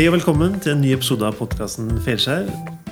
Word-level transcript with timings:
Hei 0.00 0.06
og 0.08 0.14
velkommen 0.14 0.54
til 0.64 0.72
en 0.72 0.78
ny 0.80 0.94
episode 0.94 1.26
av 1.28 1.34
podkasten 1.36 1.90
Felskjær. 2.00 2.46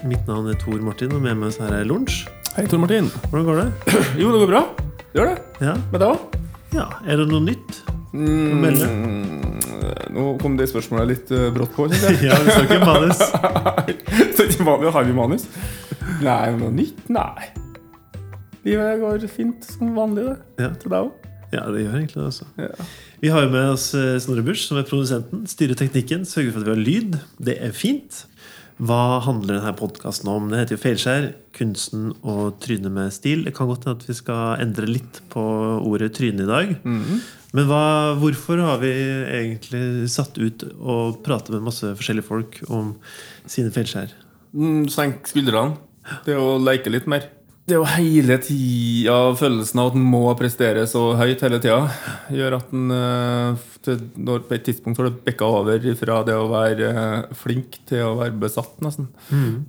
Mitt 0.04 0.26
navn 0.28 0.50
er 0.52 0.58
Tor 0.60 0.76
Martin, 0.84 1.14
og 1.16 1.22
med 1.24 1.38
meg 1.40 1.54
her 1.56 1.78
er 1.78 1.86
Lunsj. 1.88 2.26
Hei, 2.52 2.66
Tor 2.68 2.82
Martin. 2.82 3.06
Hvordan 3.30 3.46
går 3.46 3.60
det? 3.62 3.94
Jo, 4.20 4.26
det 4.34 4.42
går 4.42 4.50
bra. 4.50 4.60
Det 4.98 5.16
gjør 5.16 5.30
det. 5.30 5.38
Ja. 5.64 5.72
Med 5.88 6.02
deg 6.02 6.10
òg? 6.10 6.36
ja. 6.76 6.84
Er 7.08 7.22
det 7.22 7.24
noe 7.30 7.40
nytt? 7.46 7.78
Mm, 8.12 8.60
melde? 8.60 8.90
nå 10.18 10.26
kom 10.42 10.58
det 10.60 10.66
spørsmålet 10.68 11.08
litt 11.14 11.32
uh, 11.32 11.46
brått 11.56 11.72
på. 11.78 11.88
Ja, 12.28 12.36
vi 12.44 12.52
så 12.58 12.66
ikke 12.66 12.82
manus. 12.84 13.24
Så 14.36 14.68
manus. 14.68 14.92
Har 14.98 15.08
vi 15.08 15.16
manus? 15.16 15.48
Nei, 16.20 16.42
noe 16.60 16.76
nytt? 16.76 17.00
Nei. 17.08 17.48
Livet 18.68 19.00
går 19.00 19.24
fint 19.32 19.64
som 19.64 19.96
vanlig, 19.96 20.28
det. 20.28 20.36
Ja. 20.60 20.74
Til 20.76 20.92
deg 20.92 21.08
òg? 21.08 21.27
Ja, 21.52 21.64
det 21.72 21.84
gjør 21.84 21.98
egentlig 21.98 22.18
det 22.20 22.26
også. 22.28 22.48
Ja. 22.60 22.88
Vi 23.22 23.30
har 23.34 23.44
jo 23.46 23.52
med 23.52 23.70
oss 23.74 23.86
eh, 23.98 24.16
Snorre 24.22 24.44
Busch, 24.46 24.66
som 24.68 24.80
er 24.80 24.88
produsenten. 24.88 25.46
Styrer 25.50 25.78
teknikken, 25.78 26.26
sørger 26.28 26.54
for 26.54 26.62
at 26.62 26.68
vi 26.68 26.74
har 26.74 26.82
lyd. 26.82 27.18
Det 27.48 27.56
er 27.64 27.72
fint. 27.76 28.24
Hva 28.78 29.18
handler 29.24 29.56
denne 29.58 29.72
podkasten 29.74 30.28
om? 30.30 30.50
Det 30.52 30.60
heter 30.60 30.76
jo 30.76 30.82
Feilskjær. 30.84 31.24
Kunsten 31.58 32.12
å 32.22 32.52
tryne 32.62 32.92
med 32.94 33.10
stil. 33.16 33.42
Det 33.48 33.54
kan 33.56 33.66
godt 33.70 33.88
hende 33.88 33.98
at 33.98 34.06
vi 34.06 34.14
skal 34.14 34.62
endre 34.62 34.86
litt 34.86 35.18
på 35.32 35.42
ordet 35.82 36.12
tryne 36.18 36.46
i 36.46 36.50
dag. 36.52 36.76
Mhm. 36.84 37.18
Men 37.56 37.64
hva, 37.64 37.82
hvorfor 38.20 38.60
har 38.60 38.76
vi 38.82 38.90
egentlig 38.92 40.10
satt 40.12 40.36
ut 40.36 40.66
og 40.76 41.22
prate 41.24 41.54
med 41.54 41.64
masse 41.64 41.94
forskjellige 41.96 42.28
folk 42.28 42.58
om 42.68 42.90
sine 43.48 43.72
feilskjær? 43.72 44.12
Mm, 44.52 44.84
Senk 44.92 45.24
skuldrene. 45.30 45.78
Det 46.26 46.36
å 46.36 46.58
leke 46.60 46.92
litt 46.92 47.08
mer. 47.08 47.24
Det 47.68 47.76
å 47.76 47.84
hele 47.84 48.38
tida 48.40 49.14
følelsen 49.36 49.80
av 49.82 49.90
at 49.90 49.96
en 49.98 50.04
må 50.08 50.22
prestere 50.38 50.86
så 50.88 51.02
høyt 51.18 51.42
hele 51.44 51.58
tida, 51.60 51.82
gjør 52.32 52.56
at 52.56 52.70
en 52.72 52.94
eh, 52.94 53.66
når 54.16 54.46
på 54.48 54.56
et 54.56 54.64
tidspunkt 54.64 55.00
har 55.00 55.08
det 55.08 55.24
bikka 55.26 55.48
over 55.58 55.84
fra 55.98 56.22
det 56.24 56.36
å 56.36 56.46
være 56.48 56.88
eh, 56.88 57.34
flink 57.36 57.76
til 57.88 58.06
å 58.06 58.14
være 58.22 58.38
besatt, 58.40 58.78
nesten. 58.84 59.10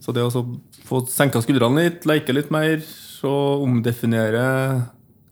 Så 0.04 0.16
det 0.16 0.24
å 0.24 0.46
få 0.88 1.02
senka 1.12 1.42
skuldrene 1.44 1.90
litt, 1.90 2.08
leke 2.08 2.36
litt 2.36 2.54
mer, 2.56 2.80
så 2.88 3.34
omdefinere 3.66 4.46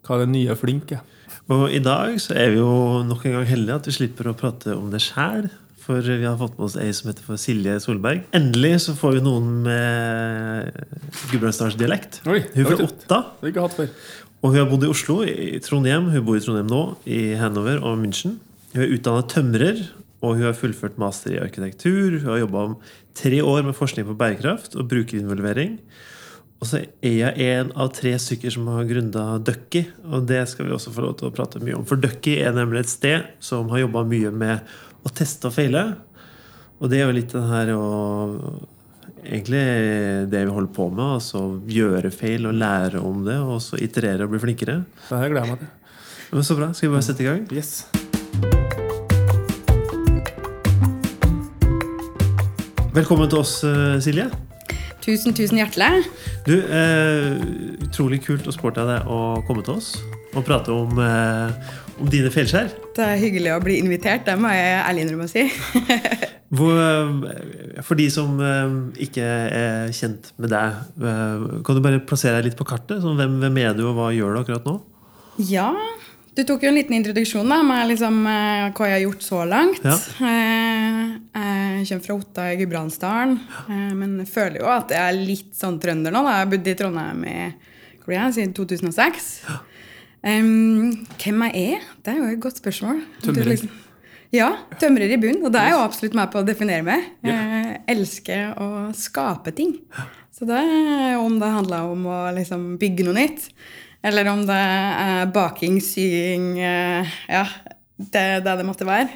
hva 0.08 0.20
det 0.20 0.28
nye 0.34 0.58
flink 0.60 0.92
er. 0.98 1.06
Og 1.48 1.70
i 1.72 1.80
dag 1.80 2.18
så 2.20 2.36
er 2.36 2.52
vi 2.52 2.60
jo 2.60 3.04
nok 3.08 3.24
en 3.26 3.38
gang 3.38 3.48
heldige 3.48 3.80
at 3.80 3.88
vi 3.88 3.96
slipper 3.96 4.28
å 4.28 4.36
prate 4.36 4.76
om 4.76 4.92
det 4.92 5.00
sjæl. 5.06 5.48
For 5.88 6.04
vi 6.04 6.26
har 6.26 6.36
fått 6.36 6.58
med 6.58 6.66
oss 6.68 6.76
ei 6.76 6.90
som 6.92 7.08
heter 7.08 7.24
for 7.24 7.40
Silje 7.40 7.78
Solberg. 7.80 8.26
Endelig 8.36 8.74
så 8.84 8.96
får 8.98 9.14
vi 9.18 9.22
noen 9.24 9.46
med 9.64 10.74
gudbrandsdalsdialekt. 11.32 12.20
Hun 12.26 12.42
er 12.42 12.68
fra 12.68 12.76
det 12.76 12.88
Otta. 12.90 13.20
Og 14.44 14.52
hun 14.52 14.60
har 14.60 14.68
bodd 14.68 14.84
i 14.84 14.90
Oslo, 14.92 15.22
i 15.24 15.62
Trondheim. 15.64 16.10
Hun 16.12 16.26
bor 16.28 16.36
i 16.36 16.44
Trondheim 16.44 16.68
nå, 16.68 16.82
i 17.08 17.22
Hanover 17.40 17.80
og 17.80 17.96
München. 18.02 18.36
Hun 18.74 18.84
er 18.84 18.92
utdanna 18.98 19.24
tømrer, 19.32 19.80
og 20.20 20.36
hun 20.36 20.50
har 20.50 20.60
fullført 20.60 21.00
master 21.00 21.38
i 21.38 21.40
arkitektur. 21.40 22.20
Hun 22.20 22.28
har 22.34 22.44
jobba 22.44 22.68
tre 23.18 23.40
år 23.40 23.64
med 23.70 23.80
forskning 23.80 24.10
på 24.10 24.18
bærekraft 24.20 24.76
og 24.76 24.92
brukerinvolvering. 24.92 25.80
Og 26.58 26.68
så 26.68 26.82
er 27.06 27.16
jeg 27.16 27.48
en 27.54 27.72
av 27.78 27.92
tre 27.94 28.16
stykker 28.20 28.52
som 28.54 28.68
har 28.74 28.88
grunda 28.90 29.24
Ducky, 29.46 29.84
og 30.10 30.26
det 30.30 30.42
skal 30.50 30.66
vi 30.66 30.74
også 30.74 30.92
få 30.94 31.06
lov 31.06 31.16
til 31.20 31.30
å 31.30 31.34
prate 31.38 31.62
mye 31.62 31.78
om. 31.78 31.86
For 31.86 32.02
Ducky 32.02 32.40
er 32.42 32.56
nemlig 32.58 32.82
et 32.84 32.92
sted 32.92 33.28
som 33.40 33.70
har 33.72 33.84
jobba 33.86 34.02
mye 34.10 34.32
med 34.34 34.78
å 35.06 35.12
teste 35.14 35.50
og 35.50 35.56
feile. 35.56 35.84
Og 36.82 36.90
det 36.92 37.02
er 37.02 37.08
jo 37.08 37.16
litt 37.18 37.36
den 37.36 37.48
her 37.52 37.74
å 37.76 37.86
Egentlig 39.28 39.60
det 40.32 40.44
vi 40.46 40.54
holder 40.56 40.72
på 40.72 40.86
med. 40.88 41.18
Altså 41.18 41.40
gjøre 41.68 42.14
feil 42.16 42.46
og 42.48 42.54
lære 42.56 43.02
om 43.04 43.26
det, 43.26 43.36
og 43.44 43.58
så 43.60 43.76
iterere 43.84 44.24
og 44.24 44.32
bli 44.32 44.40
flinkere. 44.40 44.78
Det 45.10 45.20
her 45.20 45.34
gleder 45.34 45.50
jeg 45.50 45.52
meg 45.52 45.66
til. 45.66 45.74
Men 46.32 46.46
Så 46.48 46.56
bra. 46.56 46.70
Skal 46.72 46.88
vi 46.88 46.94
bare 46.96 47.08
sette 47.10 47.26
i 47.26 47.28
gang? 47.28 47.44
Yes. 47.52 47.88
Velkommen 52.96 53.28
til 53.30 53.42
oss, 53.44 53.58
eh, 53.68 54.00
Silje. 54.02 54.30
Tusen, 55.04 55.36
tusen 55.36 55.60
hjertelig. 55.60 56.08
Du, 56.48 56.56
eh, 56.64 57.36
Utrolig 57.84 58.24
kult 58.24 58.48
og 58.48 58.56
sporty 58.56 58.80
av 58.80 58.88
deg 58.94 59.12
å 59.12 59.20
komme 59.48 59.64
til 59.64 59.76
oss 59.76 59.98
og 60.34 60.46
prate 60.46 60.72
om, 60.72 60.98
eh, 61.00 61.52
om 62.02 62.10
dine 62.12 62.32
feilskjær. 62.34 62.72
Det 62.98 63.06
er 63.06 63.22
hyggelig 63.22 63.54
å 63.56 63.62
bli 63.64 63.78
invitert, 63.82 64.26
det 64.28 64.38
må 64.40 64.52
jeg 64.54 64.82
ærlig 64.82 65.06
innrømme 65.06 65.30
å 65.30 65.32
si. 65.32 65.48
Eh, 66.48 67.82
For 67.84 68.00
de 68.00 68.06
som 68.08 68.38
eh, 68.40 68.76
ikke 69.04 69.20
er 69.20 69.90
kjent 69.92 70.30
med 70.40 70.54
deg, 70.54 70.78
eh, 70.96 71.42
kan 71.68 71.76
du 71.76 71.82
bare 71.84 72.00
plassere 72.08 72.40
deg 72.40 72.48
litt 72.48 72.60
på 72.60 72.68
kartet? 72.70 73.02
Sånn, 73.04 73.18
hvem, 73.20 73.36
hvem 73.42 73.60
er 73.66 73.76
du, 73.76 73.84
og 73.90 73.98
hva 73.98 74.14
gjør 74.16 74.38
du 74.38 74.40
akkurat 74.46 74.70
nå? 74.70 74.78
Ja, 75.44 75.74
du 76.38 76.46
tok 76.48 76.64
jo 76.64 76.72
en 76.72 76.80
liten 76.80 76.96
introduksjon 76.96 77.52
da, 77.52 77.60
med 77.68 77.92
liksom, 77.92 78.24
hva 78.24 78.88
jeg 78.88 78.96
har 78.96 79.04
gjort 79.04 79.28
så 79.28 79.44
langt. 79.50 79.84
Ja. 79.84 79.98
Jeg 80.24 81.86
kommer 81.90 82.08
fra 82.08 82.16
Otta 82.16 82.48
i 82.54 82.58
Gudbrandsdalen, 82.62 83.40
men 84.00 84.16
jeg 84.24 84.32
føler 84.32 84.62
jo 84.62 84.72
at 84.72 84.96
jeg 84.96 85.04
er 85.04 85.20
litt 85.20 85.52
sånn 85.58 85.82
trønder 85.84 86.16
nå. 86.16 86.24
Da. 86.24 86.38
Jeg 86.38 86.46
har 86.46 86.52
bodd 86.56 86.72
i 86.72 86.78
Trondheim 86.80 87.28
i, 87.28 87.40
siden 88.08 88.56
2006. 88.56 89.34
Em, 90.26 91.06
hvem 91.22 91.44
jeg 91.48 91.74
er? 91.74 91.84
Det 92.04 92.14
er 92.14 92.18
jo 92.18 92.30
et 92.34 92.40
godt 92.42 92.58
spørsmål. 92.62 93.02
Tømrer. 93.24 93.46
Liksom- 93.54 93.84
Ja, 94.34 94.50
tømrer 94.80 95.14
i 95.14 95.18
bunn. 95.18 95.46
Og 95.46 95.52
det 95.54 95.62
er 95.62 95.70
jo 95.72 95.78
absolutt 95.86 96.14
meg 96.14 96.32
på 96.32 96.42
å 96.42 96.46
definere 96.46 96.84
meg. 96.84 97.04
Jeg 97.24 97.82
elsker 97.88 98.54
å 98.60 98.94
skape 98.94 99.54
ting. 99.56 99.78
Så 100.38 100.46
det 100.46 101.18
om 101.18 101.40
det 101.40 101.48
handler 101.50 101.92
om 101.92 102.04
å 102.06 102.34
liksom 102.36 102.78
bygge 102.78 103.06
noe 103.06 103.14
nytt, 103.14 103.50
eller 104.04 104.28
om 104.30 104.46
det 104.46 104.56
er 104.56 105.26
baking, 105.34 105.80
sying 105.82 106.60
eh, 106.60 107.06
Ja, 107.30 107.46
det 107.98 108.44
det 108.44 108.58
det 108.58 108.66
måtte 108.66 108.86
være. 108.86 109.10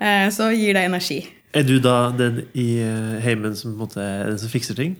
Eh, 0.00 0.30
Så 0.30 0.50
gir 0.56 0.72
det 0.74 0.84
energi. 0.86 1.26
Er 1.52 1.62
du 1.62 1.78
da 1.80 2.10
den 2.12 2.46
i 2.54 2.78
eh, 2.80 3.20
heimen 3.20 3.54
som 3.56 3.76
måte 3.76 3.96
den 4.26 4.38
som 4.38 4.48
fikser 4.48 4.74
ting? 4.76 4.96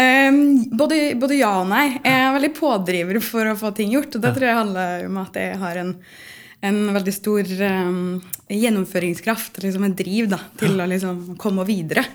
Um, 0.00 0.64
både, 0.76 0.98
både 1.20 1.36
ja 1.36 1.50
og 1.60 1.68
nei. 1.68 1.86
Jeg 1.98 2.16
er 2.16 2.34
veldig 2.36 2.52
pådriver 2.56 3.20
for 3.24 3.50
å 3.50 3.56
få 3.58 3.72
ting 3.76 3.92
gjort. 3.92 4.14
Og 4.16 4.24
det 4.24 4.34
tror 4.36 4.48
jeg 4.48 4.60
handler 4.60 5.06
om 5.10 5.18
at 5.20 5.38
jeg 5.40 5.58
har 5.60 5.80
en, 5.82 5.94
en 6.70 6.80
veldig 6.96 7.14
stor 7.14 7.54
um, 7.60 8.20
gjennomføringskraft, 8.48 9.60
liksom 9.64 9.84
en 9.88 9.96
driv, 9.98 10.30
da, 10.32 10.40
til 10.60 10.80
å 10.80 10.88
liksom 10.88 11.34
komme 11.40 11.66
videre. 11.68 12.06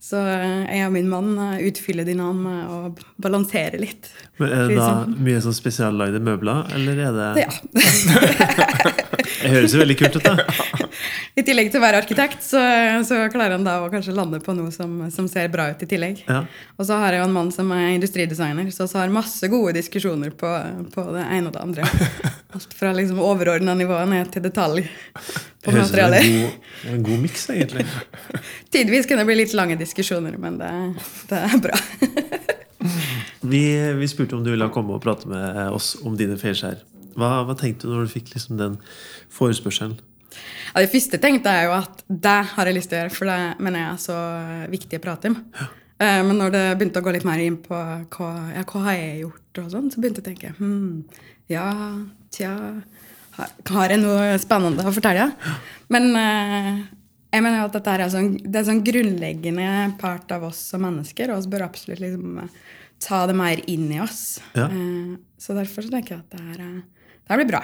Så 0.00 0.16
uh, 0.16 0.64
jeg 0.64 0.86
og 0.86 0.94
min 0.94 1.10
mann 1.10 1.34
uh, 1.36 1.58
utfyller 1.60 2.08
hverandre 2.08 2.40
med 2.40 2.72
å 2.72 2.78
balansere 3.20 3.80
litt. 3.80 4.08
Men 4.40 4.48
Er 4.48 4.68
det 4.70 4.78
da 4.78 4.88
Liksom. 5.04 5.18
mye 5.26 5.42
sånn 5.44 5.56
spesiallagde 5.56 6.22
møbler, 6.24 6.70
eller 6.74 7.04
er 7.08 7.18
det 7.18 7.44
Ja. 7.44 7.50
Det 9.40 9.48
høres 9.54 9.72
jo 9.72 9.80
veldig 9.80 9.96
kult 9.96 10.16
ut, 10.18 10.26
da. 10.26 10.88
I 11.38 11.44
tillegg 11.46 11.70
til 11.72 11.80
å 11.80 11.84
være 11.84 12.00
arkitekt, 12.02 12.42
så, 12.44 12.60
så 13.08 13.22
klarer 13.32 13.54
han 13.56 13.64
da 13.64 13.78
å 13.80 13.88
kanskje 13.92 14.12
lande 14.12 14.40
på 14.44 14.52
noe 14.56 14.72
som, 14.74 14.98
som 15.14 15.28
ser 15.30 15.48
bra 15.52 15.70
ut 15.72 15.84
i 15.84 15.88
tillegg. 15.88 16.24
Ja. 16.26 16.42
Og 16.76 16.88
så 16.88 16.98
har 17.00 17.14
jeg 17.16 17.22
jo 17.22 17.28
en 17.28 17.36
mann 17.38 17.52
som 17.54 17.70
er 17.72 17.94
industridesigner, 17.94 18.68
så 18.74 18.84
vi 18.90 18.98
har 19.00 19.14
masse 19.14 19.48
gode 19.52 19.72
diskusjoner 19.78 20.34
på, 20.36 20.50
på 20.92 21.06
det 21.14 21.24
ene 21.24 21.48
og 21.48 21.56
det 21.56 21.62
andre. 21.64 21.88
Alt 22.56 22.76
fra 22.76 22.92
liksom 22.96 23.22
overordna 23.24 23.76
nivå 23.78 23.96
ned 24.10 24.32
til 24.34 24.44
detalj 24.44 24.84
på 25.60 25.72
Det 25.72 25.76
høres 25.76 25.90
ut 25.92 25.98
som 25.98 26.14
en 26.16 27.02
god, 27.02 27.02
god 27.08 27.24
miks, 27.24 27.48
egentlig. 27.52 27.84
Tidvis 28.72 29.08
kan 29.08 29.20
det 29.20 29.26
bli 29.28 29.36
litt 29.42 29.52
lange 29.56 29.76
diskusjoner, 29.80 30.38
men 30.40 30.56
det, 30.60 30.70
det 31.30 31.42
er 31.48 31.58
bra. 31.68 31.80
Vi, 33.40 33.60
vi 33.96 34.06
spurte 34.08 34.36
om 34.36 34.44
du 34.44 34.50
ville 34.52 34.66
komme 34.72 34.94
og 34.96 35.02
prate 35.04 35.28
med 35.28 35.56
oss 35.72 35.94
om 36.04 36.14
dine 36.16 36.36
feilskjær. 36.40 36.78
Hva, 37.16 37.42
hva 37.48 37.56
tenkte 37.56 37.88
du 37.88 37.92
når 37.92 38.06
du 38.06 38.12
fikk 38.12 38.30
liksom 38.34 38.56
den 38.60 38.78
forespørselen? 39.32 39.98
Ja, 40.70 40.82
det 40.82 40.90
første 40.92 41.18
tenkte 41.20 41.52
jeg 41.56 41.68
jo 41.68 41.74
at 41.76 42.04
det 42.08 42.36
har 42.52 42.68
jeg 42.68 42.76
lyst 42.76 42.92
til 42.92 42.98
å 42.98 43.02
gjøre, 43.02 43.14
for 43.16 43.30
det 43.32 43.38
mener 43.64 43.82
jeg 43.82 43.90
er 43.90 44.02
så 44.04 44.18
viktig 44.72 45.00
å 45.00 45.04
prate 45.04 45.32
om. 45.32 45.38
Ja. 45.56 45.68
Men 46.24 46.38
når 46.40 46.54
det 46.54 46.64
begynte 46.80 47.02
å 47.02 47.04
gå 47.04 47.12
litt 47.12 47.26
mer 47.28 47.42
inn 47.44 47.58
på 47.60 47.76
hva, 47.76 48.30
ja, 48.54 48.64
hva 48.64 48.84
har 48.86 48.96
jeg 48.96 49.18
gjort, 49.26 49.60
og 49.60 49.72
sånn, 49.74 49.90
så 49.92 50.00
begynte 50.00 50.22
jeg 50.22 50.24
å 50.24 50.30
tenke 50.30 50.52
hm, 50.56 51.26
ja, 51.52 51.66
tja 52.32 52.54
har, 53.38 53.92
jeg 53.92 54.00
noe 54.02 54.38
spennende 54.42 54.86
å 54.86 54.92
fortelle? 54.94 55.28
Men 55.92 56.10
eh, 56.18 56.70
jeg 57.30 57.44
mener 57.44 57.60
jo 57.62 57.68
at 57.68 57.76
dette 57.78 57.94
er 57.94 58.12
sånn, 58.12 58.30
det 58.42 58.52
er 58.54 58.62
en 58.64 58.68
sånn 58.72 58.84
grunnleggende 58.86 59.66
part 60.00 60.30
av 60.34 60.48
oss 60.50 60.60
som 60.72 60.84
mennesker, 60.86 61.32
og 61.32 61.44
vi 61.44 61.52
bør 61.54 61.66
absolutt 61.68 62.02
liksom 62.02 62.40
eh, 62.44 62.56
ta 63.00 63.22
det 63.30 63.36
mer 63.38 63.62
inn 63.70 63.86
i 63.94 64.00
oss. 64.02 64.40
Ja. 64.58 64.68
Eh, 64.68 65.18
Så 65.40 65.56
derfor 65.56 65.86
så 65.86 65.92
tenker 65.92 66.16
jeg 66.18 66.24
at 66.26 66.36
det 66.36 66.42
her, 66.50 66.82
det 66.82 67.32
her 67.32 67.40
blir 67.40 67.50
bra. 67.52 67.62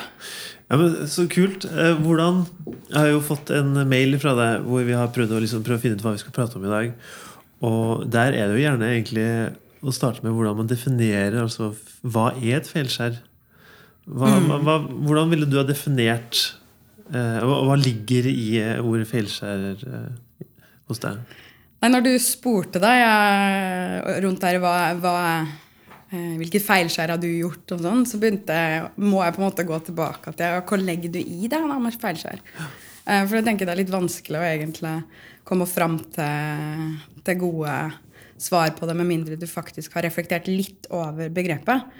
Ja, 0.70 0.78
men 0.80 0.96
Så 1.10 1.26
kult. 1.28 1.66
Hvordan 2.00 2.46
Jeg 2.88 2.96
har 2.96 3.10
jo 3.12 3.20
fått 3.20 3.50
en 3.52 3.74
mail 3.90 4.16
fra 4.22 4.32
deg 4.38 4.64
hvor 4.64 4.86
vi 4.86 4.96
har 4.96 5.12
prøvd 5.12 5.36
å 5.36 5.42
liksom 5.44 5.64
prøve 5.66 5.80
å 5.82 5.84
finne 5.84 5.98
ut 5.98 6.04
hva 6.06 6.14
vi 6.16 6.22
skal 6.22 6.34
prate 6.36 6.56
om 6.58 6.64
i 6.64 6.72
dag. 6.72 6.92
Og 7.66 8.06
der 8.12 8.34
er 8.36 8.48
det 8.48 8.56
jo 8.58 8.64
gjerne 8.64 8.90
egentlig 8.94 9.28
å 9.86 9.92
starte 9.94 10.22
med 10.24 10.34
hvordan 10.36 10.56
man 10.62 10.68
definerer 10.70 11.42
altså, 11.42 11.72
Hva 12.02 12.30
er 12.40 12.60
et 12.60 12.68
feilskjær? 12.70 13.18
Hva, 14.06 14.30
hva, 14.62 14.78
hvordan 14.86 15.32
ville 15.32 15.48
du 15.50 15.56
ha 15.58 15.64
definert 15.66 16.38
eh, 17.10 17.40
hva, 17.42 17.58
hva 17.66 17.76
ligger 17.80 18.28
i 18.30 18.60
eh, 18.60 18.78
ordet 18.78 19.08
feilskjærer 19.10 19.82
eh, 19.82 20.46
hos 20.86 21.02
deg? 21.02 21.18
Nei, 21.82 21.90
når 21.92 22.04
du 22.06 22.12
spurte 22.22 22.80
deg 22.82 23.02
eh, 23.02 24.20
rundt 24.24 24.44
der 24.46 24.60
hva, 24.62 25.18
eh, 26.08 26.34
hvilke 26.38 26.62
feilskjær 26.62 27.16
har 27.16 27.20
du 27.20 27.28
gjort, 27.28 27.74
og 27.74 27.82
sånn, 27.82 28.06
så 28.08 28.20
jeg, 28.22 28.86
må 29.02 29.24
jeg 29.24 29.36
på 29.36 29.42
en 29.42 29.48
måte 29.48 29.66
gå 29.66 29.80
tilbake 29.90 30.32
til 30.38 30.60
hva 30.62 30.80
legger 30.80 31.16
du 31.18 31.20
i 31.20 31.50
det 31.50 31.58
da, 31.58 31.78
med 31.82 31.98
feilskjær. 32.00 32.42
Eh, 33.06 33.22
for 33.26 33.38
jeg 33.38 33.46
tenker 33.46 33.68
det 33.68 33.74
er 33.74 33.82
litt 33.82 33.94
vanskelig 33.94 34.40
å 34.40 34.48
egentlig 34.48 34.96
komme 35.46 35.66
fram 35.70 35.98
til, 36.14 36.96
til 37.26 37.40
gode 37.42 37.76
svar 38.42 38.72
på 38.76 38.86
det, 38.88 38.96
med 38.98 39.10
mindre 39.10 39.38
du 39.38 39.46
faktisk 39.50 39.94
har 39.96 40.06
reflektert 40.06 40.48
litt 40.50 40.88
over 40.94 41.30
begrepet. 41.32 41.90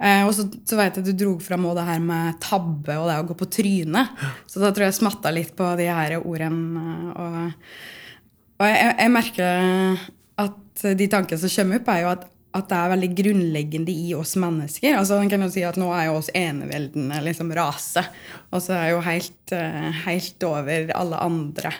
Eh, 0.00 0.22
og 0.26 0.32
så, 0.36 0.46
så 0.66 0.78
vet 0.78 0.96
jeg 0.96 1.04
at 1.04 1.10
du 1.10 1.18
dro 1.24 1.36
fram 1.42 1.68
det 1.76 1.86
her 1.86 2.02
med 2.02 2.40
tabbe 2.42 2.96
og 2.98 3.10
det 3.10 3.20
å 3.20 3.28
gå 3.28 3.38
på 3.38 3.50
trynet. 3.58 4.24
Så 4.46 4.62
da 4.62 4.72
tror 4.72 4.88
jeg 4.88 4.98
smatta 4.98 5.32
litt 5.34 5.54
på 5.58 5.68
de 5.78 5.88
her 5.90 6.18
ordene. 6.20 7.12
Og, 7.12 7.40
og 8.62 8.68
jeg, 8.70 8.92
jeg 8.96 9.14
merker 9.14 10.04
at 10.42 10.86
de 10.98 11.10
tankene 11.10 11.42
som 11.42 11.56
kommer 11.56 11.82
opp, 11.82 11.92
er 11.92 12.04
jo 12.04 12.12
at 12.16 12.28
at 12.52 12.68
det 12.68 12.78
er 12.78 12.90
veldig 12.92 13.08
grunnleggende 13.16 13.92
i 13.92 14.10
oss 14.16 14.34
mennesker. 14.40 14.96
Altså, 14.98 15.16
man 15.20 15.30
kan 15.32 15.44
jo 15.44 15.48
si 15.52 15.62
at 15.64 15.78
Nå 15.80 15.88
er 15.96 16.10
jo 16.10 16.18
oss 16.18 16.28
eneveldende 16.36 17.22
liksom, 17.24 17.52
rase, 17.56 18.04
og 18.52 18.60
så 18.64 18.76
er 18.76 18.90
jo 18.92 18.98
helt, 19.06 19.54
eh, 19.56 20.02
helt 20.04 20.44
over 20.48 20.92
alle 20.98 21.22
andre 21.24 21.72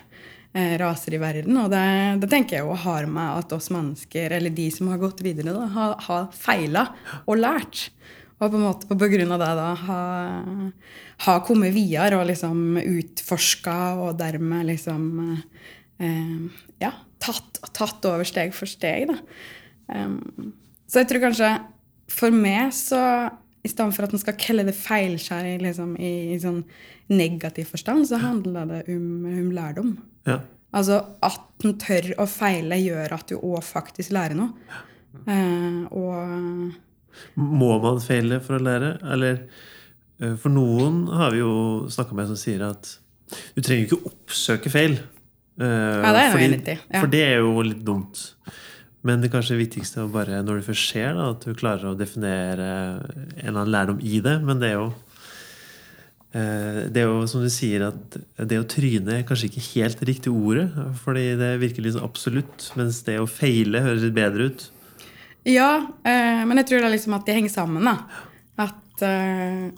raser 0.52 1.14
i 1.16 1.20
verden. 1.22 1.56
Og 1.62 1.70
det, 1.72 1.84
det, 2.20 2.28
tenker 2.28 2.58
jeg 2.58 2.66
jo 2.66 2.74
har 2.84 3.06
med 3.08 3.38
at 3.40 3.54
oss 3.56 3.70
mennesker, 3.72 4.34
eller 4.36 4.52
de 4.52 4.66
som 4.74 4.90
har 4.92 5.00
gått 5.00 5.22
videre, 5.24 5.54
da, 5.56 5.64
har, 5.76 5.94
har 6.08 6.26
feila 6.36 6.88
og 7.24 7.40
lært. 7.40 7.86
Og 8.42 8.50
på 8.50 8.58
en 8.58 8.66
måte 8.66 8.90
på 8.90 9.08
grunn 9.14 9.32
av 9.32 9.40
det 9.40 9.52
da 9.56 9.70
har 9.86 10.28
ha 11.26 11.38
kommet 11.46 11.74
videre 11.74 12.18
og 12.18 12.28
liksom 12.30 12.78
utforska 12.80 13.76
og 14.02 14.16
dermed 14.20 14.66
liksom 14.72 15.04
eh, 16.02 16.64
ja, 16.82 16.92
tatt, 17.22 17.60
tatt, 17.70 18.08
over 18.08 18.26
steg 18.26 18.54
for 18.56 18.70
steg. 18.70 19.12
da. 19.12 19.18
Um, 19.92 20.52
så 20.88 21.02
jeg 21.02 21.10
tror 21.10 21.26
kanskje 21.28 21.52
for 22.12 22.34
meg 22.34 22.72
så 22.76 23.02
i 23.62 23.70
stedet 23.70 23.94
for 23.94 24.06
at 24.06 24.14
en 24.14 24.20
skal 24.20 24.38
kalle 24.40 24.64
det 24.66 24.74
feilskjær 24.74 25.62
liksom, 25.62 25.94
i, 26.02 26.34
i, 26.34 26.38
sånn 26.42 26.64
negativ 27.12 27.70
forstand, 27.70 28.08
så 28.10 28.18
handler 28.18 28.66
det 28.66 28.80
om, 28.90 29.28
om 29.30 29.52
lærdom. 29.54 29.92
Ja. 30.28 30.40
Altså 30.72 31.02
at 31.24 31.66
en 31.66 31.76
tør 31.80 32.12
å 32.22 32.26
feile, 32.30 32.78
gjør 32.80 33.14
at 33.18 33.28
du 33.30 33.36
òg 33.38 33.60
faktisk 33.66 34.14
lærer 34.14 34.38
noe. 34.38 34.54
Eh, 35.28 35.82
og 35.92 37.36
Må 37.36 37.74
man 37.82 38.00
feile 38.02 38.40
for 38.42 38.56
å 38.56 38.62
lære? 38.64 38.94
Eller 39.12 39.42
uh, 40.22 40.34
For 40.40 40.48
noen 40.52 41.04
har 41.12 41.34
vi 41.34 41.42
jo 41.42 41.52
snakka 41.92 42.16
med 42.16 42.30
som 42.32 42.40
sier 42.40 42.64
at 42.70 42.96
du 43.52 43.60
trenger 43.60 43.86
ikke 43.86 44.10
oppsøke 44.10 44.72
feil. 44.72 44.98
Eh, 45.60 45.68
ja, 45.68 46.10
det 46.12 46.24
er 46.24 46.34
fordi, 46.34 46.48
i. 46.56 46.74
Ja. 46.76 46.98
For 46.98 47.12
det 47.12 47.22
er 47.24 47.38
jo 47.40 47.64
litt 47.64 47.84
dumt. 47.86 48.26
Men 49.06 49.22
det 49.22 49.32
kanskje 49.32 49.58
viktigste 49.58 50.02
er 50.04 50.12
bare 50.12 50.42
når 50.46 50.60
det 50.60 50.66
først 50.68 50.90
skjer, 50.92 51.16
da, 51.18 51.30
at 51.34 51.46
du 51.46 51.56
klarer 51.58 51.90
å 51.90 51.96
definere 51.98 52.68
en 53.02 53.40
eller 53.40 53.56
annen 53.56 53.72
lærdom 53.74 54.02
i 54.04 54.20
det. 54.24 54.36
Men 54.46 54.60
det 54.62 54.70
er 54.70 54.76
jo 54.78 54.90
eh, 54.90 55.11
det 56.32 57.02
er 57.02 57.10
jo 57.10 57.26
som 57.28 57.42
du 57.44 57.50
sier, 57.52 57.82
at 57.90 58.16
det 58.48 58.56
å 58.56 58.68
tryne 58.68 59.18
er 59.18 59.26
kanskje 59.28 59.50
ikke 59.50 59.64
helt 59.74 60.04
riktig 60.08 60.32
ordet. 60.32 60.70
Fordi 61.02 61.26
det 61.40 61.50
virker 61.60 61.84
litt 61.84 61.96
sånn 61.96 62.06
absolutt, 62.06 62.70
mens 62.78 63.02
det 63.06 63.18
å 63.20 63.28
feile 63.28 63.82
høres 63.84 64.06
litt 64.06 64.16
bedre 64.16 64.48
ut. 64.48 64.64
Ja, 65.48 65.70
eh, 66.06 66.40
men 66.46 66.60
jeg 66.60 66.70
tror 66.70 66.80
det 66.80 66.88
er 66.88 66.94
liksom 66.94 67.18
at 67.18 67.28
de 67.28 67.36
henger 67.36 67.52
sammen. 67.52 67.84
da. 67.84 67.98
At, 68.64 69.04
eh, 69.04 69.68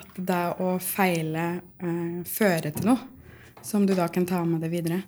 at 0.00 0.20
det 0.32 0.42
å 0.58 0.74
feile 0.82 1.46
fører 2.26 2.74
til 2.74 2.90
noe 2.90 3.62
som 3.62 3.86
du 3.86 3.94
da 3.94 4.08
kan 4.08 4.26
ta 4.26 4.42
med 4.44 4.62
deg 4.64 4.72
videre. 4.72 5.02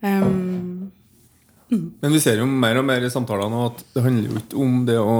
Um, 0.00 0.90
Mm. 1.70 1.92
Men 2.00 2.12
vi 2.12 2.20
ser 2.20 2.40
jo 2.42 2.46
mer 2.50 2.80
og 2.80 2.86
mer 2.86 3.04
i 3.06 3.12
samtalene 3.12 3.66
at 3.68 3.84
det 3.94 4.02
handler 4.02 4.32
jo 4.32 4.40
ikke 4.40 4.62
om 4.64 4.80
det 4.88 4.96
å 4.98 5.18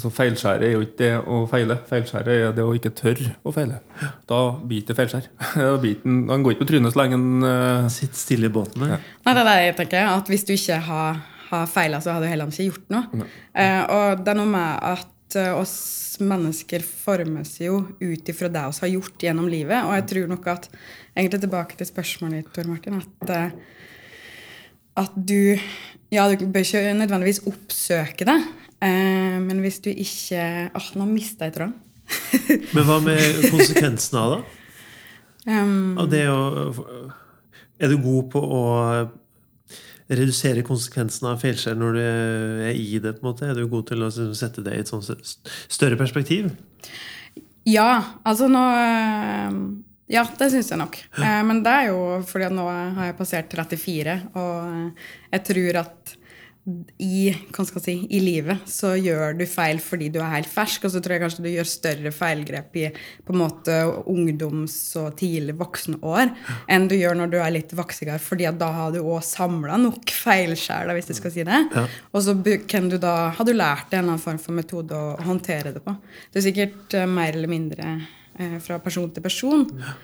altså 0.00 0.10
Feilskjæret 0.16 0.64
er 0.64 0.72
jo 0.72 0.84
ikke 0.84 0.98
det 0.98 1.10
å 1.20 1.38
feile. 1.50 1.76
Feilskjæret 1.90 2.30
er 2.32 2.54
det 2.56 2.64
å 2.64 2.72
ikke 2.76 2.92
tørre 2.96 3.34
å 3.44 3.52
feile. 3.52 3.80
Da 4.30 4.38
biter 4.70 4.94
det 4.94 4.96
feilskjær. 4.96 5.26
Han 6.32 6.44
går 6.44 6.54
ikke 6.54 6.64
på 6.64 6.68
trynet 6.70 6.94
så 6.94 7.02
lenge 7.02 7.18
han 7.18 7.44
uh... 7.44 7.90
Sitter 7.92 8.16
stille 8.16 8.48
i 8.48 8.54
båten. 8.54 8.86
Ja. 8.88 8.96
Nei, 9.26 9.34
det 9.36 9.42
er 9.42 9.48
det 9.50 9.56
jeg 9.66 9.76
tenker. 9.82 10.08
At 10.14 10.30
hvis 10.32 10.46
du 10.48 10.54
ikke 10.56 10.80
har, 10.88 11.20
har 11.50 11.70
feila, 11.70 12.00
så 12.00 12.16
har 12.16 12.24
du 12.24 12.30
heller 12.30 12.48
ikke 12.48 12.70
gjort 12.70 12.94
noe. 12.96 13.26
Uh, 13.52 13.82
og 13.84 14.24
det 14.24 14.32
er 14.32 14.40
noe 14.40 14.52
med 14.54 14.86
at 14.94 15.36
uh, 15.36 15.60
oss 15.60 15.76
mennesker 16.20 16.82
formes 16.84 17.54
jo 17.60 17.82
ut 18.00 18.32
ifra 18.32 18.50
det 18.52 18.64
vi 18.72 18.84
har 18.86 18.94
gjort 18.96 19.28
gjennom 19.28 19.52
livet. 19.52 19.84
Og 19.84 19.94
jeg 19.98 20.08
tror 20.14 20.32
nok 20.34 20.50
at 20.56 20.72
Egentlig 21.10 21.40
tilbake 21.42 21.74
til 21.74 21.88
spørsmålet 21.88 22.38
ditt, 22.38 22.50
Tor 22.54 22.68
Martin. 22.70 23.00
at 23.02 23.32
at 25.00 25.14
du 25.16 25.58
Ja, 26.10 26.26
du 26.26 26.46
bør 26.50 26.64
ikke 26.64 26.94
nødvendigvis 26.94 27.42
oppsøke 27.46 28.26
det, 28.26 28.38
eh, 28.84 29.36
men 29.42 29.62
hvis 29.64 29.80
du 29.84 29.90
ikke 29.92 30.42
Åh, 30.76 30.90
nå 30.98 31.06
mista 31.10 31.48
jeg 31.48 31.56
tråden. 31.58 31.76
men 32.74 32.86
hva 32.88 32.98
med 33.04 33.50
konsekvensene 33.52 34.22
av 34.22 34.32
det? 34.34 34.40
Um, 35.46 35.96
av 35.96 36.08
det 36.10 36.24
å 36.28 36.40
Er 37.80 37.92
du 37.92 38.00
god 38.02 38.26
på 38.34 38.40
å 38.44 38.64
redusere 40.10 40.64
konsekvensene 40.66 41.30
av 41.32 41.38
feilskjær 41.40 41.78
når 41.78 41.94
du 41.94 42.00
er 42.02 42.74
i 42.74 42.98
det? 42.98 43.14
på 43.16 43.22
en 43.22 43.28
måte? 43.30 43.46
Er 43.46 43.54
du 43.54 43.70
god 43.70 43.86
til 43.92 44.02
å 44.02 44.10
sette 44.10 44.64
det 44.66 44.74
i 44.74 44.82
et 44.82 44.90
sånt 44.90 45.06
større 45.70 45.96
perspektiv? 46.00 46.50
Ja. 47.68 48.18
Altså 48.26 48.50
nå 48.50 48.64
ja, 50.10 50.24
det 50.38 50.48
syns 50.50 50.72
jeg 50.72 50.80
nok. 50.80 50.96
Eh, 51.22 51.40
men 51.46 51.62
det 51.62 51.72
er 51.72 51.90
jo 51.92 51.98
fordi 52.26 52.48
at 52.48 52.54
nå 52.56 52.64
har 52.66 53.10
jeg 53.10 53.18
passert 53.18 53.52
34, 53.54 54.16
og 54.34 54.56
eh, 54.66 55.04
jeg 55.36 55.44
tror 55.50 55.78
at 55.84 56.14
i, 56.98 57.32
si, 57.84 57.94
i 58.10 58.20
livet 58.22 58.68
så 58.68 58.92
gjør 58.96 59.34
du 59.38 59.44
feil 59.48 59.80
fordi 59.82 60.10
du 60.12 60.18
er 60.22 60.34
helt 60.34 60.50
fersk, 60.50 60.84
og 60.86 60.92
så 60.94 61.02
tror 61.02 61.16
jeg 61.16 61.22
kanskje 61.24 61.44
du 61.44 61.50
gjør 61.50 61.68
større 61.68 62.12
feilgrep 62.14 62.78
i 62.80 62.84
på 63.26 63.34
en 63.34 63.40
måte 63.40 63.76
ungdoms- 64.10 64.94
og 65.00 65.16
tidlig 65.20 65.56
voksenår 65.60 66.32
enn 66.70 66.88
du 66.90 66.96
gjør 66.98 67.18
når 67.20 67.32
du 67.32 67.38
er 67.40 67.54
litt 67.54 67.74
voksigere, 67.76 68.20
fordi 68.22 68.48
da 68.60 68.70
har 68.76 68.94
du 68.94 69.00
òg 69.02 69.22
samla 69.26 69.78
nok 69.80 70.14
feilskjær, 70.14 70.92
hvis 70.96 71.10
du 71.10 71.14
skal 71.18 71.34
si 71.34 71.46
det. 71.46 71.60
Ja. 71.74 71.84
Og 72.14 72.24
så 72.26 72.36
kan 72.70 72.88
du 72.92 72.98
da, 73.00 73.14
har 73.36 73.46
du 73.46 73.52
lært 73.54 73.92
en 73.92 74.02
eller 74.02 74.14
annen 74.14 74.24
form 74.24 74.40
for 74.42 74.56
metode 74.56 74.96
å 74.96 75.14
håndtere 75.26 75.74
det 75.76 75.84
på. 75.84 75.94
Det 76.30 76.40
er 76.40 76.48
sikkert 76.48 76.98
uh, 76.98 77.06
mer 77.10 77.34
eller 77.34 77.50
mindre 77.50 77.94
uh, 78.40 78.58
fra 78.62 78.80
person 78.82 79.10
til 79.14 79.24
person. 79.24 79.66
Ja. 79.80 79.94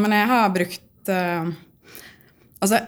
Men 0.00 0.14
jeg 0.16 0.28
har 0.30 0.46
brukt 0.48 1.10
Altså, 2.58 2.78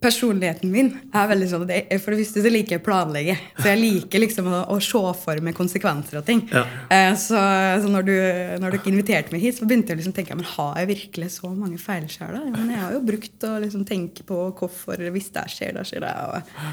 personligheten 0.00 0.70
min 0.72 0.90
er 1.12 1.28
veldig 1.30 1.48
sånn 1.50 1.64
For 2.00 2.14
det 2.14 2.22
første 2.22 2.44
så 2.44 2.52
liker 2.52 2.76
jeg 2.76 2.82
å 2.82 2.86
planlegge. 2.86 3.36
Så 3.58 3.66
jeg 3.68 3.80
liker 3.80 4.22
liksom 4.22 4.48
å, 4.48 4.60
å 4.72 4.78
se 4.84 5.02
for 5.20 5.42
meg 5.44 5.56
konsekvenser 5.58 6.20
og 6.20 6.26
ting. 6.28 6.42
Ja. 6.52 6.64
Eh, 6.88 7.12
så, 7.20 7.40
så, 7.82 7.90
når, 7.92 8.06
du, 8.08 8.14
når 8.62 8.76
dere 8.76 8.92
inviterte 8.92 9.34
meg 9.34 9.44
hit, 9.44 9.58
så 9.58 9.68
begynte 9.68 9.92
jeg 9.92 9.98
å 9.98 10.02
liksom 10.02 10.16
tenke 10.16 10.38
men 10.38 10.48
har 10.54 10.78
jeg 10.80 10.90
virkelig 10.94 11.32
så 11.36 11.50
mange 11.52 11.80
feilskjær. 11.80 12.32
da? 12.36 12.44
Men 12.54 12.72
jeg 12.72 12.82
har 12.84 12.96
jo 12.96 13.02
brukt 13.10 13.48
å 13.48 13.52
liksom 13.64 13.84
tenke 13.88 14.24
på 14.28 14.40
hvorfor 14.60 15.04
hvis 15.12 15.32
det 15.36 15.46
skjer, 15.52 15.74
da 15.76 15.84
skjer 15.86 16.06
det. 16.06 16.14
Og, 16.30 16.64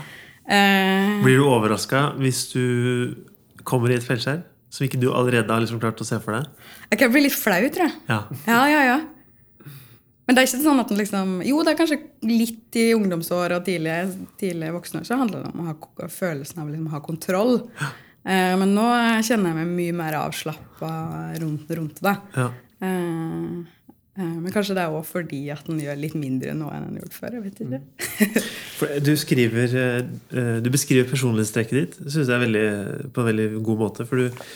eh. 0.47 1.17
Blir 1.25 1.41
du 1.41 1.47
overraska 1.49 2.09
hvis 2.21 2.45
du 2.53 2.63
kommer 3.67 3.91
i 3.91 3.99
et 3.99 4.07
feilskjær? 4.07 4.45
Som 4.71 4.83
ikke 4.83 4.99
du 4.99 5.09
allerede 5.15 5.51
har 5.51 5.63
liksom 5.63 5.79
klart 5.79 5.99
å 6.03 6.07
se 6.07 6.19
for 6.23 6.35
deg? 6.35 6.47
Jeg 6.91 6.99
kan 6.99 7.11
bli 7.11 7.23
litt 7.23 7.35
flau, 7.35 7.61
tror 7.71 7.87
jeg. 7.87 7.95
Ja. 8.07 8.23
ja, 8.47 8.63
ja, 8.71 8.81
ja. 8.93 8.97
Men 10.27 10.35
det 10.35 10.41
er 10.41 10.49
ikke 10.49 10.59
sånn 10.65 10.83
at 10.83 10.91
liksom, 10.91 11.37
Jo, 11.47 11.61
det 11.63 11.73
er 11.73 11.79
kanskje 11.79 12.01
litt 12.27 12.75
i 12.79 12.89
ungdomsår 12.97 13.55
og 13.55 13.63
tidlige, 13.67 14.09
tidlige 14.39 14.75
voksne 14.75 15.05
så 15.07 15.19
handler 15.21 15.45
det 15.45 15.53
om 15.53 15.63
å 15.63 15.69
ha 15.71 16.09
følelsen 16.11 16.61
av 16.63 16.71
liksom, 16.71 16.89
å 16.89 16.95
ha 16.97 17.01
kontroll. 17.05 17.55
Ja. 17.79 17.93
Eh, 18.27 18.53
men 18.59 18.75
nå 18.75 18.85
kjenner 19.23 19.53
jeg 19.53 19.59
meg 19.61 19.71
mye 19.71 19.95
mer 19.95 20.19
avslappa 20.19 20.91
rundt, 21.39 21.71
rundt 21.79 22.03
det. 22.03 22.15
Ja. 22.35 22.49
Eh, 22.83 23.47
eh, 24.19 24.35
men 24.35 24.51
kanskje 24.51 24.75
det 24.75 24.83
er 24.83 24.99
òg 24.99 25.07
fordi 25.07 25.45
at 25.53 25.71
den 25.71 25.79
gjør 25.85 26.03
litt 26.03 26.19
mindre 26.19 26.57
nå 26.59 26.73
enn 26.75 26.89
den 26.89 26.99
gjort 27.05 27.15
før. 27.21 27.39
jeg 27.39 27.47
vet 27.47 27.63
ikke. 27.63 28.43
du, 29.07 29.13
skriver, 29.23 29.79
eh, 29.79 30.53
du 30.59 30.71
beskriver 30.75 31.07
personlighetstrekket 31.07 31.79
ditt 31.79 31.99
synes 32.03 32.27
jeg 32.27 32.43
veldig, 32.49 32.69
på 33.15 33.23
en 33.23 33.31
veldig 33.31 33.49
god 33.71 33.83
måte. 33.85 34.11
For 34.11 34.27
du, 34.27 34.47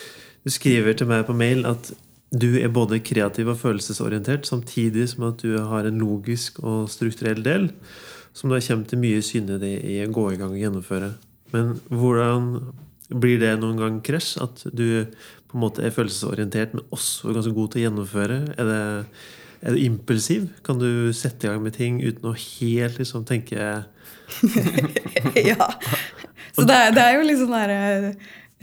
du 0.44 0.52
skriver 0.52 1.00
til 1.00 1.08
meg 1.16 1.24
på 1.30 1.38
mail 1.48 1.64
at 1.70 1.94
du 2.32 2.48
er 2.62 2.72
både 2.72 3.02
kreativ 3.04 3.50
og 3.52 3.60
følelsesorientert, 3.60 4.48
samtidig 4.48 5.10
som 5.12 5.28
at 5.28 5.44
du 5.44 5.58
har 5.60 5.88
en 5.88 6.00
logisk 6.00 6.62
og 6.64 6.88
strukturell 6.92 7.44
del 7.44 7.68
som 8.34 8.48
du 8.48 8.56
har 8.56 8.64
kommet 8.64 8.88
til 8.88 9.02
mye 9.02 9.20
syne 9.26 9.58
i 9.68 10.00
å 10.06 10.12
gå 10.14 10.30
i 10.32 10.40
gang 10.40 10.54
og 10.56 10.62
gjennomføre. 10.62 11.12
Men 11.52 11.76
hvordan 11.92 12.48
blir 13.12 13.42
det 13.42 13.58
noen 13.60 13.80
gang 13.82 14.00
krasj? 14.06 14.38
At 14.44 14.64
du 14.72 15.04
på 15.52 15.58
en 15.58 15.66
måte 15.66 15.84
er 15.84 15.92
følelsesorientert, 15.92 16.76
men 16.78 16.88
også 16.96 17.36
ganske 17.36 17.54
god 17.58 17.74
til 17.74 17.82
å 17.82 17.86
gjennomføre? 17.90 18.40
Er, 18.56 18.72
det, 18.72 18.84
er 19.60 19.76
det 19.76 19.84
impulsiv? 19.84 20.48
Kan 20.64 20.80
du 20.80 21.12
sette 21.18 21.48
i 21.48 21.52
gang 21.52 21.66
med 21.66 21.76
ting 21.76 22.00
uten 22.00 22.32
å 22.32 22.38
helt 22.38 23.02
liksom 23.02 23.28
tenke 23.28 23.84
Ja. 25.52 25.68
Så 26.56 26.64
det, 26.68 26.78
det, 26.96 27.04
er 27.04 27.18
jo 27.18 27.28
liksom 27.28 27.52
der 27.52 28.14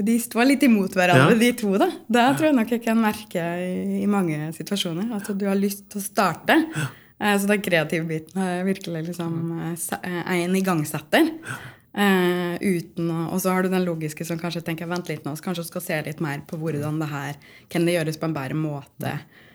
de 0.04 0.14
står 0.22 0.46
litt 0.52 0.62
imot 0.66 0.94
hverandre, 0.94 1.34
ja. 1.34 1.40
de 1.40 1.50
to. 1.58 1.72
da. 1.80 1.90
Det 2.06 2.26
tror 2.38 2.50
jeg 2.50 2.56
nok 2.58 2.74
jeg 2.76 2.84
kan 2.84 3.00
merke 3.00 3.48
i, 3.64 4.02
i 4.02 4.06
mange 4.10 4.52
situasjoner. 4.56 5.10
At 5.18 5.30
du 5.34 5.46
har 5.48 5.58
lyst 5.58 5.88
til 5.90 6.02
å 6.02 6.04
starte. 6.04 6.58
Ja. 6.76 6.86
Eh, 7.18 7.34
så 7.40 7.50
den 7.50 7.64
kreative 7.64 8.06
biten 8.06 8.42
er 8.44 8.62
virkelig 8.68 9.08
liksom 9.10 9.34
eh, 9.58 9.88
eh, 9.98 10.32
en 10.36 10.56
igangsetter. 10.58 11.32
Eh, 11.98 12.54
uten 12.62 13.10
å, 13.10 13.24
og 13.32 13.42
så 13.42 13.54
har 13.54 13.64
du 13.64 13.72
den 13.72 13.86
logiske 13.86 14.26
som 14.26 14.38
kanskje 14.38 14.62
tenker 14.66 14.86
vent 14.90 15.08
litt 15.10 15.24
nå, 15.26 15.34
så 15.34 15.48
kanskje 15.48 15.64
du 15.64 15.70
skal 15.72 15.82
se 15.82 16.00
litt 16.06 16.22
mer 16.22 16.44
på 16.46 16.58
hvordan 16.60 17.00
det 17.02 17.08
her 17.10 17.38
kan 17.72 17.88
det 17.88 17.96
gjøres 17.96 18.20
på 18.20 18.28
en 18.28 18.36
bedre 18.36 18.58
måte. 18.58 19.14
Eh, 19.16 19.46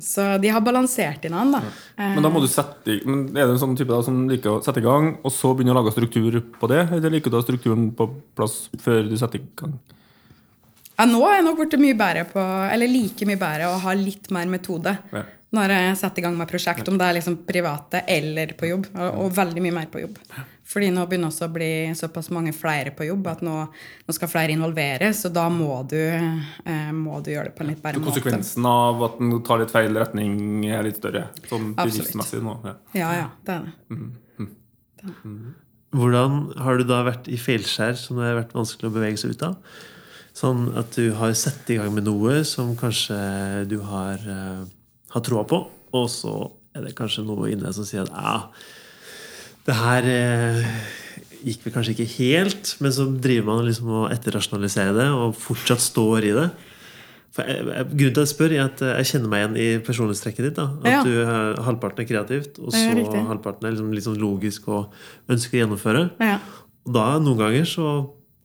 så 0.00 0.24
de 0.40 0.48
har 0.48 0.60
balansert 0.64 1.24
inn 1.28 1.34
han, 1.36 1.50
da. 1.52 1.58
Eh, 1.98 2.14
Men 2.16 2.22
da 2.24 2.30
må 2.32 2.40
du 2.40 2.46
sette 2.48 2.96
men 3.04 3.26
Er 3.36 3.46
det 3.46 3.54
en 3.56 3.62
sånn 3.62 3.76
type 3.76 3.92
da 3.92 4.00
som 4.06 4.22
liker 4.30 4.56
å 4.58 4.62
sette 4.64 4.80
i 4.80 4.86
gang, 4.86 5.18
og 5.22 5.32
så 5.34 5.52
begynne 5.54 5.74
å 5.74 5.78
lage 5.82 5.92
struktur 5.92 6.40
på 6.60 6.68
det? 6.72 6.86
Eller 6.96 7.10
liker 7.16 7.30
du 7.30 7.36
å 7.36 7.42
ha 7.42 7.46
strukturen 7.46 7.90
på 7.96 8.06
plass 8.38 8.68
før 8.80 9.04
du 9.10 9.16
setter 9.20 9.40
i 9.40 9.48
gang? 9.60 9.74
Ja, 11.00 11.06
nå 11.08 11.20
er 11.28 11.38
jeg 11.38 11.44
nok 11.46 11.60
blitt 11.62 11.76
mye 11.80 11.96
bedre 11.96 12.24
på, 12.28 12.40
eller 12.72 12.88
like 12.92 13.24
mye 13.28 13.40
bedre 13.40 13.68
å 13.72 13.78
ha 13.80 13.92
litt 13.96 14.30
mer 14.36 14.46
metode 14.52 14.96
Ja. 15.12 15.22
når 15.56 15.72
jeg 15.76 15.96
setter 15.96 16.20
i 16.20 16.24
gang 16.26 16.36
med 16.36 16.48
prosjekt, 16.50 16.88
om 16.92 16.98
det 17.00 17.06
er 17.06 17.14
liksom 17.16 17.38
private 17.48 18.02
eller 18.06 18.52
på 18.52 18.68
jobb. 18.68 18.86
Og, 18.94 19.08
og 19.24 19.32
veldig 19.38 19.62
mye 19.64 19.76
mer 19.78 19.86
på 19.92 20.02
jobb. 20.02 20.18
Fordi 20.70 20.90
nå 20.94 21.02
begynner 21.10 21.32
også 21.32 21.48
å 21.48 21.52
bli 21.52 21.70
såpass 21.98 22.28
mange 22.30 22.52
flere 22.54 22.92
på 22.94 23.08
jobb 23.08 23.26
at 23.32 23.40
nå, 23.42 23.54
nå 24.06 24.14
skal 24.14 24.30
flere 24.30 24.54
involveres, 24.54 25.24
og 25.26 25.34
da 25.34 25.48
må 25.50 25.80
du, 25.90 25.98
eh, 25.98 26.92
må 26.94 27.18
du 27.24 27.32
gjøre 27.32 27.50
det 27.50 27.56
på 27.56 27.64
en 27.64 27.72
litt 27.72 27.82
bedre 27.82 27.98
måte. 27.98 28.20
konsekvensen 28.20 28.68
av 28.70 29.02
at 29.08 29.18
den 29.18 29.34
tar 29.46 29.64
litt 29.64 29.74
feil 29.74 29.98
retning, 29.98 30.36
er 30.70 30.86
litt 30.86 31.00
større? 31.02 31.26
Sånn 31.50 31.72
bedriftsmessig 31.78 32.42
nå? 32.46 32.54
Ja. 32.68 32.76
Ja, 33.00 33.10
ja, 33.18 33.26
det 33.48 33.56
er 33.56 33.66
det. 33.66 33.74
Hvordan 35.90 36.40
har 36.62 36.78
du 36.78 36.86
da 36.86 37.02
vært 37.02 37.26
i 37.26 37.38
feilskjær 37.40 37.96
som 37.98 38.20
det 38.20 38.28
har 38.28 38.38
vært 38.44 38.54
vanskelig 38.54 38.92
å 38.92 38.94
bevege 38.94 39.18
seg 39.18 39.34
ut 39.34 39.46
av? 39.48 39.78
Sånn 40.38 40.68
at 40.78 40.94
du 40.94 41.08
har 41.18 41.34
satt 41.34 41.66
i 41.74 41.80
gang 41.80 41.90
med 41.96 42.06
noe 42.06 42.44
som 42.46 42.76
kanskje 42.78 43.18
du 43.66 43.80
har, 43.82 44.22
uh, 44.22 44.62
har 45.16 45.24
troa 45.26 45.42
på, 45.50 45.64
og 45.98 46.06
så 46.12 46.34
er 46.78 46.86
det 46.86 46.94
kanskje 46.94 47.26
noe 47.26 47.50
inne 47.50 47.72
som 47.74 47.88
sier 47.88 48.06
at 48.06 48.14
ja, 48.14 48.36
det 49.68 49.76
her 49.76 50.06
eh, 50.08 50.66
gikk 51.44 51.62
vel 51.66 51.74
kanskje 51.74 51.94
ikke 51.94 52.08
helt, 52.18 52.74
men 52.80 52.92
så 52.92 53.06
driver 53.22 53.46
man 53.48 53.64
liksom 53.68 53.88
og 54.02 54.10
etterrasjonaliserer 54.14 54.96
det 54.96 55.08
og 55.14 55.36
fortsatt 55.40 55.82
står 55.84 56.26
i 56.30 56.34
det. 56.36 56.48
For 57.30 57.46
jeg, 57.46 57.62
jeg, 57.68 57.86
grunnen 57.92 58.14
til 58.16 58.20
at 58.20 58.24
jeg 58.26 58.32
spør, 58.32 58.54
er 58.56 58.62
at 58.66 58.80
jeg 58.88 59.08
kjenner 59.12 59.30
meg 59.30 59.42
igjen 59.44 59.58
i 59.62 59.66
personlighetstrekket 59.86 60.46
ditt. 60.48 60.56
da 60.58 60.64
At 60.82 60.90
Ja. 60.90 61.02
du 61.06 61.62
halvparten 61.62 62.02
er 62.02 62.08
kreativt, 62.08 62.58
og 62.58 62.72
så 62.74 62.88
er 62.90 63.28
halvparten 63.28 63.68
er 63.68 63.76
liksom, 63.76 63.92
litt 63.94 64.06
sånn 64.08 64.18
logisk 64.18 64.66
og 64.68 64.90
ønsker 65.30 65.54
å 65.54 65.60
gjennomføre. 65.62 66.02
Ja. 66.18 66.40
Og 66.88 66.96
da 66.96 67.06
noen 67.22 67.38
ganger 67.38 67.68
så 67.70 67.92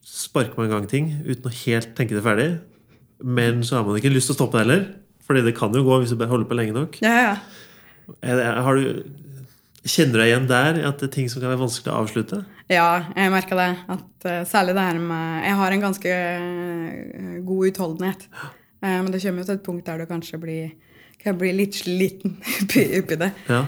sparker 0.05 0.59
man 0.59 0.69
i 0.69 0.73
gang 0.75 0.85
ting 0.87 1.09
uten 1.25 1.49
å 1.49 1.55
helt 1.65 1.95
tenke 1.97 2.13
det 2.13 2.21
ferdig. 2.23 2.49
Men 3.23 3.63
så 3.65 3.79
har 3.79 3.87
man 3.87 3.97
ikke 3.97 4.13
lyst 4.13 4.29
til 4.29 4.35
å 4.35 4.39
stoppe 4.43 4.59
det 4.59 4.67
heller. 4.67 4.85
Fordi 5.25 5.41
det 5.41 5.55
kan 5.57 5.73
jo 5.73 5.81
gå 5.81 5.97
hvis 6.03 6.13
du 6.13 6.21
holder 6.21 6.45
på 6.45 6.57
lenge 6.59 6.75
nok. 6.75 6.99
Ja, 7.01 7.15
ja. 7.31 7.35
Er 8.21 8.37
det, 8.37 8.45
har 8.67 8.75
du, 8.77 9.01
kjenner 9.85 10.15
du 10.15 10.19
deg 10.21 10.31
igjen 10.31 10.49
der? 10.49 10.81
At 10.89 11.01
det 11.01 11.09
er 11.09 11.13
ting 11.15 11.29
som 11.31 11.41
kan 11.41 11.51
være 11.53 11.61
vanskelig 11.61 11.93
å 11.93 12.01
avslutte? 12.01 12.41
Ja, 12.71 12.89
jeg 13.13 13.33
merka 13.33 13.57
det. 13.59 13.69
At 13.93 14.27
eh, 14.27 14.43
særlig 14.49 14.73
det 14.77 14.85
her 14.87 14.99
med 15.01 15.45
Jeg 15.45 15.57
har 15.59 15.75
en 15.75 15.83
ganske 15.83 16.13
eh, 16.17 17.33
god 17.45 17.69
utholdenhet. 17.69 18.27
Eh, 18.81 18.97
men 18.97 19.11
det 19.13 19.21
kommer 19.21 19.43
jo 19.43 19.49
til 19.51 19.59
et 19.59 19.65
punkt 19.65 19.85
der 19.85 20.01
du 20.01 20.09
kanskje 20.09 20.39
blir, 20.41 20.71
kan 21.21 21.37
bli 21.37 21.51
litt 21.53 21.77
sliten 21.77 22.39
oppi 22.65 23.19
det. 23.21 23.31
Ja. 23.49 23.65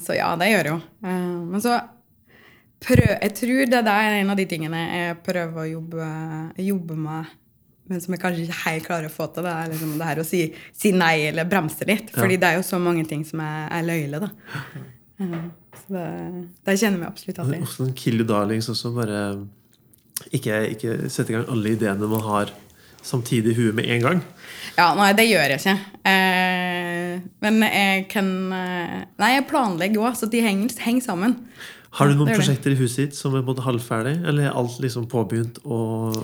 Så 0.00 0.16
ja, 0.16 0.30
det 0.40 0.48
gjør 0.50 0.70
jeg 0.70 0.72
jo. 0.72 0.78
Men 1.04 1.62
så 1.62 1.76
prøv, 2.82 3.04
Jeg 3.20 3.34
tror 3.36 3.60
det 3.74 3.82
der 3.84 3.90
er 3.92 4.16
en 4.22 4.32
av 4.32 4.40
de 4.40 4.46
tingene 4.48 4.80
jeg 4.88 5.18
prøver 5.26 5.62
å 5.62 5.68
jobbe, 5.68 6.08
jobbe 6.64 6.96
med, 6.98 7.34
men 7.90 8.00
som 8.02 8.16
jeg 8.16 8.22
kanskje 8.22 8.46
ikke 8.46 8.62
helt 8.64 8.86
klarer 8.88 9.10
å 9.10 9.12
få 9.12 9.28
til. 9.34 9.44
Det 9.44 9.52
er 9.52 9.70
liksom 9.74 9.92
det 10.00 10.08
her 10.08 10.22
å 10.22 10.26
si, 10.26 10.40
si 10.72 10.94
nei 10.96 11.28
eller 11.28 11.48
bremse 11.50 11.84
litt. 11.88 12.08
Fordi 12.16 12.40
det 12.40 12.48
er 12.48 12.58
jo 12.58 12.64
så 12.66 12.80
mange 12.82 13.04
ting 13.08 13.26
som 13.28 13.44
er, 13.44 13.68
er 13.76 13.86
løyle, 13.86 14.24
da. 14.24 14.32
Eh, 15.20 15.46
så 15.76 15.94
det, 15.94 16.08
det 16.66 16.76
kjenner 16.80 17.02
vi 17.02 17.08
absolutt 17.10 17.42
er. 17.44 17.54
Ofte 17.62 17.86
en 17.88 17.96
kill 17.96 18.20
your 18.22 18.28
darlings 18.28 18.70
også. 18.72 18.92
Bare 18.96 19.22
ikke, 20.32 20.64
ikke 20.74 20.98
sette 21.12 21.32
i 21.32 21.38
gang 21.38 21.48
alle 21.52 21.76
ideene 21.76 22.10
man 22.10 22.24
har 22.26 22.52
samtidig 23.02 23.54
i 23.54 23.56
huet 23.56 23.76
med 23.78 23.88
en 23.88 24.04
gang. 24.04 24.22
Ja, 24.76 24.92
nei, 24.96 25.10
det 25.16 25.26
gjør 25.30 25.54
jeg 25.54 25.60
ikke. 25.60 25.76
Eh, 26.10 27.14
men 27.44 27.64
jeg 27.64 28.06
kan 28.12 28.30
eh, 28.56 28.96
Nei, 29.20 29.34
jeg 29.36 29.48
planlegger 29.48 30.04
òg, 30.04 30.16
så 30.18 30.28
de 30.30 30.42
henger, 30.44 30.72
henger 30.84 31.06
sammen. 31.06 31.36
Har 31.98 32.10
du 32.10 32.14
noen 32.14 32.30
prosjekter 32.36 32.72
i 32.72 32.78
huset 32.78 33.08
ditt 33.08 33.18
som 33.18 33.34
er 33.34 33.42
både 33.44 33.64
halvferdig, 33.64 34.20
eller 34.28 34.46
er 34.46 34.56
alt 34.56 34.78
liksom 34.82 35.08
påbegynt 35.10 35.62
og 35.64 36.16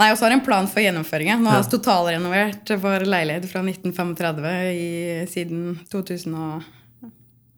Nei, 0.00 0.08
og 0.08 0.16
så 0.16 0.24
har 0.24 0.32
jeg 0.32 0.40
en 0.40 0.46
plan 0.46 0.66
for 0.66 0.82
gjennomføringa. 0.82 1.34
Nå 1.38 1.50
har 1.52 1.60
jeg 1.60 1.68
totalrenovert 1.76 2.70
vår 2.80 3.04
leilighet 3.06 3.44
fra 3.46 3.60
1935 3.62 4.46
i, 4.72 4.86
siden 5.30 5.76
2000 5.92 6.32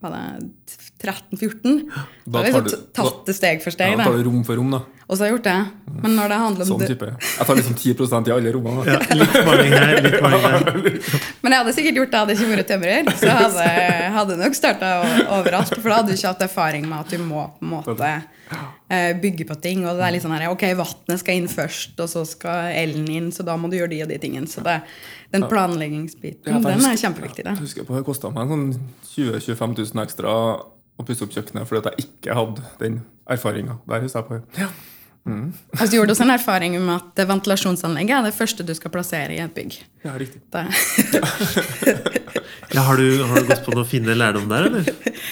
og 0.05 0.13
hva 0.13 0.21
er 0.35 0.43
det, 0.43 0.77
13-14. 1.05 1.79
Da 1.85 2.05
Da 2.25 2.43
har 2.43 2.61
vi 2.65 2.73
så 2.73 2.81
tatt 2.97 3.25
det 3.29 3.35
steg 3.37 3.63
for 3.63 3.71
Ja, 3.71 3.77
steg. 3.77 3.97
da 3.97 4.03
tar 4.09 4.17
du 4.19 4.27
rom 4.29 4.43
for 4.47 4.59
rom, 4.59 4.71
da. 4.75 4.81
Og 5.05 5.13
så 5.17 5.21
har 5.21 5.27
jeg 5.29 5.35
gjort 5.35 5.45
det. 5.45 6.01
Men 6.01 6.15
når 6.17 6.31
det 6.31 6.37
handler 6.41 6.65
om 6.65 6.69
Sånn 6.71 6.87
type. 6.89 7.07
Jeg 7.21 7.45
tar 7.45 7.57
liksom 7.59 7.75
10 7.77 8.27
i 8.27 8.31
alle 8.33 8.53
rommene. 8.55 8.85
ja, 8.89 8.99
Litt 9.13 9.35
maling 9.45 9.73
her, 9.75 10.01
litt 10.01 10.17
maling 10.23 10.41
her. 10.41 10.65
Men 11.45 11.53
jeg 11.53 11.59
hadde 11.61 11.73
sikkert 11.77 11.99
gjort 11.99 12.11
det 12.15 12.21
hadde 12.23 12.33
ikke 12.33 12.49
vært 12.55 12.71
tømrer. 12.71 13.11
Så 13.13 13.27
jeg 13.29 13.35
hadde, 13.37 13.67
hadde 14.15 14.37
nok 14.41 14.57
starta 14.57 14.89
overalt. 15.37 15.75
For 15.77 15.91
da 15.91 15.99
hadde 15.99 16.09
du 16.09 16.17
ikke 16.17 16.31
hatt 16.33 16.41
erfaring 16.47 16.89
med 16.89 16.97
at 17.05 17.13
du 17.13 17.21
må 17.21 17.45
på 17.59 17.67
en 17.67 17.71
måte 17.75 18.09
eh, 18.89 19.13
bygge 19.21 19.45
på 19.45 19.59
ting. 19.61 19.85
Og 19.85 19.93
det 20.01 20.07
er 20.09 20.17
litt 20.17 20.25
sånn 20.25 20.33
her, 20.39 20.49
ok, 20.49 20.65
vannet 20.81 21.21
skal 21.21 21.37
inn 21.37 21.49
først, 21.53 21.93
og 22.01 22.09
så 22.09 22.25
skal 22.25 22.73
elen 22.73 23.05
inn, 23.13 23.29
så 23.35 23.45
da 23.45 23.59
må 23.61 23.69
du 23.69 23.77
gjøre 23.77 23.93
de 23.93 24.01
og 24.07 24.09
de 24.09 24.17
tingene. 24.25 24.49
Så 24.49 24.65
det, 24.65 24.79
den 25.35 25.45
planleggingsbiten, 25.51 26.49
Ja, 26.49 26.57
den 26.65 26.81
er 26.81 26.97
kjempeviktig. 26.97 27.45
Det. 27.45 27.53
Jeg 27.59 27.67
husker 27.67 27.85
på 27.85 27.93
Det 27.99 28.07
kosta 28.09 28.33
meg 28.33 28.49
sånn 28.49 28.71
20 29.13 29.37
000-25 29.37 29.77
000 29.93 30.07
ekstra 30.09 30.33
å 30.95 31.05
pusse 31.07 31.25
opp 31.25 31.33
kjøkkenet 31.35 31.67
fordi 31.67 31.81
at 31.81 31.87
jeg 31.91 32.07
ikke 32.07 32.35
hadde 32.37 32.67
den 32.81 32.99
erfaringa. 33.29 33.79
Der 33.89 34.05
husker 34.05 34.21
jeg 34.21 34.29
på. 34.29 34.61
Ja. 34.61 34.69
Altså, 35.25 35.87
du 35.89 35.95
gjorde 35.97 36.13
også 36.13 36.25
en 36.27 36.35
erfaring 36.35 36.75
med 36.77 36.93
at 36.99 37.27
ventilasjonsanlegget 37.27 38.13
er 38.19 38.27
det 38.27 38.35
første 38.37 38.65
du 38.65 38.75
skal 38.77 38.93
plassere 38.93 39.33
i 39.33 39.39
et 39.41 39.55
bygg. 39.55 39.79
ja, 40.05 40.13
riktig. 40.21 40.41
Ja, 42.75 42.81
har, 42.81 42.97
du, 42.97 43.23
har 43.23 43.39
du 43.39 43.47
gått 43.47 43.63
på 43.63 43.71
noen 43.75 43.87
finne 43.87 44.15
lærdom 44.17 44.49
der, 44.49 44.65
eller? 44.67 44.87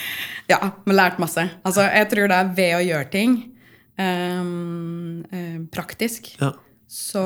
ja, 0.51 0.60
men 0.86 0.96
lært 0.96 1.17
masse. 1.20 1.43
Altså, 1.65 1.84
jeg 1.89 2.08
tror 2.12 2.29
det 2.32 2.38
er 2.38 2.51
ved 2.55 2.75
å 2.77 2.84
gjøre 2.86 3.08
ting 3.12 3.34
um, 4.00 5.24
eh, 5.27 5.58
praktisk. 5.74 6.29
Ja. 6.39 6.53
så 6.88 7.24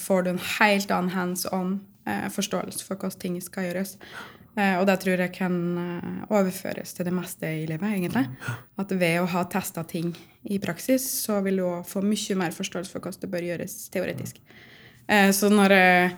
får 0.00 0.24
du 0.24 0.32
en 0.32 0.42
helt 0.56 0.90
annen 0.90 1.12
hands 1.14 1.46
on 1.52 1.76
eh, 2.08 2.26
forståelse 2.32 2.82
for 2.86 2.98
hvordan 2.98 3.20
ting 3.22 3.38
skal 3.44 3.68
gjøres. 3.68 3.96
Eh, 4.56 4.78
og 4.80 4.86
det 4.88 4.96
tror 5.02 5.20
jeg 5.20 5.32
kan 5.36 5.56
eh, 5.82 6.20
overføres 6.32 6.94
til 6.96 7.08
det 7.08 7.12
meste 7.12 7.50
i 7.58 7.66
livet, 7.68 7.86
egentlig. 7.92 8.24
At 8.80 8.94
ved 8.96 9.20
å 9.20 9.28
ha 9.34 9.44
testa 9.52 9.84
ting 9.84 10.14
i 10.48 10.60
praksis, 10.62 11.04
så 11.26 11.42
vil 11.44 11.60
du 11.60 11.66
få 11.84 12.00
mye 12.04 12.38
mer 12.40 12.56
forståelse 12.56 12.92
for 12.92 13.04
hvordan 13.04 13.24
det 13.26 13.32
bør 13.34 13.48
gjøres 13.50 13.78
teoretisk. 13.92 14.40
Eh, 15.06 15.30
så 15.36 15.52
når 15.52 15.76
jeg 15.80 16.12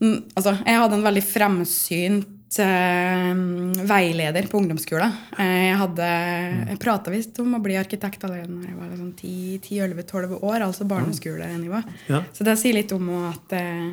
Altså, 0.00 0.54
jeg 0.64 0.80
hadde 0.80 0.96
en 0.96 1.02
veldig 1.04 1.22
fremsynt 1.28 2.28
veileder 2.58 4.48
på 4.50 4.58
ungdomsskolen. 4.58 5.12
Eh, 5.38 5.68
jeg 5.70 5.76
hadde, 5.78 6.08
prata 6.82 7.12
visst 7.14 7.38
om 7.42 7.54
å 7.54 7.60
bli 7.62 7.76
arkitekt 7.78 8.24
allerede 8.26 8.50
når 8.50 8.66
jeg 8.66 8.78
var 8.78 8.90
liksom 8.90 9.12
10-11-12 9.20 10.34
år, 10.42 10.64
altså 10.66 10.86
barneskolenivå. 10.90 11.82
Ja. 12.10 12.22
Så 12.34 12.46
det 12.48 12.56
sier 12.58 12.74
litt 12.74 12.92
om 12.96 13.08
at 13.30 13.54
eh, 13.54 13.86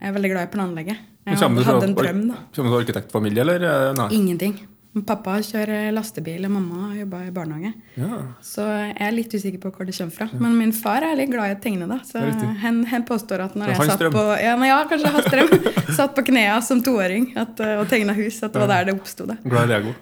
jeg 0.00 0.08
er 0.10 0.16
veldig 0.18 0.32
glad 0.34 0.46
i 0.46 0.50
å 0.50 0.54
planlegge. 0.56 0.98
Jeg 1.22 1.38
hadde, 1.38 1.84
en 1.86 1.94
drøm, 1.94 2.22
da. 2.32 2.40
Kommer 2.56 2.70
du 2.70 2.74
fra 2.74 2.82
arkitektfamilie, 2.82 3.44
eller? 3.44 3.62
eh, 3.70 3.92
Nei. 4.00 4.08
Ingenting. 4.18 4.58
Pappa 5.08 5.38
kjører 5.40 5.86
lastebil, 5.96 6.44
og 6.44 6.52
mamma 6.52 6.90
jobber 6.98 7.24
i 7.24 7.30
barnehage. 7.32 7.70
Ja. 7.96 8.18
Så 8.44 8.66
jeg 8.66 8.92
er 9.00 9.14
litt 9.16 9.32
usikker 9.32 9.62
på 9.62 9.70
hvor 9.72 9.88
det 9.88 9.94
kommer 9.96 10.12
fra. 10.12 10.26
Men 10.36 10.58
min 10.58 10.74
far 10.76 11.06
er 11.06 11.16
litt 11.16 11.30
glad 11.32 11.48
i 11.48 11.56
å 11.56 11.60
tegne, 11.64 11.88
da. 11.88 11.96
Så 12.04 12.20
hen, 12.60 12.82
hen, 12.90 13.06
påstår 13.08 13.46
at 13.46 13.56
når 13.56 13.72
jeg 13.72 13.88
satt 13.88 14.04
på 14.12 14.24
Ja, 14.42 14.52
men 14.60 14.68
ja 14.68 14.82
kanskje 14.90 15.14
hans 15.14 15.30
satt 15.98 16.12
på 16.16 16.26
knea 16.28 16.58
som 16.64 16.82
toåring 16.84 17.30
at, 17.40 17.56
uh, 17.64 17.80
og 17.80 17.88
tegna 17.88 18.12
hus, 18.16 18.42
at 18.44 18.52
det 18.52 18.60
var 18.60 18.72
der 18.74 18.90
det 18.90 18.96
oppsto. 18.98 19.24
Glad 19.46 19.70
i 19.70 19.72
Lego. 19.72 19.94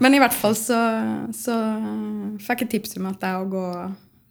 Men 0.00 0.16
i 0.16 0.22
hvert 0.22 0.36
fall 0.36 0.56
så, 0.56 0.80
så 1.36 1.60
fikk 2.40 2.64
jeg 2.64 2.72
tips 2.78 2.96
om 2.96 3.10
at 3.12 3.20
det 3.20 3.36
å 3.36 3.44
gå 3.50 3.66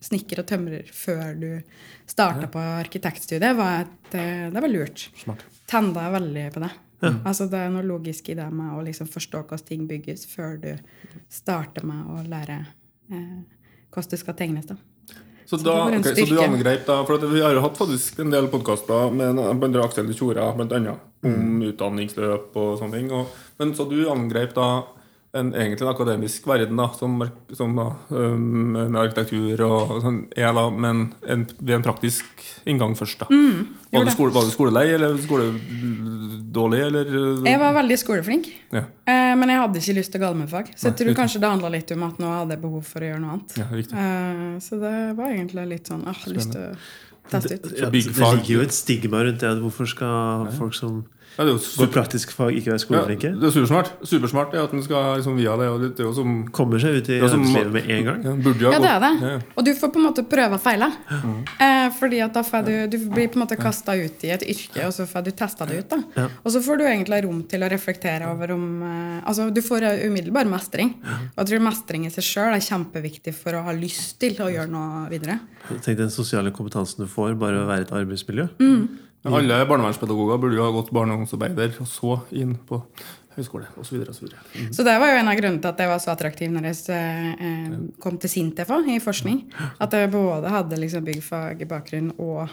snekker 0.09 0.41
og 0.41 0.49
tømrer 0.49 0.91
før 0.95 1.33
du 1.37 1.49
starta 2.09 2.49
på 2.49 2.61
arkitektstudiet, 2.79 3.55
var 3.57 3.83
et, 3.83 4.13
eh, 4.15 4.49
det 4.49 4.61
var 4.61 4.71
lurt. 4.71 5.09
Smart. 5.21 5.43
Tenda 5.69 6.09
veldig 6.09 6.45
på 6.55 6.63
det. 6.65 6.71
Altså 7.01 7.47
Det 7.49 7.59
er 7.59 7.69
noe 7.71 7.85
logisk 7.87 8.29
i 8.29 8.35
det 8.35 8.47
med 8.51 8.73
å 8.75 8.83
liksom 8.83 9.07
forstå 9.07 9.43
hvordan 9.47 9.65
ting 9.67 9.87
bygges, 9.87 10.25
før 10.27 10.57
du 10.59 10.71
starter 11.31 11.85
med 11.87 12.05
å 12.11 12.23
lære 12.27 12.57
eh, 13.11 13.39
hvordan 13.93 14.09
det 14.11 14.19
skal 14.19 14.35
tegnes. 14.35 14.65
da. 14.65 14.75
Så, 15.49 15.57
da, 15.65 15.89
en 15.89 16.03
så 16.03 16.13
du 16.29 16.35
angrep 16.43 16.83
da 16.85 16.99
For 17.07 17.15
at 17.17 17.23
vi 17.31 17.39
har 17.41 17.55
jo 17.55 17.61
hatt 17.63 17.77
faktisk 17.79 18.19
en 18.21 18.29
del 18.29 18.51
podkaster 18.51 19.09
med 19.15 19.39
bl.a. 19.57 19.81
Aksel 19.81 20.11
Tjora 20.13 20.51
blant 20.53 20.75
annet, 20.77 20.99
om 21.25 21.31
Mm. 21.31 21.63
utdanningsløp 21.71 22.53
og 22.55 22.77
sånne 22.79 22.99
ting. 22.99 23.09
Og, 23.11 23.27
men 23.59 23.73
så 23.75 23.87
du 23.89 23.97
angrep 24.11 24.53
da 24.55 24.67
en, 25.37 25.51
egentlig 25.53 25.85
en 25.85 25.91
akademisk 25.91 26.47
verden 26.49 26.79
da, 26.79 26.87
som, 26.97 27.19
som 27.53 27.75
da, 27.77 27.83
um, 28.09 28.71
med 28.73 28.95
arkitektur 28.97 29.61
og 29.67 29.91
sånn, 30.01 30.15
er 30.33 30.53
da, 30.57 30.63
men 30.73 31.03
en, 31.29 31.43
ved 31.59 31.75
en 31.75 31.85
praktisk 31.85 32.25
inngang 32.65 32.95
først. 32.97 33.19
da. 33.21 33.27
var, 33.29 33.35
Mm, 33.37 33.67
var, 33.93 34.05
du 34.05 34.11
skole, 34.15 34.33
var 34.33 34.47
du 34.47 34.53
skolelei 34.55 34.87
eller 34.95 35.17
skoledårlig, 35.21 36.79
eller? 36.87 37.11
Jeg 37.47 37.59
var 37.61 37.73
veldig 37.77 37.97
skoleflink, 38.01 38.49
Ja, 38.73 38.83
eh, 39.05 39.35
men 39.37 39.49
jeg 39.53 39.61
hadde 39.61 39.81
ikke 39.83 39.95
lyst 39.99 40.11
til 40.13 40.21
galmefag. 40.23 40.71
Så 40.75 40.87
jeg 40.89 40.91
Nei, 40.93 40.97
tror 40.97 41.07
riktig. 41.11 41.19
kanskje 41.21 41.41
det 41.43 41.49
handla 41.53 41.69
litt 41.73 41.91
om 41.95 42.03
at 42.09 42.17
nå 42.21 42.31
hadde 42.33 42.55
jeg 42.57 42.61
behov 42.65 42.83
for 42.89 43.05
å 43.05 43.11
gjøre 43.11 43.21
noe 43.23 43.37
annet. 43.37 43.57
ja. 43.57 43.67
Eh, 43.99 44.59
så 44.65 44.79
det 44.81 44.95
var 45.17 45.29
egentlig 45.33 45.67
litt 45.75 45.87
sånn 45.93 46.03
ah, 46.09 46.19
lyst 46.27 46.51
til 46.53 46.61
å 46.61 46.73
teste 47.29 47.53
ut. 47.59 47.69
Ja, 47.77 47.89
big 47.93 48.09
det 48.09 48.17
ligger 48.17 48.53
jo 48.57 48.61
et 48.65 48.73
stigma 48.73 49.23
rundt 49.23 49.39
det. 49.45 49.53
Hvorfor 49.61 49.85
skal 49.89 50.49
folk 50.57 50.73
som 50.77 51.03
Ja, 51.39 51.45
det 51.47 51.53
er 51.53 51.55
jo 51.55 51.61
super, 51.63 51.87
praktiske 51.93 52.33
fag 52.35 52.57
ikke 52.59 52.73
være 52.73 53.13
ja, 53.15 53.29
det 53.39 53.45
er 53.47 53.53
supersmart. 53.55 53.93
Supersmart 54.03 54.55
er 54.57 54.65
at 54.65 54.73
en 54.75 54.81
skal 54.83 55.21
liksom 55.21 55.37
via 55.39 55.53
det. 55.55 55.69
Og 55.71 55.83
det 55.85 56.01
er 56.03 56.09
jo 56.09 56.11
som 56.17 56.33
Kommer 56.51 56.81
seg 56.83 56.97
ut 56.99 57.07
i 57.13 57.19
arbeidslivet 57.23 57.71
med 57.71 57.87
en 57.95 58.09
gang? 58.09 58.25
ja, 58.27 58.33
burde 58.43 58.65
jo 58.65 58.73
Ja, 58.73 58.81
det 58.83 58.89
er 58.91 58.99
det. 59.05 59.11
Ja, 59.21 59.31
ja. 59.37 59.39
Og 59.55 59.63
du 59.63 59.71
får 59.79 59.93
på 59.95 60.01
en 60.01 60.07
måte 60.09 60.25
prøve 60.27 60.59
og 60.59 60.63
feile. 60.65 60.89
Eh, 61.63 61.87
fordi 61.95 62.19
at 62.25 62.35
da 62.35 62.43
får 62.43 62.67
du, 62.67 62.73
du 62.91 62.97
blir 63.07 63.31
på 63.31 63.39
en 63.39 63.45
måte 63.45 63.55
kasta 63.59 63.95
ut 63.95 64.27
i 64.27 64.33
et 64.35 64.43
yrke, 64.51 64.83
og 64.89 64.91
så 64.97 65.07
får 65.07 65.29
du 65.29 65.31
testa 65.31 65.67
det 65.69 65.79
ut. 65.79 65.89
da. 65.95 66.01
Ja. 66.19 66.27
Og 66.43 66.51
så 66.51 66.63
får 66.65 66.81
du 66.81 66.87
egentlig 66.89 67.23
rom 67.23 67.41
til 67.47 67.63
å 67.63 67.71
reflektere 67.71 68.27
over 68.33 68.57
om 68.57 68.67
eh, 68.83 69.17
Altså, 69.29 69.47
du 69.55 69.63
får 69.63 69.87
eh, 69.87 70.07
umiddelbar 70.11 70.47
mestring. 70.51 70.97
Og 71.05 71.43
jeg 71.45 71.53
tror 71.53 71.67
mestring 71.71 72.07
i 72.09 72.11
seg 72.11 72.27
sjøl 72.33 72.55
er 72.57 72.67
kjempeviktig 72.67 73.31
for 73.37 73.55
å 73.55 73.63
ha 73.69 73.79
lyst 73.79 74.17
til 74.19 74.35
å 74.43 74.51
gjøre 74.51 74.71
noe 74.75 75.05
videre. 75.11 75.39
Tenk 75.85 76.03
den 76.03 76.11
sosiale 76.11 76.51
kompetansen 76.51 77.05
du 77.05 77.11
får 77.11 77.39
bare 77.39 77.63
å 77.63 77.69
være 77.69 77.85
i 77.85 77.87
et 77.87 77.95
arbeidsmiljø. 77.95 78.51
Mm. 78.59 79.08
Men 79.23 79.33
Alle 79.35 79.65
barnevernspedagoger 79.67 80.39
burde 80.39 80.55
jo 80.55 80.63
ha 80.63 80.71
gått 80.71 80.91
barne- 80.95 81.11
og 81.13 81.19
ungdomsarbeider, 81.19 81.73
og 81.83 81.87
så 81.91 82.19
inn 82.31 82.53
på 82.69 82.79
høyskole 83.39 83.67
osv. 83.79 84.01
osv. 84.09 84.27
Så 84.75 84.83
det 84.85 84.95
var 84.99 85.11
jo 85.13 85.19
en 85.19 85.31
av 85.31 85.37
grunnene 85.39 85.61
til 85.63 85.71
at 85.71 85.81
jeg 85.83 85.91
var 85.91 86.01
så 86.03 86.11
attraktiv 86.13 86.51
når 86.53 86.67
jeg 86.69 86.95
eh, 86.95 87.73
kom 88.03 88.19
til 88.21 88.31
Sintef 88.31 88.71
i 88.87 88.99
forskning. 89.03 89.41
At 89.79 89.95
jeg 89.95 90.11
både 90.13 90.51
hadde 90.53 90.79
liksom 90.79 91.07
byggfag 91.07 91.63
i 91.63 91.69
bakgrunnen 91.69 92.13
og 92.19 92.45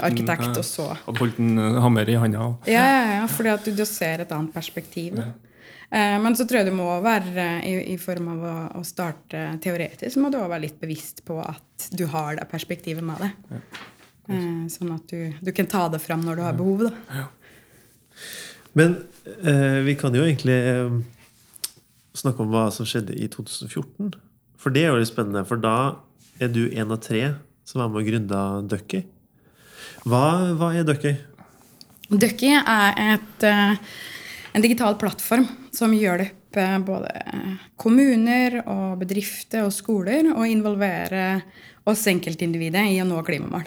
arkitekt, 0.00 0.56
og 0.60 0.66
så 0.66 0.90
Hadde 1.06 1.18
holdt 1.22 1.40
en 1.42 1.58
eh, 1.58 1.80
hammer 1.84 2.08
i 2.12 2.18
handa. 2.20 2.44
og- 2.50 2.68
Ja, 2.68 2.84
ja, 2.84 3.20
ja 3.20 3.26
fordi 3.26 3.52
at 3.52 3.64
du, 3.64 3.84
ser 3.84 4.20
et 4.20 4.32
annet 4.32 4.52
perspektiv. 4.54 5.16
Ja. 5.16 5.32
Eh, 5.92 6.18
men 6.22 6.34
så 6.34 6.46
tror 6.48 6.62
jeg 6.62 6.70
du 6.70 6.76
må 6.76 6.88
være, 7.04 7.36
eh, 7.36 7.66
i, 7.68 7.92
i 7.92 7.96
form 8.00 8.28
av 8.32 8.44
å, 8.48 8.80
å 8.80 8.84
starte 8.84 9.58
teoretisk, 9.60 10.14
så 10.14 10.20
må 10.22 10.30
du 10.32 10.38
også 10.38 10.48
være 10.54 10.64
litt 10.68 10.80
bevisst 10.80 11.24
på 11.28 11.36
at 11.44 11.88
du 11.92 12.06
har 12.06 12.36
det 12.36 12.48
perspektivet 12.48 13.04
med 13.04 13.18
deg. 13.20 13.60
Eh, 14.30 14.66
sånn 14.70 14.92
at 14.94 15.10
du, 15.10 15.32
du 15.42 15.50
kan 15.54 15.66
ta 15.70 15.88
det 15.90 16.02
fram 16.02 16.22
når 16.26 16.38
du 16.38 16.44
har 16.46 16.58
behov. 16.58 16.84
da. 16.88 17.24
Men 18.78 18.96
eh, 19.26 19.80
vi 19.86 19.96
kan 20.00 20.14
jo 20.14 20.24
egentlig 20.24 20.56
eh, 20.56 20.92
snakke 22.16 22.44
om 22.44 22.52
hva 22.52 22.68
som 22.74 22.88
skjedde 22.88 23.16
i 23.18 23.28
2014. 23.32 24.14
For 24.60 24.74
det 24.74 24.86
er 24.86 24.92
jo 24.92 25.00
litt 25.02 25.10
spennende, 25.10 25.44
for 25.48 25.60
da 25.60 25.98
er 26.42 26.52
du 26.52 26.64
en 26.70 26.94
av 26.94 27.02
tre 27.02 27.34
som 27.68 27.82
er 27.82 27.90
med 27.90 28.02
og 28.02 28.08
grunda 28.08 28.44
Ducky. 28.70 29.02
Hva, 30.08 30.24
hva 30.58 30.72
er 30.76 30.86
Ducky? 30.86 31.16
Ducky 32.12 32.52
er 32.58 33.02
et, 33.14 33.44
eh, 33.46 33.74
en 34.52 34.64
digital 34.64 34.96
plattform 35.00 35.46
som 35.74 35.94
hjelper 35.96 36.82
både 36.84 37.08
kommuner 37.80 38.58
og 38.66 38.98
bedrifter 39.00 39.64
og 39.64 39.72
skoler 39.72 40.28
å 40.34 40.44
involvere 40.44 41.40
oss 41.88 42.04
enkeltindividet 42.10 42.90
i 42.92 42.98
å 43.00 43.06
nå 43.08 43.22
klimamål. 43.24 43.64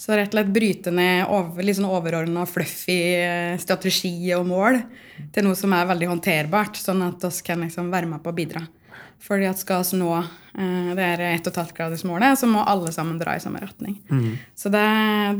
Så 0.00 0.16
rett 0.16 0.30
og 0.30 0.38
slett 0.38 0.52
bryte 0.54 0.92
ned 0.96 1.28
over, 1.28 1.60
litt 1.64 1.76
sånn 1.76 1.90
overordna 1.90 2.46
fluffy 2.48 3.00
eh, 3.20 3.56
strategi 3.60 4.14
og 4.32 4.46
mål 4.48 4.78
til 5.34 5.44
noe 5.44 5.58
som 5.58 5.74
er 5.76 5.88
veldig 5.90 6.08
håndterbart, 6.08 6.80
sånn 6.80 7.02
at 7.04 7.26
vi 7.26 7.44
kan 7.44 7.60
liksom 7.66 7.90
være 7.92 8.08
med 8.08 8.22
på 8.24 8.32
å 8.32 8.36
bidra. 8.38 8.62
Fordi 9.20 9.44
at 9.44 9.60
skal 9.60 9.84
vi 9.84 9.98
nå 10.00 10.14
eh, 10.16 10.94
det 10.96 11.04
er 11.04 11.24
1,5-gradersmålet, 11.34 12.40
så 12.40 12.48
må 12.48 12.62
alle 12.64 12.94
sammen 12.96 13.18
dra 13.20 13.34
i 13.36 13.42
samme 13.44 13.60
retning. 13.60 13.98
Så 14.56 14.72
det, 14.72 14.86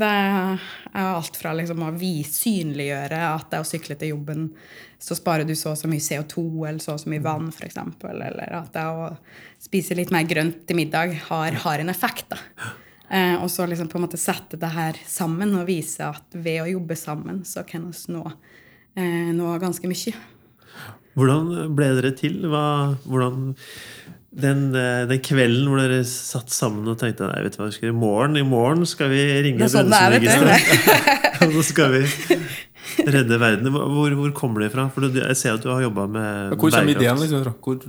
det 0.03 0.11
er 0.11 0.61
alt 1.07 1.41
fra 1.41 1.55
liksom 1.57 1.81
å 1.87 1.89
synliggjøre 2.29 3.23
at 3.31 3.49
det 3.49 3.57
er 3.57 3.65
å 3.65 3.71
sykle 3.71 3.97
til 3.97 4.13
jobben, 4.13 4.45
så 5.01 5.17
sparer 5.17 5.49
du 5.49 5.55
så 5.57 5.73
og 5.73 5.81
så 5.81 5.89
mye 5.89 6.05
CO2 6.05 6.45
eller 6.69 6.85
så 6.85 6.93
og 6.93 7.01
så 7.01 7.09
mye 7.09 7.25
vann, 7.25 7.49
f.eks. 7.49 7.81
Eller 8.13 8.55
at 8.61 8.69
det 8.77 8.85
å 8.85 9.09
spise 9.57 9.97
litt 9.97 10.13
mer 10.13 10.29
grønt 10.29 10.61
til 10.69 10.77
middag 10.83 11.17
har, 11.31 11.57
har 11.65 11.81
en 11.81 11.89
effekt. 11.89 12.29
da. 12.29 12.69
Eh, 13.11 13.35
og 13.43 13.49
så 13.51 13.65
liksom 13.67 13.89
på 13.91 13.99
en 13.99 14.05
måte 14.05 14.19
sette 14.19 14.55
det 14.59 14.71
her 14.71 14.97
sammen 15.09 15.51
og 15.59 15.67
vise 15.67 16.05
at 16.07 16.37
ved 16.37 16.61
å 16.63 16.69
jobbe 16.69 16.95
sammen, 16.95 17.41
så 17.47 17.65
kan 17.67 17.89
vi 17.89 18.13
nå, 18.15 18.23
eh, 18.95 19.33
nå 19.35 19.57
ganske 19.59 19.89
mye. 19.91 20.15
Hvordan 21.19 21.73
ble 21.75 21.89
dere 21.97 22.13
til? 22.15 22.37
Hva, 22.47 22.95
hvordan, 23.03 23.51
den, 24.31 24.69
eh, 24.79 25.03
den 25.09 25.19
kvelden 25.19 25.67
hvor 25.67 25.81
dere 25.81 26.05
satt 26.07 26.53
sammen 26.55 26.87
og 26.87 27.01
tenkte 27.01 27.27
nei, 27.27 27.41
vet 27.43 27.57
du 27.57 27.65
hva, 27.65 27.67
i 27.83 27.91
morgen 27.91 28.39
I 28.39 28.45
morgen 28.47 28.87
skal 28.87 29.11
vi 29.11 29.25
ringe 29.43 29.67
er 29.67 29.73
sånn. 29.73 29.91
Og 31.41 31.57
så 31.57 31.65
skal 31.67 31.97
vi 31.97 32.05
redde 33.15 33.37
verden. 33.41 33.71
Hvor, 33.73 34.15
hvor 34.17 34.33
kommer 34.37 34.65
det 34.65 34.71
fra? 34.73 34.87
For 34.93 35.05
jeg 35.07 35.37
ser 35.39 35.57
at 35.57 35.63
du 35.63 35.69
har 35.71 35.83
jobba 35.83 36.07
med 36.11 36.55
Hvor 36.55 36.73
kommer 36.73 36.93
ideen? 36.93 37.21
liksom 37.21 37.43
fra? 37.45 37.53
Hvor, 37.61 37.79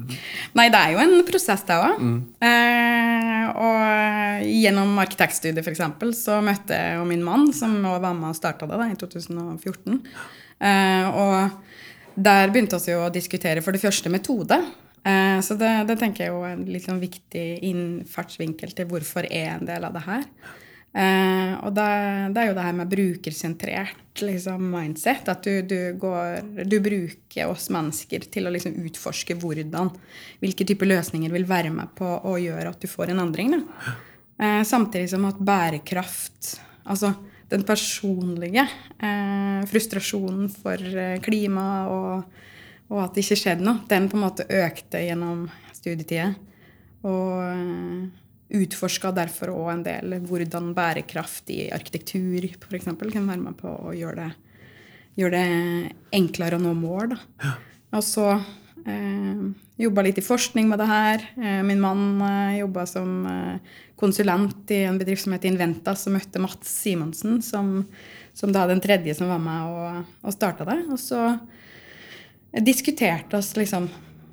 Nei, 0.59 0.68
det 0.72 0.81
er 0.81 0.94
jo 0.94 1.02
en 1.05 1.16
prosess, 1.28 1.64
det 1.68 1.78
òg. 1.78 2.05
Eh, 2.48 3.48
og 3.52 4.46
gjennom 4.48 4.94
arkitektstudiet, 5.02 5.64
f.eks., 5.64 5.83
så 6.18 6.38
møtte 6.44 6.78
jeg 6.78 7.00
jo 7.00 7.09
min 7.09 7.24
mann, 7.26 7.50
som 7.57 7.74
også 7.81 8.05
var 8.05 8.16
med 8.18 8.31
og 8.33 8.38
starta 8.38 8.68
det 8.70 8.81
da, 8.81 8.88
i 8.92 8.98
2014. 9.00 10.00
Eh, 10.62 11.20
og 11.24 12.18
der 12.22 12.52
begynte 12.52 12.81
vi 12.85 12.96
å 12.98 13.11
diskutere 13.12 13.64
for 13.64 13.74
det 13.74 13.83
første 13.83 14.12
metode. 14.12 14.59
Eh, 15.02 15.38
så 15.42 15.57
det, 15.59 15.70
det 15.88 15.98
tenker 16.00 16.26
jeg 16.26 16.35
jo 16.35 16.42
er 16.46 16.57
en 16.57 16.66
litt 16.68 16.87
sånn 16.87 17.02
viktig 17.02 17.46
innfartsvinkel 17.72 18.74
til 18.76 18.90
hvorfor 18.90 19.26
er 19.28 19.57
en 19.57 19.66
del 19.68 19.88
av 19.88 19.96
det 19.96 20.05
her. 20.07 20.26
Eh, 20.92 21.52
og 21.64 21.72
det, 21.72 21.88
det 22.35 22.42
er 22.42 22.48
jo 22.50 22.57
det 22.59 22.64
her 22.66 22.74
med 22.76 22.90
brukersentrert 22.92 24.22
liksom, 24.24 24.66
mindset. 24.74 25.28
At 25.33 25.46
du, 25.46 25.62
du, 25.64 25.78
går, 26.00 26.64
du 26.68 26.78
bruker 26.85 27.48
oss 27.48 27.70
mennesker 27.72 28.28
til 28.33 28.48
å 28.48 28.52
liksom 28.52 28.76
utforske 28.85 29.37
hvordan, 29.40 29.92
hvilke 30.42 30.66
typer 30.68 30.90
løsninger 30.92 31.33
vil 31.33 31.48
være 31.48 31.72
med 31.72 31.94
på 31.98 32.09
å 32.28 32.37
gjøre 32.40 32.74
at 32.74 32.85
du 32.85 32.90
får 32.90 33.14
en 33.14 33.24
endring. 33.24 33.57
Eh, 34.37 34.62
samtidig 34.68 35.12
som 35.12 35.28
at 35.28 35.40
bærekraft 35.40 36.59
Altså 36.83 37.12
den 37.52 37.62
personlige 37.62 38.64
eh, 38.98 39.61
frustrasjonen 39.70 40.48
for 40.50 40.81
eh, 40.98 41.20
klima 41.22 41.66
og, 41.92 42.40
og 42.90 43.02
at 43.05 43.14
det 43.14 43.22
ikke 43.22 43.38
skjedde 43.38 43.66
noe, 43.66 43.85
den 43.87 44.09
på 44.11 44.18
en 44.18 44.24
måte 44.24 44.46
økte 44.48 45.02
gjennom 45.05 45.44
studietida. 45.76 46.33
Og 47.07 47.38
eh, 47.44 48.21
utforska 48.53 49.12
derfor 49.17 49.53
òg 49.55 49.69
en 49.73 49.85
del 49.87 50.17
hvordan 50.29 50.73
bærekraft 50.77 51.51
i 51.55 51.67
arkitektur 51.73 52.47
eksempel, 52.77 53.12
kan 53.12 53.29
være 53.29 53.45
med 53.47 53.59
på 53.59 53.71
å 53.71 53.95
gjøre 53.97 54.27
det, 54.27 54.57
gjøre 55.21 55.38
det 55.38 55.93
enklere 56.19 56.59
å 56.59 56.62
nå 56.62 56.75
mål. 56.77 57.15
Da. 57.15 57.55
Og 57.97 58.05
så 58.05 58.27
eh, 58.35 59.47
jobba 59.83 60.05
litt 60.07 60.21
i 60.21 60.25
forskning 60.25 60.69
med 60.71 60.81
det 60.83 60.91
her. 60.91 61.25
Eh, 61.37 61.62
min 61.67 61.81
mann 61.83 62.21
eh, 62.27 62.61
jobba 62.61 62.87
som 62.88 63.27
eh, 63.29 63.81
konsulent 64.01 64.71
i 64.75 64.83
en 64.88 65.01
bedrift 65.01 65.25
som 65.25 65.35
heter 65.37 65.53
Inventa, 65.53 65.97
som 65.97 66.17
møtte 66.17 66.43
Mats 66.43 66.71
Simonsen, 66.83 67.41
som, 67.45 67.75
som 68.37 68.55
da 68.55 68.67
den 68.71 68.83
tredje 68.85 69.17
som 69.19 69.31
var 69.33 69.43
med 69.43 69.73
og, 69.73 70.15
og 70.23 70.37
starta 70.37 70.67
det. 70.69 70.81
Og 70.93 71.01
så 71.01 71.37
diskuterte 72.61 73.38
oss 73.38 73.55
liksom 73.57 73.88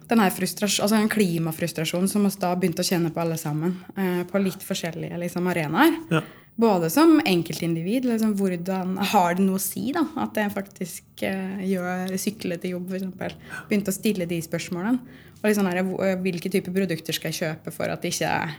den 0.10 0.22
her 0.24 0.34
altså 0.34 0.96
en 0.98 1.10
klimafrustrasjon 1.12 2.08
som 2.10 2.26
vi 2.26 2.34
da 2.42 2.56
begynte 2.58 2.82
å 2.82 2.88
kjenne 2.88 3.12
på 3.14 3.22
alle 3.22 3.38
sammen. 3.38 3.78
Eh, 3.96 4.24
på 4.30 4.42
litt 4.42 4.64
forskjellige 4.66 5.18
liksom, 5.22 5.48
arenaer. 5.52 5.98
Ja. 6.10 6.24
Både 6.60 6.90
som 6.92 7.22
enkeltindivid. 7.24 8.08
Liksom, 8.10 8.34
hvordan 8.36 8.98
Har 9.14 9.38
det 9.38 9.46
noe 9.46 9.60
å 9.60 9.64
si 9.64 9.94
da, 9.96 10.04
at 10.20 10.36
jeg 10.36 10.52
faktisk 10.56 11.24
eh, 11.24 11.62
gjør 11.70 12.16
sykle 12.20 12.58
til 12.60 12.76
jobb, 12.76 12.90
f.eks.? 12.92 13.38
Begynte 13.70 13.94
å 13.94 13.96
stille 13.96 14.28
de 14.30 14.42
spørsmålene. 14.44 15.28
Og 15.40 15.46
liksom 15.48 15.70
her, 15.72 15.84
hvilke 16.20 16.52
typer 16.52 16.76
produkter 16.76 17.16
skal 17.16 17.32
jeg 17.32 17.40
kjøpe 17.40 17.72
for 17.72 17.94
at 17.94 18.04
det 18.04 18.12
ikke 18.12 18.32
er 18.34 18.58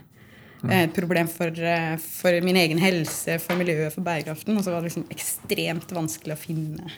eh, 0.65 0.85
et 0.87 0.95
problem 0.95 1.29
for, 1.29 1.51
eh, 1.53 1.93
for 2.01 2.41
min 2.47 2.57
egen 2.63 2.81
helse, 2.81 3.37
for 3.43 3.59
miljøet, 3.59 3.93
for 3.93 4.07
bærekraften. 4.07 4.55
Og 4.55 4.65
så 4.65 4.73
var 4.73 4.81
det 4.81 4.89
liksom 4.89 5.05
ekstremt 5.13 5.93
vanskelig 5.93 6.39
å 6.39 6.41
finne 6.41 6.95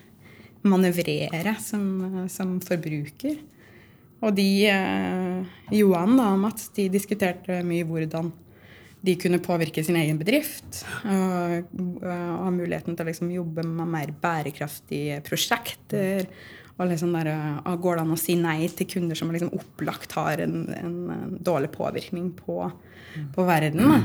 manøvrere 0.63 1.57
som, 1.59 1.83
eh, 2.07 2.27
som 2.31 2.59
forbruker. 2.63 3.41
Og 4.23 4.31
de, 4.37 4.47
eh, 4.71 5.59
Johan 5.75 6.15
da, 6.17 6.31
og 6.31 6.41
Mats, 6.45 6.69
de 6.75 6.87
diskuterte 6.91 7.59
mye 7.67 7.85
hvordan 7.87 8.31
de 9.03 9.15
kunne 9.19 9.41
påvirke 9.43 9.83
sin 9.83 9.97
egen 9.99 10.19
bedrift. 10.19 10.83
Og, 11.03 11.71
og 11.99 12.05
ha 12.07 12.51
muligheten 12.55 12.95
til 12.95 13.03
å 13.03 13.09
liksom 13.09 13.33
jobbe 13.33 13.65
med 13.67 13.89
mer 13.91 14.13
bærekraftige 14.23 15.19
prosjekter. 15.27 16.29
Og 16.77 16.87
liksom 16.89 17.11
der, 17.13 17.29
og 17.67 17.81
Går 17.83 17.99
det 17.99 18.05
an 18.05 18.15
å 18.15 18.19
si 18.19 18.37
nei 18.39 18.69
til 18.71 18.87
kunder 18.95 19.19
som 19.19 19.33
liksom 19.33 19.51
opplagt 19.57 20.15
har 20.17 20.41
en, 20.45 20.63
en, 20.77 20.95
en 21.13 21.35
dårlig 21.43 21.73
påvirkning 21.75 22.31
på, 22.37 22.61
på 23.35 23.47
verden? 23.49 23.91
Da. 23.91 23.99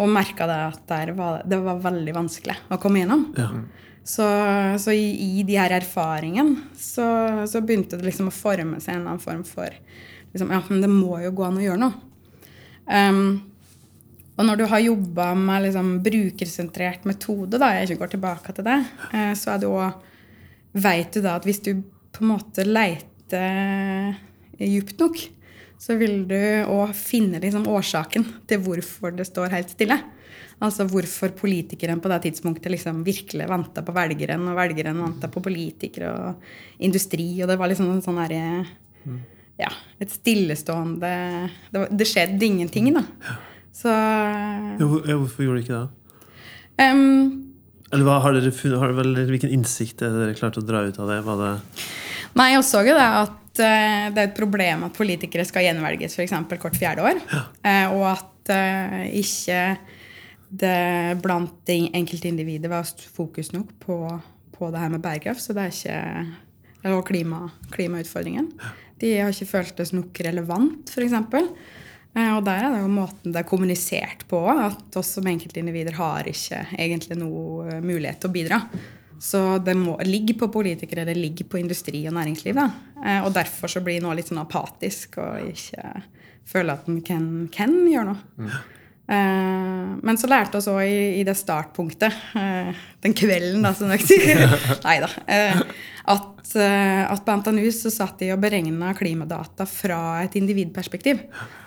Og 0.00 0.10
merka 0.10 0.48
det 0.48 0.58
at 0.70 0.82
der 0.88 1.12
var, 1.18 1.44
det 1.44 1.60
var 1.60 1.84
veldig 1.84 2.16
vanskelig 2.16 2.56
å 2.72 2.80
komme 2.80 3.02
gjennom. 3.02 3.28
Ja. 3.36 3.52
Så, 4.04 4.26
så 4.80 4.94
i, 4.96 5.38
i 5.40 5.42
de 5.46 5.58
her 5.60 5.74
erfaringene 5.76 6.56
så, 6.78 7.04
så 7.46 7.60
begynte 7.62 7.98
det 8.00 8.08
liksom 8.08 8.30
å 8.30 8.34
forme 8.34 8.80
seg 8.80 8.94
en 8.94 9.02
eller 9.02 9.12
annen 9.12 9.22
form 9.22 9.44
for 9.46 9.68
liksom, 10.32 10.50
Ja, 10.50 10.62
men 10.70 10.80
det 10.82 10.90
må 10.90 11.20
jo 11.22 11.34
gå 11.36 11.46
an 11.46 11.60
å 11.60 11.64
gjøre 11.64 11.82
noe. 11.82 12.06
Um, 12.90 13.22
og 14.40 14.46
når 14.48 14.56
du 14.56 14.64
har 14.72 14.82
jobba 14.82 15.26
med 15.36 15.66
liksom, 15.66 15.92
brukersentrert 16.02 17.04
metode, 17.06 17.60
da, 17.60 17.74
jeg 17.76 17.90
ikke 17.90 18.00
går 18.02 18.14
tilbake 18.16 18.56
til 18.56 18.66
det, 18.66 18.78
uh, 19.12 19.34
så 19.38 19.54
er 19.54 19.64
det 19.64 19.70
òg 19.72 20.06
Vet 20.70 21.16
du 21.16 21.24
da 21.24 21.32
at 21.34 21.46
hvis 21.48 21.58
du 21.66 21.72
på 22.14 22.22
en 22.22 22.28
måte 22.30 22.62
leiter 22.62 24.12
djupt 24.54 25.00
nok, 25.02 25.16
så 25.82 25.96
vil 25.98 26.28
du 26.30 26.38
òg 26.70 26.92
finne 26.94 27.40
liksom 27.42 27.66
årsaken 27.66 28.26
til 28.46 28.62
hvorfor 28.62 29.16
det 29.16 29.26
står 29.26 29.50
helt 29.56 29.72
stille. 29.74 29.96
Altså 30.60 30.84
hvorfor 30.84 31.32
politikeren 31.38 32.02
på 32.04 32.10
det 32.12 32.18
tidspunktet 32.26 32.72
liksom 32.74 32.98
virkelig 33.06 33.46
venta 33.48 33.80
på 33.86 33.94
velgeren, 33.96 34.42
og 34.50 34.58
velgeren 34.58 34.98
venta 35.00 35.30
på 35.32 35.40
politikere 35.40 36.10
og 36.12 36.42
industri, 36.84 37.30
og 37.40 37.48
det 37.48 37.56
var 37.60 37.70
liksom 37.72 37.88
en 37.94 38.02
sånn 38.04 38.20
herre 38.20 38.42
Ja, 39.60 39.70
et 40.00 40.12
stillestående 40.12 41.08
Det, 41.72 41.86
det 41.96 42.06
skjedde 42.08 42.44
ingenting, 42.44 42.92
da. 42.96 43.02
Så 43.72 43.88
Ja, 43.88 44.84
hvor- 44.84 45.06
ja, 45.08 45.16
Hvorfor 45.16 45.44
gjorde 45.44 45.60
de 45.60 45.64
ikke 45.64 45.80
det? 45.80 45.88
Um, 46.80 47.54
Eller 47.92 48.04
hva, 48.04 48.20
har 48.22 48.32
dere 48.32 48.52
har, 48.78 48.92
dere, 48.92 49.26
Hvilken 49.28 49.52
innsikt 49.52 50.02
er 50.02 50.10
dere 50.10 50.34
klart 50.34 50.56
å 50.60 50.64
dra 50.64 50.84
ut 50.86 50.98
av 50.98 51.08
det? 51.08 51.20
Var 51.24 51.36
det 51.44 51.60
Nei, 52.36 52.52
jeg 52.52 52.62
så 52.62 52.84
jo 52.86 52.94
det 52.94 53.08
at 53.24 53.58
eh, 53.58 54.10
det 54.14 54.20
er 54.20 54.28
et 54.28 54.36
problem 54.36 54.84
at 54.86 54.94
politikere 54.94 55.44
skal 55.44 55.64
gjenvelges 55.66 56.14
f.eks. 56.14 56.30
hvert 56.46 56.76
fjerde 56.78 57.02
år. 57.02 57.18
Eh, 57.66 57.90
og 57.90 58.04
at 58.12 58.52
eh, 58.54 59.08
ikke 59.18 59.58
det 60.50 61.20
blant 61.22 61.54
de 61.70 61.78
enkeltindivider 61.94 62.72
var 62.72 62.88
fokus 63.14 63.52
nok 63.54 63.70
på, 63.82 63.96
på 64.56 64.70
det 64.74 64.82
her 64.82 64.92
med 64.92 65.02
bærekraft. 65.04 65.42
Så 65.44 65.56
det 65.56 65.68
er 65.68 65.76
ikke 65.76 66.94
Og 66.96 67.04
klima, 67.04 67.50
klimautfordringen. 67.70 68.46
De 69.00 69.12
har 69.18 69.32
ikke 69.32 69.50
føltes 69.50 69.92
nok 69.92 70.16
relevant, 70.24 70.88
f.eks. 70.88 71.12
Eh, 72.10 72.30
og 72.34 72.40
der 72.46 72.64
er 72.64 72.72
det 72.74 72.80
jo 72.82 72.88
måten 72.92 73.34
det 73.34 73.42
er 73.42 73.48
kommunisert 73.48 74.24
på, 74.28 74.40
at 74.50 74.96
oss 74.98 75.12
som 75.18 75.28
enkeltindivider 75.30 75.98
har 75.98 76.26
ikke 76.28 76.64
egentlig 76.72 77.20
noe 77.20 77.68
eh, 77.68 77.84
mulighet 77.84 78.22
til 78.22 78.32
å 78.32 78.34
bidra. 78.34 78.62
Så 79.20 79.58
det 79.60 79.76
må 79.76 79.98
ligger 80.08 80.38
på 80.40 80.48
politikere, 80.52 81.04
det 81.04 81.18
ligger 81.18 81.50
på 81.52 81.60
industri 81.60 82.00
og 82.08 82.16
næringsliv. 82.16 82.56
Da. 82.56 82.66
Eh, 83.04 83.20
og 83.26 83.34
derfor 83.36 83.70
så 83.70 83.84
blir 83.84 84.00
nå 84.02 84.16
litt 84.16 84.32
sånn 84.32 84.40
apatisk 84.42 85.20
og 85.20 85.52
ikke 85.52 85.94
føler 86.50 86.74
at 86.74 86.88
en 86.90 87.00
kan, 87.04 87.30
kan 87.52 87.76
gjøre 87.92 88.14
noe. 88.14 88.60
Eh, 89.10 89.86
men 90.02 90.18
så 90.18 90.28
lærte 90.30 90.60
vi 90.62 90.70
òg 90.70 90.82
i, 90.86 90.98
i 91.18 91.22
det 91.26 91.34
startpunktet, 91.34 92.14
eh, 92.38 92.82
den 93.02 93.16
kvelden, 93.18 93.64
da, 93.66 93.72
som 93.74 93.90
dere 93.90 94.06
sier 94.06 94.44
Nei 94.86 95.00
da. 95.02 95.08
Eh, 95.26 95.58
at, 96.10 96.52
at 96.54 97.24
på 97.26 97.36
NTNU 97.40 97.66
så 97.74 97.90
satt 97.94 98.22
de 98.22 98.30
og 98.34 98.40
beregna 98.42 98.92
klimadata 98.98 99.66
fra 99.68 100.20
et 100.22 100.38
individperspektiv. 100.38 101.24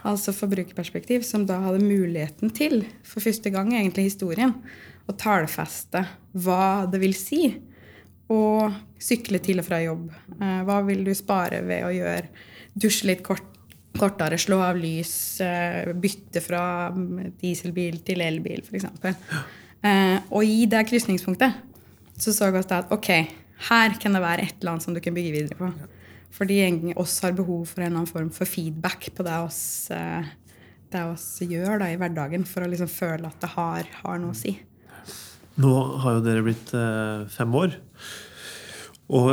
Altså 0.08 0.36
forbrukerperspektiv, 0.36 1.28
som 1.28 1.46
da 1.48 1.60
hadde 1.66 1.84
muligheten 1.84 2.52
til, 2.56 2.82
for 3.08 3.24
første 3.24 3.52
gang 3.54 3.76
egentlig 3.76 4.08
i 4.08 4.12
historien, 4.12 4.56
å 5.04 5.16
tallfeste 5.20 6.06
hva 6.40 6.88
det 6.92 7.00
vil 7.04 7.16
si 7.16 7.46
å 8.32 8.44
sykle 9.04 9.40
til 9.44 9.60
og 9.60 9.68
fra 9.68 9.82
jobb. 9.84 10.08
Hva 10.40 10.78
vil 10.88 11.04
du 11.04 11.12
spare 11.16 11.60
ved 11.68 11.84
å 11.84 11.92
gjøre 11.92 12.32
dusje 12.74 13.10
litt 13.12 13.24
kort, 13.26 13.53
kortere, 13.98 14.40
slå 14.42 14.60
av 14.66 14.78
lys, 14.80 15.14
eh, 15.42 15.92
bytte 15.94 16.42
fra 16.44 16.64
dieselbil 17.42 18.00
til 18.06 18.24
elbil, 18.26 18.64
f.eks. 18.66 18.88
Eh, 19.84 20.18
og 20.32 20.48
i 20.48 20.66
det 20.70 20.86
krysningspunktet 20.90 21.60
så 22.24 22.34
så 22.34 22.50
vi 22.54 22.62
at 22.62 22.94
ok, 22.94 23.10
her 23.70 23.98
kan 24.00 24.16
det 24.16 24.22
være 24.24 24.46
et 24.46 24.62
eller 24.62 24.76
annet 24.76 24.86
som 24.86 24.96
du 24.96 25.02
kan 25.04 25.16
bygge 25.16 25.34
videre 25.36 25.58
på. 25.60 25.70
Fordi 26.34 26.62
egentlig 26.64 26.96
oss 26.98 27.20
har 27.22 27.36
behov 27.38 27.68
for 27.70 27.82
en 27.82 27.92
eller 27.92 28.00
annen 28.02 28.10
form 28.10 28.30
for 28.34 28.50
feedback 28.50 29.12
på 29.14 29.26
det 29.26 29.38
oss, 29.44 29.92
eh, 29.94 30.30
det 30.94 31.04
oss 31.10 31.28
gjør 31.42 31.82
da, 31.84 31.90
i 31.92 31.98
hverdagen, 32.00 32.46
for 32.50 32.66
å 32.66 32.70
liksom 32.70 32.90
føle 32.90 33.30
at 33.30 33.42
det 33.42 33.54
har, 33.54 33.90
har 34.02 34.22
noe 34.22 34.34
å 34.34 34.38
si. 34.38 34.56
Nå 35.62 35.74
har 36.02 36.18
jo 36.18 36.24
dere 36.26 36.46
blitt 36.46 36.72
fem 37.30 37.58
år. 37.60 37.76
Og 39.14 39.30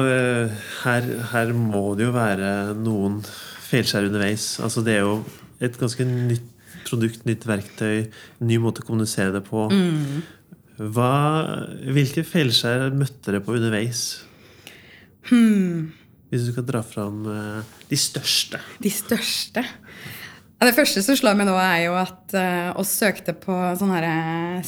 her, 0.82 1.06
her 1.30 1.52
må 1.56 1.94
det 1.96 2.04
jo 2.04 2.12
være 2.12 2.50
noen 2.76 3.22
feilskjær 3.70 4.08
underveis. 4.10 4.52
Altså 4.62 4.84
Det 4.86 4.98
er 4.98 5.04
jo 5.06 5.20
et 5.62 5.76
ganske 5.80 6.06
nytt 6.08 6.48
produkt, 6.88 7.24
nytt 7.28 7.46
verktøy, 7.46 8.10
ny 8.46 8.58
måte 8.62 8.82
å 8.82 8.88
kommunisere 8.88 9.34
det 9.36 9.44
på. 9.46 9.68
Hva, 10.80 11.12
hvilke 11.92 12.24
feilskjær 12.24 12.88
møtte 12.96 13.28
dere 13.28 13.42
på 13.44 13.56
underveis? 13.58 14.04
Hvis 16.30 16.46
du 16.46 16.52
skal 16.54 16.66
dra 16.66 16.80
fram 16.86 17.24
eh, 17.28 17.76
de 17.90 17.98
største. 17.98 18.60
De 18.82 18.90
største. 18.92 19.64
Ja, 20.60 20.68
det 20.68 20.76
første 20.76 21.02
som 21.04 21.16
slår 21.18 21.38
meg 21.38 21.48
nå, 21.48 21.56
er 21.56 21.86
jo 21.86 21.94
at 21.96 22.34
uh, 22.36 22.78
oss 22.80 22.92
søkte 23.00 23.32
på 23.32 23.54
sånn 23.80 23.92
her 23.94 24.06
eh, 24.06 24.58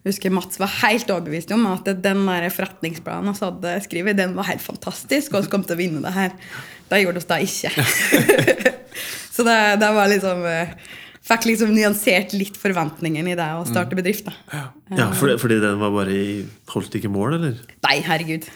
Husker 0.06 0.30
Mats 0.32 0.60
var 0.60 0.68
helt 0.84 1.10
overbevist 1.10 1.52
om 1.52 1.66
at 1.68 1.86
den 1.86 2.28
der 2.28 2.50
forretningsplanen 2.50 3.34
vi 3.34 3.46
hadde 3.46 3.82
skrevet, 3.84 4.18
den 4.18 4.36
var 4.36 4.44
helt 4.52 4.62
fantastisk, 4.62 5.34
og 5.34 5.44
vi 5.44 5.48
kom 5.52 5.64
til 5.64 5.76
å 5.76 5.82
vinne 5.82 6.02
det 6.06 6.12
her. 6.16 6.32
Det 6.88 7.02
gjorde 7.02 7.20
vi 7.20 7.26
da 7.28 7.38
ikke. 7.44 7.70
Så 9.38 9.44
det, 9.46 9.78
det 9.82 9.90
var 9.94 10.08
liksom 10.10 10.46
eh, 10.50 10.68
Fikk 11.28 11.48
liksom 11.50 11.74
nyansert 11.76 12.32
litt 12.38 12.56
forventningen 12.60 13.28
i 13.28 13.36
det 13.36 13.48
å 13.58 13.66
starte 13.68 13.98
bedrift. 14.00 14.30
da. 14.30 14.62
Ja, 14.96 15.10
fordi, 15.18 15.36
fordi 15.42 15.58
den 15.64 15.80
var 15.82 15.92
bare 15.92 16.14
i 16.16 16.28
Holdt 16.72 16.96
ikke 17.00 17.12
mål, 17.12 17.36
eller? 17.40 17.58
Nei, 17.84 17.98
herregud. 18.06 18.48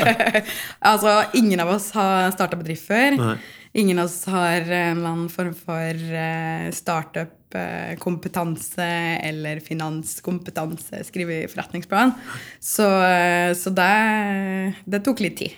altså, 0.90 1.14
ingen 1.38 1.62
av 1.64 1.72
oss 1.76 1.88
har 1.96 2.28
starta 2.34 2.58
bedrift 2.60 2.84
før. 2.88 3.16
Nei. 3.20 3.36
Ingen 3.76 4.00
av 4.00 4.10
oss 4.10 4.22
har 4.32 4.60
en 4.64 4.98
eller 4.98 5.08
annen 5.10 5.32
form 5.32 5.52
for 5.56 6.16
eh, 6.20 6.68
startup-kompetanse 7.56 8.86
eller 9.22 9.60
finanskompetanse, 9.60 11.04
skrive 11.04 11.42
i 11.44 11.48
forretningsplan. 11.48 12.12
Så, 12.60 12.86
så 13.56 13.70
det, 13.70 14.74
det 14.84 15.02
tok 15.04 15.22
litt 15.24 15.38
tid. 15.40 15.54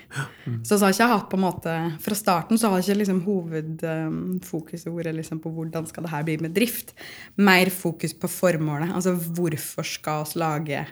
Så 0.65 0.79
så 0.79 0.87
har 0.87 0.95
ikke 0.95 1.05
jeg 1.05 1.13
hatt 1.13 1.27
på 1.29 1.37
en 1.37 1.45
måte 1.45 1.73
Fra 2.03 2.17
starten 2.17 2.59
så 2.59 2.71
har 2.71 2.81
jeg 2.81 2.89
ikke 2.89 3.01
liksom 3.03 3.19
hovedfokuset 3.27 4.93
vært 4.95 5.17
liksom 5.19 5.43
på 5.45 5.53
hvordan 5.53 5.89
skal 5.89 6.07
det 6.07 6.13
her 6.15 6.25
bli 6.27 6.39
med 6.45 6.55
drift. 6.57 6.95
Mer 7.37 7.71
fokus 7.75 8.15
på 8.15 8.31
formålet. 8.31 8.95
Altså 8.95 9.15
hvorfor 9.15 9.87
skal 9.87 10.25
vi 10.29 10.41
lage 10.41 10.87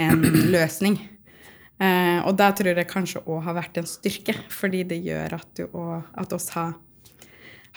en 0.00 0.28
løsning? 0.54 0.98
Eh, 1.80 2.20
og 2.28 2.34
det 2.36 2.50
tror 2.58 2.76
jeg 2.76 2.90
kanskje 2.90 3.22
òg 3.24 3.40
har 3.46 3.56
vært 3.56 3.78
en 3.80 3.88
styrke, 3.88 4.34
fordi 4.52 4.82
det 4.84 4.98
gjør 5.00 5.38
at, 5.38 5.48
du 5.56 5.62
også, 5.64 6.02
at 6.20 6.34
oss 6.36 6.48
har, 6.52 6.74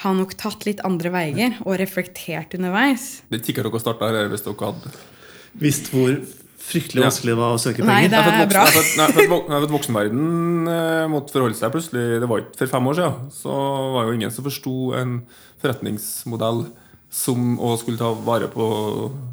har 0.04 0.16
nok 0.18 0.36
tatt 0.40 0.66
litt 0.68 0.84
andre 0.86 1.12
veier 1.14 1.58
og 1.66 1.78
reflektert 1.82 2.56
underveis. 2.58 3.22
Det 3.32 3.42
er 3.42 3.46
sikkert 3.50 3.70
dere 3.72 3.84
starta 3.84 4.12
her 4.12 4.32
hvis 4.32 4.46
dere 4.46 4.70
hadde 4.72 4.94
Visst 5.64 5.92
hvor 5.94 6.16
fryktelig 6.64 7.04
vanskelig 7.04 7.34
det 7.34 7.38
var 7.40 7.54
å 7.54 7.60
søke 7.62 7.84
penger? 7.84 7.90
Nei, 7.92 8.08
det- 8.10 8.20
er 8.20 8.48
bra. 8.50 8.64
jeg 8.66 8.98
har 8.98 8.98
nei, 8.98 9.60
for 9.60 9.74
voksenverden 9.76 10.68
eh, 10.72 11.08
måtte 11.12 11.36
forholde 11.36 11.60
seg 11.60 11.74
plutselig 11.76 12.22
Det 12.24 12.30
var 12.30 12.42
ikke 12.42 12.58
for 12.64 12.72
fem 12.72 12.88
år 12.90 12.98
siden. 13.00 13.28
Så 13.36 13.58
var 13.94 14.08
jo 14.08 14.16
ingen 14.18 14.32
som 14.32 14.48
forsto 14.48 14.76
en 14.98 15.18
forretningsmodell 15.62 16.66
som 17.14 17.60
å 17.62 17.76
skulle 17.78 18.00
ta 18.00 18.10
vare 18.26 18.48
på 18.50 18.66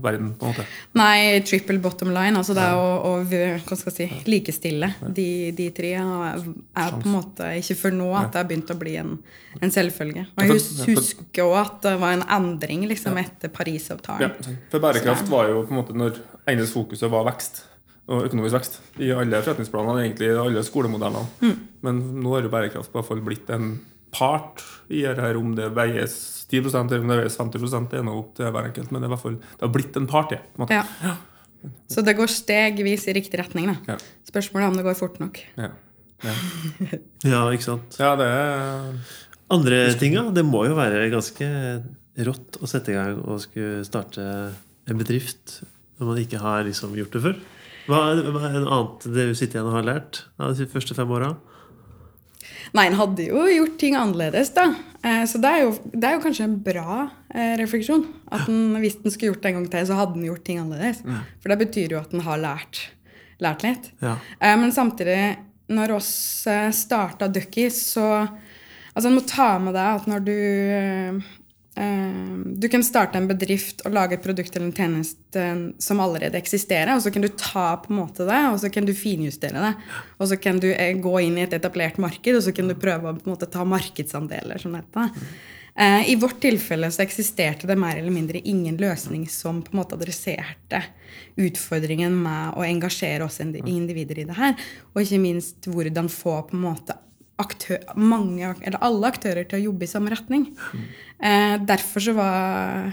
verden. 0.05 0.35
på 0.37 0.45
en 0.45 0.53
måte 0.53 0.67
Nei, 1.01 1.41
triple 1.49 1.79
bottom 1.81 2.11
line, 2.13 2.37
altså 2.37 2.53
det 2.57 2.67
å, 2.77 2.89
å 3.09 3.13
jeg 3.25 3.63
si, 3.97 4.09
likestille 4.29 4.91
de, 5.17 5.29
de 5.57 5.71
tre, 5.73 5.95
er 5.97 6.43
er 6.77 6.93
på 6.99 7.09
en 7.09 7.15
måte 7.15 7.49
ikke 7.61 7.79
før 7.81 7.97
nå 7.97 8.11
at 8.19 8.35
det 8.35 8.43
har 8.43 8.51
begynt 8.51 8.73
å 8.75 8.77
bli 8.79 8.97
en, 9.01 9.17
en 9.61 9.73
selvfølge. 9.73 10.27
Og 10.37 10.45
jeg 10.45 10.93
husker 10.93 11.47
òg 11.47 11.57
at 11.63 11.81
det 11.89 11.97
var 12.03 12.19
en 12.19 12.27
endring 12.37 12.85
liksom 12.91 13.17
etter 13.21 13.49
ja, 13.49 13.55
Parisavtalen. 13.57 14.61
For 14.73 14.83
bærekraft 14.83 15.31
var 15.33 15.51
jo 15.51 15.65
på 15.65 15.75
en 15.75 15.81
måte 15.81 15.97
når 15.97 16.21
eneste 16.51 16.77
fokuset 16.77 17.13
var 17.13 17.27
vekst. 17.31 17.65
Og 18.11 18.27
økonomisk 18.27 18.57
vekst. 18.57 18.81
I 18.99 19.13
alle 19.15 19.39
forretningsplanene, 19.45 20.05
egentlig 20.05 20.33
i 20.33 20.39
alle 20.43 20.65
skolemodellene. 20.67 21.55
Men 21.87 22.01
nå 22.21 22.35
har 22.35 22.45
jo 22.45 22.53
bærekraft 22.53 22.91
på 22.91 22.99
hvert 22.99 23.09
fall 23.09 23.25
blitt 23.25 23.53
en 23.55 23.73
part 24.15 24.63
i 24.91 25.03
dette 25.07 25.23
her. 25.25 25.39
Om 25.41 25.55
det 25.59 25.71
veies 25.77 26.15
10% 26.51 26.91
eller 26.91 27.05
om 27.05 27.13
det 27.13 27.19
veies 27.23 27.39
50 27.39 27.91
det 27.91 28.01
er 28.01 28.07
nå 28.07 28.15
opp 28.21 28.33
til 28.39 28.51
hver 28.51 28.71
enkelt. 28.71 28.91
Men 28.91 29.03
det, 29.03 29.09
er 29.11 29.15
hvert 29.15 29.25
fall, 29.25 29.37
det 29.41 29.67
har 29.67 29.75
blitt 29.75 29.99
en 30.01 30.09
part. 30.11 30.35
Ja, 30.37 30.43
på 30.45 30.61
en 30.61 30.65
måte. 30.67 30.81
Ja. 31.05 31.17
Så 31.93 32.03
det 32.07 32.17
går 32.17 32.31
stegvis 32.33 33.07
i 33.11 33.15
riktig 33.17 33.41
retning. 33.41 33.69
da. 33.69 33.95
Ja. 33.95 33.99
Spørsmålet 34.29 34.65
er 34.67 34.73
om 34.73 34.79
det 34.81 34.87
går 34.87 34.99
fort 34.99 35.21
nok. 35.23 35.43
Ja. 35.61 35.71
Ja. 36.25 36.35
Ja, 37.33 37.41
ikke 37.49 37.65
sant? 37.65 37.97
ja, 38.01 38.11
det 38.21 38.27
er 38.29 38.99
Andre 39.51 39.79
ting, 39.99 40.15
da? 40.15 40.27
Det 40.37 40.45
må 40.47 40.67
jo 40.69 40.77
være 40.77 41.07
ganske 41.11 41.47
rått 42.27 42.59
å 42.61 42.69
sette 42.69 42.93
i 42.93 42.97
gang 42.99 43.23
og 43.25 43.41
skulle 43.43 43.81
starte 43.89 44.23
en 44.91 45.01
bedrift 45.01 45.63
når 45.99 46.11
man 46.11 46.21
ikke 46.23 46.41
har 46.41 46.63
liksom 46.69 46.93
gjort 46.97 47.17
det 47.17 47.23
før. 47.25 47.41
Hva 47.91 48.01
er, 48.13 48.21
hva 48.31 48.43
er 48.47 48.59
noe 48.63 48.77
annet 48.77 49.07
det 49.17 49.27
du 49.31 49.35
sitter 49.35 49.59
igjen 49.59 49.71
og 49.73 49.77
har 49.79 49.89
lært 49.89 50.21
av 50.41 50.55
de 50.57 50.69
første 50.71 50.97
fem 50.97 51.13
åra? 51.17 51.33
Nei, 52.77 52.87
en 52.87 52.95
hadde 52.99 53.25
jo 53.27 53.45
gjort 53.51 53.79
ting 53.81 53.97
annerledes, 53.99 54.53
da. 54.55 54.69
Eh, 55.03 55.25
Så 55.27 55.41
det 55.43 55.51
er 55.51 55.63
jo, 55.65 55.73
det 55.93 56.05
er 56.07 56.15
jo 56.17 56.23
kanskje 56.25 56.45
en 56.47 56.59
bra 56.63 57.09
eh, 57.35 57.57
refleksjon. 57.59 58.05
At 58.31 58.47
den, 58.47 58.77
hvis 58.83 58.99
den 59.03 59.11
skulle 59.11 59.33
gjort 59.33 59.43
det 59.43 59.51
en 59.53 59.59
gang 59.61 59.69
til, 59.73 59.87
så 59.89 59.99
hadde 59.99 60.15
den 60.19 60.29
gjort 60.29 60.45
ting 60.47 60.61
annerledes. 60.63 61.03
For 61.43 61.51
det 61.53 61.59
betyr 61.65 61.97
jo 61.97 62.01
at 62.03 62.11
den 62.15 62.21
har 62.27 62.39
lært, 62.39 62.85
lært 63.43 63.65
litt. 63.67 63.91
Ja. 64.05 64.17
Eh, 64.41 64.57
Men 64.61 64.71
samtidig, 64.77 65.37
når 65.71 65.97
oss 65.99 66.13
starta 66.77 67.29
Ducky, 67.31 67.69
så 67.71 68.29
Altså, 68.91 69.07
en 69.07 69.15
må 69.15 69.21
ta 69.23 69.53
med 69.63 69.73
deg 69.79 70.01
at 70.01 70.07
når 70.11 70.25
du 70.27 71.23
Du 72.61 72.69
kan 72.69 72.83
starte 72.85 73.17
en 73.17 73.29
bedrift 73.31 73.81
og 73.87 73.95
lage 73.95 74.17
et 74.17 74.25
produkt 74.25 74.57
eller 74.57 74.69
en 74.69 74.75
tjeneste 74.77 75.45
som 75.81 76.03
allerede 76.03 76.37
eksisterer, 76.37 76.93
og 76.93 77.05
så 77.05 77.13
kan 77.15 77.25
du 77.25 77.31
ta 77.33 77.73
på 77.81 77.93
en 77.93 78.01
måte 78.03 78.27
det, 78.29 78.41
og 78.51 78.59
så 78.61 78.69
kan 78.73 78.89
du 78.89 78.93
finjustere 78.97 79.63
det. 79.65 79.71
Og 80.19 80.29
så 80.29 80.37
kan 80.41 80.61
du 80.61 80.69
eh, 80.73 80.99
gå 81.01 81.15
inn 81.25 81.39
i 81.39 81.47
et 81.47 81.57
etablert 81.57 82.01
marked, 82.03 82.37
og 82.37 82.45
så 82.45 82.53
kan 82.57 82.69
du 82.69 82.77
prøve 82.77 83.09
å 83.09 83.17
på 83.17 83.25
en 83.25 83.33
måte 83.33 83.49
ta 83.49 83.65
markedsandeler. 83.65 84.61
som 84.61 84.77
dette. 84.77 85.09
Eh, 85.81 86.11
I 86.13 86.17
vårt 86.21 86.41
tilfelle 86.41 86.91
så 86.93 87.05
eksisterte 87.07 87.67
det 87.67 87.79
mer 87.79 87.97
eller 87.97 88.13
mindre 88.13 88.43
ingen 88.45 88.77
løsning 88.77 89.29
som 89.31 89.63
på 89.63 89.73
en 89.73 89.81
måte 89.81 89.97
adresserte 89.97 90.83
utfordringen 91.41 92.17
med 92.23 92.59
å 92.59 92.67
engasjere 92.67 93.25
oss 93.25 93.41
individer 93.41 94.21
i 94.21 94.27
det 94.29 94.37
her, 94.37 94.59
og 94.93 95.01
ikke 95.05 95.23
minst 95.23 95.71
hvordan 95.71 96.11
få 96.13 96.43
på 96.51 96.59
en 96.59 96.67
måte 96.67 96.99
aktør, 97.41 97.79
mange, 97.97 98.55
eller 98.61 98.79
alle 98.87 99.11
aktører 99.11 99.47
til 99.49 99.59
å 99.61 99.65
jobbe 99.71 99.87
i 99.87 99.91
samme 99.91 100.13
retning. 100.13 100.51
Eh, 101.21 101.57
derfor 101.69 102.01
så 102.05 102.15
var 102.17 102.93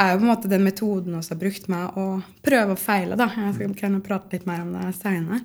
er 0.00 0.12
jo 0.14 0.20
på 0.20 0.24
en 0.24 0.30
måte 0.30 0.48
den 0.48 0.64
metoden 0.64 1.12
vi 1.18 1.28
har 1.28 1.40
brukt 1.40 1.66
med 1.68 1.96
å 2.00 2.04
prøve 2.44 2.72
og 2.76 2.80
feile. 2.80 3.16
da, 3.16 3.26
Jeg 3.36 3.54
skal 3.58 3.74
kunne 3.76 4.00
prate 4.04 4.32
litt 4.32 4.46
mer 4.48 4.62
om 4.64 4.72
det 4.72 4.94
senere. 4.96 5.42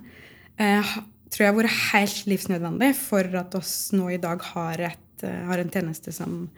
Eh, 0.58 0.94
tror 1.32 1.44
jeg 1.46 1.52
har 1.52 1.58
vært 1.62 1.76
helt 1.92 2.22
livsnødvendig 2.28 2.94
for 2.96 3.36
at 3.40 3.54
oss 3.58 3.90
nå 3.96 4.10
i 4.12 4.20
dag 4.20 4.40
har, 4.54 4.80
et, 4.92 5.24
eh, 5.24 5.44
har 5.48 5.58
en 5.60 5.70
tjeneste 5.72 6.12
som, 6.12 6.48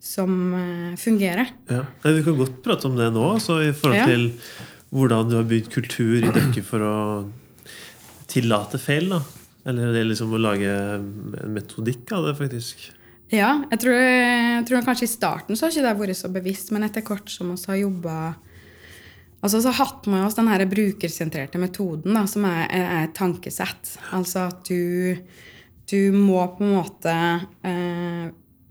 som 0.00 0.34
eh, 0.54 0.96
fungerer. 0.98 1.50
Ja. 1.70 1.84
Vi 2.02 2.22
kan 2.26 2.38
godt 2.38 2.62
prate 2.66 2.86
om 2.90 2.96
det 2.98 3.12
nå, 3.14 3.24
altså, 3.36 3.60
i 3.62 3.72
forhold 3.72 4.00
Ja. 4.02 4.06
til 4.06 4.32
hvordan 4.90 5.30
du 5.30 5.36
har 5.36 5.44
bygd 5.46 5.70
kultur 5.70 6.16
i 6.18 6.30
dere 6.34 6.62
for 6.66 6.80
å 6.82 6.96
tillate 8.30 8.78
feil. 8.82 9.08
da. 9.10 9.20
Eller 9.68 9.92
det 9.92 10.06
liksom 10.08 10.32
å 10.32 10.40
lage 10.40 10.70
en 10.70 11.52
metodikk 11.52 12.12
av 12.16 12.28
det, 12.28 12.36
faktisk. 12.38 12.86
Ja, 13.30 13.60
jeg 13.70 13.82
tror, 13.84 13.94
jeg 13.94 14.62
tror 14.66 14.86
kanskje 14.86 15.06
i 15.06 15.10
starten 15.10 15.58
så 15.58 15.66
har 15.66 15.74
ikke 15.74 15.84
det 15.86 15.98
vært 16.00 16.18
så 16.18 16.30
bevisst, 16.34 16.72
men 16.74 16.86
etter 16.86 17.04
hvert 17.06 17.30
som 17.30 17.52
vi 17.54 17.60
har 17.70 17.84
jobba 17.84 18.20
Altså 19.40 19.62
så 19.64 19.70
hatt 19.72 20.04
med 20.12 20.26
oss 20.26 20.34
den 20.36 20.50
her 20.52 20.60
brukersentrerte 20.68 21.56
metoden, 21.56 22.12
da, 22.12 22.26
som 22.28 22.44
er, 22.44 22.66
er 22.76 23.06
et 23.06 23.14
tankesett. 23.16 23.94
Altså 24.12 24.42
at 24.50 24.68
du, 24.68 25.16
du 25.88 26.12
må 26.12 26.42
på 26.58 26.66
en 26.66 26.74
måte 26.74 27.14
eh, 27.64 28.26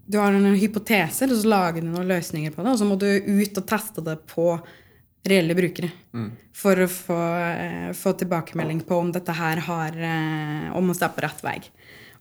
Du 0.06 0.20
har 0.22 0.36
noen 0.36 0.60
hypoteser, 0.62 1.34
og 1.34 1.42
så 1.42 1.50
lager 1.50 1.82
du 1.82 1.90
noen 1.90 2.12
løsninger 2.12 2.54
på 2.54 2.62
det, 2.62 2.76
og 2.76 2.78
så 2.78 2.86
må 2.86 3.00
du 3.02 3.10
ut 3.10 3.58
og 3.58 3.66
teste 3.66 4.06
det 4.06 4.20
på 4.30 4.52
reelle 5.28 5.56
brukere. 5.58 5.92
For 6.56 6.76
å 6.76 6.88
få, 6.88 7.20
eh, 7.40 7.92
få 7.96 8.14
tilbakemelding 8.20 8.82
på 8.88 8.98
om 9.00 9.12
dette 9.12 9.32
her 9.32 9.58
har 9.58 9.96
eh, 9.96 10.76
Om 10.76 10.90
oss 10.90 11.02
er 11.02 11.10
på 11.10 11.22
rett 11.22 11.44
vei. 11.44 11.60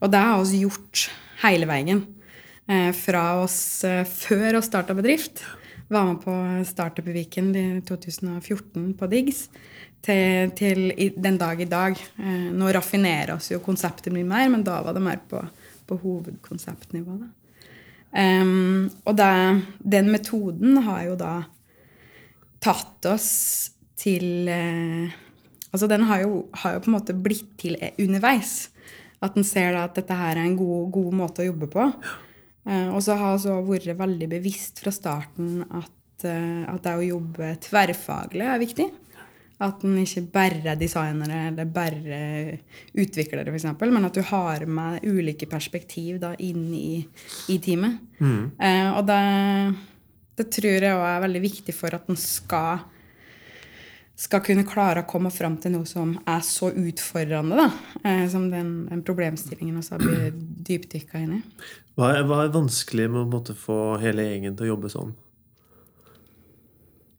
Og 0.01 0.11
det 0.11 0.19
har 0.19 0.45
vi 0.45 0.63
gjort 0.63 1.11
hele 1.43 1.67
veien. 1.67 2.05
Eh, 2.69 2.93
fra 2.93 3.41
oss 3.43 3.85
eh, 3.85 4.05
før 4.05 4.59
vi 4.59 4.63
starta 4.63 4.95
bedrift. 4.95 5.43
Var 5.89 6.05
med 6.05 6.21
på 6.21 6.35
Startup 6.69 7.07
i 7.09 7.13
Viken 7.13 7.55
i 7.57 7.81
2014 7.81 8.95
på 8.99 9.07
Diggs. 9.09 9.49
Til, 10.05 10.53
til 10.55 10.93
i, 10.93 11.09
den 11.17 11.39
dag 11.41 11.61
i 11.61 11.67
dag. 11.69 11.97
Eh, 12.19 12.51
nå 12.55 12.69
raffinerer 12.75 13.35
oss 13.39 13.51
jo 13.51 13.63
konseptet 13.65 14.13
mye 14.13 14.27
mer, 14.29 14.49
men 14.53 14.63
da 14.67 14.83
var 14.85 14.95
det 14.95 15.03
mer 15.03 15.23
på, 15.31 15.41
på 15.89 15.99
hovedkonseptnivå. 16.05 17.19
Em, 18.19 18.89
og 19.05 19.17
det, 19.17 19.33
den 19.97 20.13
metoden 20.13 20.79
har 20.87 21.03
jo 21.09 21.17
da 21.21 21.33
tatt 22.63 23.09
oss 23.11 23.31
til 23.99 24.49
eh, 24.51 25.17
Altså 25.69 25.85
den 25.85 26.07
har 26.09 26.23
jo, 26.23 26.47
har 26.63 26.79
jo 26.79 26.81
på 26.81 26.89
en 26.89 26.95
måte 26.95 27.13
blitt 27.13 27.51
til 27.61 27.75
underveis. 28.01 28.71
At 29.21 29.35
en 29.37 29.45
ser 29.45 29.75
da 29.77 29.83
at 29.85 29.99
dette 29.99 30.17
her 30.17 30.39
er 30.39 30.47
en 30.47 30.57
god, 30.57 30.87
god 30.95 31.17
måte 31.19 31.43
å 31.45 31.49
jobbe 31.51 31.69
på. 31.69 31.85
Eh, 32.69 32.89
og 32.89 33.03
så 33.05 33.19
har 33.19 33.37
vi 33.43 33.77
vært 33.77 33.99
veldig 33.99 34.31
bevisst 34.31 34.83
fra 34.83 34.93
starten 34.95 35.63
at, 35.69 36.25
eh, 36.25 36.65
at 36.69 36.81
det 36.85 36.95
å 36.97 37.05
jobbe 37.07 37.51
tverrfaglig 37.65 38.47
er 38.47 38.63
viktig. 38.63 38.89
At 39.59 39.83
en 39.83 39.97
ikke 39.99 40.23
bare 40.31 40.63
er 40.71 40.79
designere 40.79 41.49
eller 41.49 41.71
bare 41.75 42.19
utviklere, 42.95 43.51
f.eks., 43.51 43.67
men 43.81 44.07
at 44.07 44.15
du 44.15 44.23
har 44.23 44.63
med 44.71 45.03
ulike 45.03 45.49
perspektiv 45.51 46.21
da, 46.23 46.35
inn 46.39 46.69
i, 46.73 47.01
i 47.51 47.59
teamet. 47.59 47.99
Eh, 48.63 48.91
og 48.93 49.03
det, 49.09 49.23
det 50.39 50.49
tror 50.55 50.79
jeg 50.79 50.95
også 50.95 51.11
er 51.11 51.27
veldig 51.27 51.43
viktig 51.45 51.75
for 51.77 51.97
at 51.99 52.09
en 52.09 52.19
skal 52.21 52.87
skal 54.19 54.43
kunne 54.43 54.67
klare 54.67 55.05
å 55.05 55.07
komme 55.07 55.31
fram 55.31 55.57
til 55.63 55.77
noe 55.77 55.87
som 55.87 56.17
er 56.27 56.41
så 56.43 56.73
utfordrende 56.73 57.59
da, 57.59 57.69
eh, 58.03 58.25
som 58.31 58.49
den, 58.51 58.73
den 58.89 59.05
problemstillingen 59.07 59.79
vi 59.79 59.99
blitt 60.03 60.41
dypdykka 60.67 61.23
inn 61.23 61.37
i. 61.37 61.43
Hva 61.99 62.11
er, 62.17 62.27
hva 62.27 62.41
er 62.43 62.51
vanskelig 62.55 63.07
med 63.13 63.23
å 63.23 63.31
måtte 63.31 63.55
få 63.59 63.99
hele 64.03 64.27
gjengen 64.27 64.59
til 64.59 64.67
å 64.67 64.73
jobbe 64.73 64.91
sånn? 64.91 65.15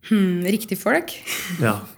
Hmm, 0.10 0.44
riktig 0.48 0.80
folk. 0.82 1.16
Ja. 1.64 1.80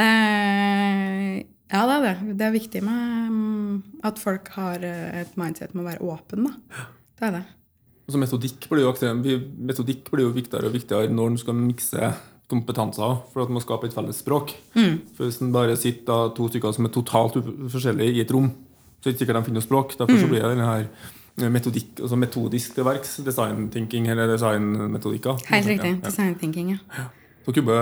Eh, 0.00 1.34
ja, 1.68 1.80
det 1.84 1.96
er 1.98 2.04
det. 2.06 2.34
Det 2.40 2.44
er 2.46 2.54
viktig 2.54 2.80
med 2.86 3.32
mm, 3.34 3.74
at 4.08 4.16
folk 4.16 4.46
har 4.54 4.80
eh, 4.80 5.18
et 5.20 5.34
mindset 5.36 5.74
med 5.74 5.82
å 5.82 5.88
være 5.90 6.06
åpen. 6.14 6.46
Da. 6.46 6.86
Det 7.20 7.26
er 7.28 7.34
det. 7.34 7.42
Altså 8.10 8.18
metodikk 8.18 8.66
blir 8.66 8.82
jo 8.82 9.36
metodikk 9.70 10.10
blir 10.10 10.26
jo 10.26 10.34
viktigere 10.34 10.66
og 10.66 10.74
viktigere 10.74 11.12
når 11.14 11.30
en 11.30 11.38
skal 11.38 11.54
mikse 11.54 12.10
kompetanser 12.50 13.20
for 13.30 13.44
at 13.44 13.52
man 13.54 13.62
skaper 13.62 13.86
et 13.86 13.94
felles 13.94 14.18
språk. 14.18 14.56
For 15.14 15.28
Hvis 15.28 15.38
en 15.44 15.52
bare 15.54 15.76
sitter 15.78 16.32
to 16.34 16.48
stykker 16.50 16.74
som 16.74 16.88
er 16.88 16.90
totalt 16.90 17.38
forskjellige 17.70 18.16
i 18.18 18.24
et 18.24 18.34
rom, 18.34 18.50
så 18.98 19.06
er 19.06 19.12
det 19.12 19.14
ikke 19.14 19.22
sikkert 19.22 19.38
de 19.38 19.48
finner 19.52 19.64
språk. 19.64 19.94
Derfor 20.00 20.18
så 20.18 20.26
blir 20.26 20.42
det 20.42 20.50
denne 20.56 20.66
her 20.66 20.88
metodikk, 21.54 22.00
altså 22.02 22.18
metodisk 22.18 22.74
til 22.74 22.84
verks. 22.84 23.20
Design 23.24 23.70
thinking 23.70 24.10
eller 24.10 24.26
design-metodikker. 24.34 25.38
Helt 25.46 25.70
riktig. 25.70 25.94
Ja, 26.02 26.74
ja. 26.98 27.06
Så 27.44 27.54
Kubbe, 27.56 27.76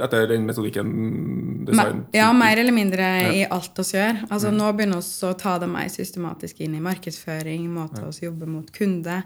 etter 0.00 0.24
den 0.30 0.46
metodikken 0.48 1.66
design 1.66 2.06
Ja, 2.16 2.30
mer 2.32 2.56
eller 2.56 2.72
mindre 2.72 3.08
i 3.36 3.42
alt 3.44 3.78
oss 3.78 3.92
gjør. 3.92 4.22
Altså, 4.30 4.50
Nå 4.54 4.70
begynner 4.72 5.02
vi 5.02 5.28
å 5.28 5.34
ta 5.36 5.58
det 5.60 5.68
mer 5.68 5.90
systematisk 5.92 6.62
inn 6.64 6.78
i 6.78 6.80
markedsføring, 6.80 7.68
måte 7.74 8.06
oss 8.08 8.22
jobbe 8.22 8.48
mot 8.48 8.72
kunde. 8.72 9.22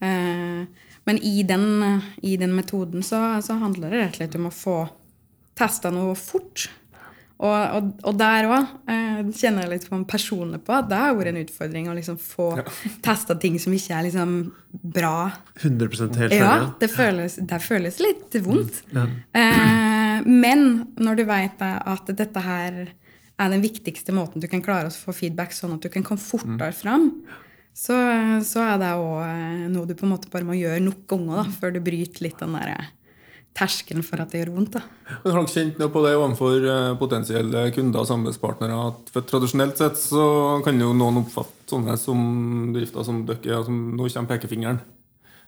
Eh, 0.00 0.88
men 1.08 1.22
i 1.26 1.42
den, 1.42 2.00
i 2.22 2.36
den 2.40 2.54
metoden 2.54 3.02
så, 3.02 3.40
så 3.42 3.56
handler 3.60 3.90
det 3.90 4.02
rett 4.02 4.12
og 4.14 4.20
slett 4.20 4.36
om 4.38 4.50
å 4.50 4.54
få 4.54 4.76
testa 5.58 5.92
noe 5.92 6.14
fort. 6.18 6.68
Og, 7.40 7.56
og, 7.56 7.92
og 8.04 8.16
der 8.20 8.46
òg 8.50 8.72
eh, 8.92 9.20
kjenner 9.32 9.64
jeg 9.64 9.70
litt 9.72 9.86
på 9.88 9.98
personlig 10.08 10.60
på 10.66 10.74
at 10.76 10.90
det 10.90 10.98
har 11.00 11.14
vært 11.16 11.30
en 11.30 11.40
utfordring 11.40 11.88
å 11.88 11.94
liksom 11.96 12.18
få 12.20 12.50
testa 13.06 13.36
ting 13.40 13.56
som 13.62 13.72
ikke 13.72 13.96
er 13.96 14.06
liksom 14.10 14.34
bra. 14.70 15.30
100% 15.56 16.20
helt 16.20 16.36
ja, 16.36 16.52
det 16.82 16.90
føles, 16.92 17.38
det 17.40 17.60
føles 17.64 18.00
litt 18.04 18.36
vondt. 18.44 18.82
Eh, 18.92 20.20
men 20.28 20.66
når 21.00 21.22
du 21.22 21.24
vet 21.30 21.64
at 21.64 22.12
dette 22.12 22.44
her 22.44 22.82
er 23.40 23.54
den 23.54 23.64
viktigste 23.64 24.12
måten 24.12 24.44
du 24.44 24.48
kan 24.52 24.60
klare 24.60 24.90
å 24.90 24.92
få 24.92 25.16
feedback, 25.16 25.56
sånn 25.56 25.78
at 25.78 25.86
du 25.86 25.88
kan 25.92 26.04
komme 26.04 26.20
fortere 26.20 26.74
fram, 26.76 27.08
så, 27.76 27.96
så 28.46 28.62
er 28.66 28.80
det 28.82 28.94
òg 28.98 29.68
noe 29.72 29.88
du 29.88 29.94
på 29.96 30.06
en 30.06 30.14
måte 30.14 30.30
bare 30.32 30.46
må 30.46 30.56
gjøre 30.58 30.82
nok 30.84 31.04
ganger 31.10 31.42
da, 31.42 31.44
før 31.60 31.76
du 31.76 31.80
bryter 31.84 32.26
litt 32.26 32.40
den 32.42 32.56
der 32.58 32.90
terskelen 33.56 34.04
for 34.06 34.22
at 34.22 34.30
det 34.30 34.44
gjør 34.44 34.52
vondt. 34.54 34.76
da. 34.76 34.82
Men 35.24 35.32
Har 35.34 35.40
dere 35.40 35.52
kjent 35.52 35.80
noe 35.80 35.90
på 35.92 36.02
det 36.04 36.12
overfor 36.16 36.66
eh, 36.70 36.92
potensielle 37.00 37.64
kunder 37.74 38.04
og 38.04 38.08
samarbeidspartnere? 38.10 38.76
at 38.92 39.10
for 39.14 39.26
Tradisjonelt 39.26 39.80
sett 39.80 39.98
så 39.98 40.24
kan 40.64 40.78
jo 40.80 40.92
noen 40.94 41.18
oppfatte 41.24 41.74
sånne 41.74 41.96
som 41.98 42.20
bedrifter 42.74 43.06
som 43.06 43.24
dere, 43.26 43.62
som 43.66 43.80
nå 43.96 44.06
kommer 44.06 44.30
pekefingeren. 44.36 44.80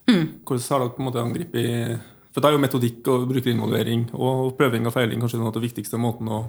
Hvordan 0.09 0.67
har 0.67 0.83
dere 0.83 0.95
på 0.97 1.03
en 1.03 1.07
måte 1.07 1.23
angrepet 1.23 2.01
For 2.35 2.43
det 2.43 2.49
er 2.49 2.57
jo 2.57 2.63
metodikk 2.65 3.09
og 3.13 3.27
brukerinvolvering 3.31 4.09
og 4.19 4.55
prøving 4.59 4.89
og 4.89 4.95
feiling 4.97 5.21
kanskje 5.23 5.39
noe 5.39 5.53
av 5.53 5.57
den 5.59 5.67
viktigste 5.67 6.01
måten 6.01 6.31
å 6.33 6.47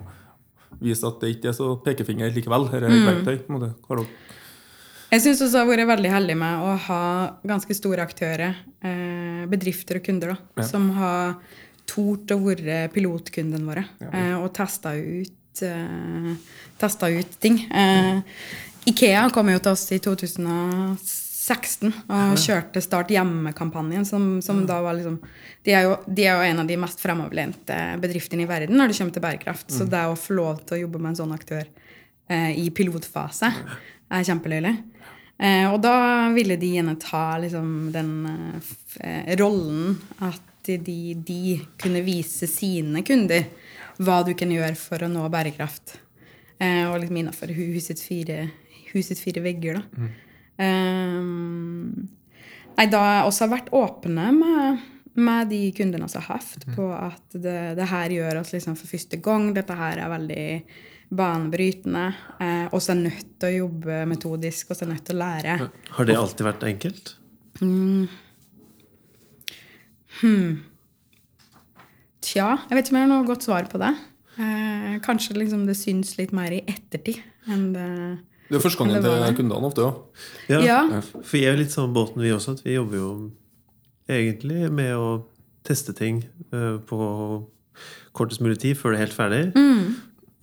vise 0.82 1.06
at 1.06 1.20
det 1.22 1.36
ikke 1.36 1.52
er 1.52 1.58
så 1.58 1.74
pekefinger 1.84 2.34
likevel. 2.34 2.66
Her 2.72 2.88
er 2.88 2.96
et 2.96 3.06
verktøy. 3.12 3.36
en 3.44 3.58
måte. 3.60 3.70
Har 3.88 4.02
dere 4.02 4.10
Jeg 5.14 5.22
syns 5.22 5.44
også 5.46 5.60
jeg 5.60 5.68
har 5.68 5.70
vært 5.70 5.90
veldig 5.92 6.10
heldig 6.10 6.36
med 6.42 6.62
å 6.66 6.72
ha 6.88 7.02
ganske 7.46 7.76
store 7.78 8.02
aktører, 8.02 8.56
eh, 8.82 9.44
bedrifter 9.52 10.00
og 10.00 10.04
kunder, 10.08 10.34
da, 10.34 10.38
Ja. 10.58 10.64
som 10.66 10.90
har 10.98 11.36
tort 11.86 12.26
å 12.34 12.40
være 12.42 12.90
pilotkundene 12.90 13.68
våre 13.68 13.86
eh, 14.12 14.34
og 14.40 14.52
testa 14.56 14.96
ut, 14.98 15.62
eh, 15.62 16.34
testa 16.80 17.10
ut 17.14 17.40
ting. 17.40 17.60
Eh, 17.70 18.22
Ikea 18.88 19.30
kom 19.32 19.50
jo 19.50 19.60
til 19.60 19.72
oss 19.72 19.92
i 19.92 20.00
2016 20.00 21.94
og 22.10 22.34
kjørte 22.40 22.82
Start 22.82 23.10
hjemme-kampanjen, 23.14 24.06
som, 24.06 24.42
som 24.42 24.66
da 24.66 24.82
var 24.82 24.98
liksom 24.98 25.20
de 25.64 25.72
er, 25.72 25.84
jo, 25.84 25.98
de 26.08 26.26
er 26.26 26.34
jo 26.36 26.42
en 26.52 26.60
av 26.60 26.68
de 26.68 26.76
mest 26.76 27.00
fremoverlente 27.00 27.78
bedriftene 28.02 28.44
i 28.44 28.50
verden 28.50 28.76
når 28.76 28.88
det 28.92 28.98
kommer 28.98 29.14
til 29.14 29.22
bærekraft. 29.24 29.70
Så 29.72 29.86
det 29.88 30.02
å 30.10 30.18
få 30.20 30.34
lov 30.36 30.66
til 30.66 30.78
å 30.78 30.82
jobbe 30.88 31.00
med 31.00 31.14
en 31.14 31.22
sånn 31.22 31.36
aktør 31.38 31.68
eh, 32.30 32.52
i 32.60 32.70
pilotfase 32.76 33.54
er 34.14 34.24
kjempeløyelig. 34.28 34.74
Eh, 35.42 35.66
og 35.72 35.80
da 35.84 36.30
ville 36.36 36.58
de 36.62 36.74
gjerne 36.76 36.96
ta 37.02 37.38
liksom, 37.42 37.70
den 37.94 38.12
eh, 38.30 38.74
eh, 39.02 39.32
rollen 39.40 39.96
at 40.24 40.42
de, 40.64 41.14
de 41.18 41.58
kunne 41.82 42.04
vise 42.06 42.48
sine 42.48 43.02
kunder 43.04 43.50
hva 44.00 44.22
du 44.26 44.32
kan 44.38 44.52
gjøre 44.54 44.78
for 44.80 45.04
å 45.04 45.12
nå 45.12 45.26
bærekraft. 45.34 45.98
Eh, 46.62 46.86
og 46.88 47.00
liksom 47.02 47.20
innafor 47.20 47.52
husets 47.58 48.06
fire, 48.08 48.46
husets 48.94 49.24
fire 49.24 49.44
vegger, 49.44 49.82
da. 49.82 50.10
Eh, 50.64 51.24
Nei, 52.74 52.88
da 52.90 53.02
har 53.22 53.50
vært 53.52 53.70
åpne 53.76 54.32
med, 54.34 54.86
med 55.14 55.52
de 55.52 55.68
kundene 55.78 56.08
som 56.10 56.24
har 56.26 56.40
hatt, 56.40 56.64
på 56.74 56.88
at 56.90 57.36
det, 57.38 57.76
det 57.78 57.90
her 57.92 58.16
gjør 58.16 58.40
oss 58.42 58.54
liksom 58.56 58.78
for 58.80 58.90
første 58.90 59.20
gang. 59.22 59.52
Dette 59.54 59.78
her 59.78 60.02
er 60.02 60.10
veldig 60.10 60.48
banebrytende. 61.18 62.06
Eh, 62.40 62.66
og 62.72 62.82
så 62.84 62.94
er 62.94 63.02
nødt 63.04 63.30
til 63.42 63.50
å 63.50 63.58
jobbe 63.66 64.04
metodisk, 64.10 64.72
og 64.72 64.78
så 64.78 64.86
er 64.86 64.94
nødt 64.94 65.06
til 65.08 65.18
å 65.18 65.22
lære. 65.24 65.58
Har 65.98 66.10
det 66.10 66.18
alltid 66.20 66.48
vært 66.48 66.66
enkelt? 66.70 67.14
Tja, 72.24 72.48
jeg 72.70 72.78
vet 72.78 72.86
ikke 72.86 72.94
om 72.94 73.00
jeg 73.00 73.06
har 73.06 73.12
noe 73.12 73.28
godt 73.28 73.46
svar 73.46 73.68
på 73.72 73.82
det. 73.82 73.94
Eh, 74.42 74.94
kanskje 75.06 75.38
liksom 75.38 75.66
det 75.68 75.76
syns 75.78 76.16
litt 76.18 76.32
mer 76.34 76.54
i 76.56 76.64
ettertid 76.66 77.20
enn 77.54 77.68
det 77.76 77.90
Det 78.48 78.56
er 78.58 78.64
første 78.64 78.80
gangen 78.82 79.04
Det 79.04 79.12
til 79.12 79.36
kundene 79.44 79.68
ofte 79.70 79.84
òg. 79.86 80.00
Ja. 80.50 80.62
Ja. 80.66 81.02
For 81.04 81.38
jeg 81.38 81.52
er 81.52 81.58
jo 81.58 81.62
litt 81.62 81.76
sånn 81.76 81.94
båten 81.94 82.24
vi 82.24 82.32
også, 82.34 82.56
at 82.58 82.64
vi 82.66 82.78
jobber 82.78 82.98
jo 82.98 83.12
egentlig 84.10 84.72
med 84.74 84.96
å 84.98 85.10
teste 85.68 85.94
ting 85.96 86.24
eh, 86.52 86.80
på 86.88 86.98
kortest 88.14 88.42
mulig 88.44 88.60
tid 88.64 88.78
før 88.80 88.94
det 88.94 89.00
er 89.00 89.06
helt 89.06 89.18
ferdig. 89.18 89.44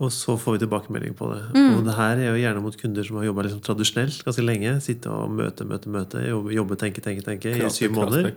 Og 0.01 0.09
så 0.17 0.33
får 0.41 0.57
vi 0.57 0.63
tilbakemelding 0.63 1.13
på 1.19 1.29
det. 1.29 1.41
Og 1.77 1.83
det 1.85 1.95
her 1.99 2.17
er 2.17 2.31
jo 2.31 2.41
gjerne 2.41 2.63
mot 2.65 2.77
kunder 2.81 3.05
som 3.05 3.19
har 3.21 3.27
jobba 3.29 3.45
liksom 3.45 3.61
tradisjonelt 3.67 4.23
ganske 4.25 4.45
lenge. 4.47 4.75
Sitte 4.81 5.13
og 5.13 5.33
møte, 5.37 5.67
møte, 5.69 5.93
møte. 5.93 6.23
Jobbe, 6.25 6.79
tenke, 6.81 7.03
tenke, 7.05 7.25
tenke, 7.27 7.53
tenke 7.53 7.69
i 7.69 7.75
syv 7.75 7.93
måneder. 7.99 8.33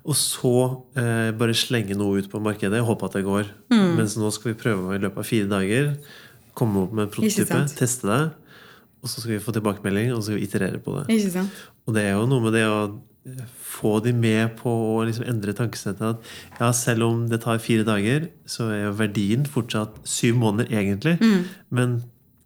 Og 0.00 0.16
så 0.16 0.52
eh, 1.00 1.30
bare 1.36 1.56
slenge 1.56 1.96
noe 1.96 2.20
ut 2.20 2.28
på 2.32 2.40
markedet 2.44 2.80
og 2.80 2.92
håpe 2.92 3.08
at 3.08 3.16
det 3.18 3.24
går. 3.26 3.48
Mens 3.96 4.18
nå 4.20 4.28
skal 4.36 4.52
vi 4.52 4.58
prøve 4.60 4.96
i 4.96 5.00
løpet 5.00 5.24
av 5.24 5.28
fire 5.28 5.48
dager 5.48 5.94
komme 6.56 6.84
opp 6.84 6.92
med 6.92 7.06
en 7.06 7.12
prototype, 7.14 7.60
teste 7.78 8.08
det. 8.10 8.20
Og 9.00 9.08
så 9.08 9.22
skal 9.22 9.32
vi 9.38 9.40
få 9.40 9.52
tilbakemelding, 9.56 10.10
og 10.12 10.20
så 10.20 10.28
skal 10.28 10.40
vi 10.40 10.44
iterere 10.44 10.80
på 10.84 10.92
det. 10.98 11.06
Ikke 11.14 11.32
sant? 11.38 11.60
Og 11.88 11.96
det 11.96 12.02
er 12.04 12.18
jo 12.18 12.26
noe 12.28 12.44
med 12.44 12.52
det 12.58 12.66
å 12.68 12.80
få 13.60 13.98
de 14.04 14.12
med 14.16 14.54
på 14.58 14.70
å 14.70 15.02
liksom 15.04 15.26
endre 15.28 15.52
tankesettet. 15.56 16.00
At 16.00 16.60
ja, 16.60 16.70
selv 16.76 17.06
om 17.08 17.26
det 17.28 17.42
tar 17.44 17.60
fire 17.62 17.84
dager, 17.84 18.28
så 18.48 18.70
er 18.72 18.86
jo 18.86 18.94
verdien 19.00 19.44
fortsatt 19.48 20.00
syv 20.08 20.38
måneder, 20.40 20.70
egentlig. 20.72 21.18
Men 21.68 22.00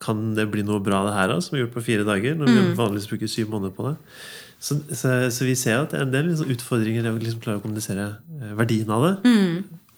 kan 0.04 0.34
det 0.36 0.48
bli 0.52 0.64
noe 0.66 0.82
bra 0.84 1.04
det 1.06 1.14
her 1.16 1.30
da, 1.30 1.38
som 1.40 1.56
er 1.56 1.64
gjort 1.64 1.76
på 1.78 1.84
fire 1.86 2.06
dager? 2.06 2.34
Når 2.36 2.50
vi 2.50 2.56
vanligvis 2.80 3.08
bruker 3.12 3.30
syv 3.30 3.52
måneder 3.54 3.76
på 3.76 3.86
det. 3.88 3.94
Så, 4.64 4.78
så, 4.96 5.14
så 5.30 5.44
vi 5.44 5.54
ser 5.54 5.82
at 5.82 5.92
det 5.92 6.00
er 6.00 6.06
en 6.06 6.12
del 6.12 6.28
liksom, 6.30 6.50
utfordringer 6.54 7.04
i 7.04 7.12
å 7.12 7.20
liksom 7.20 7.40
klare 7.44 7.60
å 7.60 7.64
kommunisere 7.64 8.06
eh, 8.40 8.52
verdien 8.56 8.90
av 8.94 9.04
det. 9.04 9.14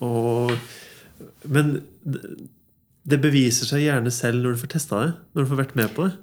Og, 0.05 0.53
men 1.55 1.77
det, 2.03 2.23
det 3.07 3.21
beviser 3.23 3.69
seg 3.69 3.85
gjerne 3.85 4.11
selv 4.15 4.43
når 4.43 4.57
du 4.57 4.63
får 4.65 4.73
testa 4.75 5.03
det. 5.05 5.13
Når 5.33 5.47
du 5.47 5.51
får 5.53 5.61
vært 5.63 5.77
med 5.79 5.93
på 5.95 6.09
det. 6.09 6.17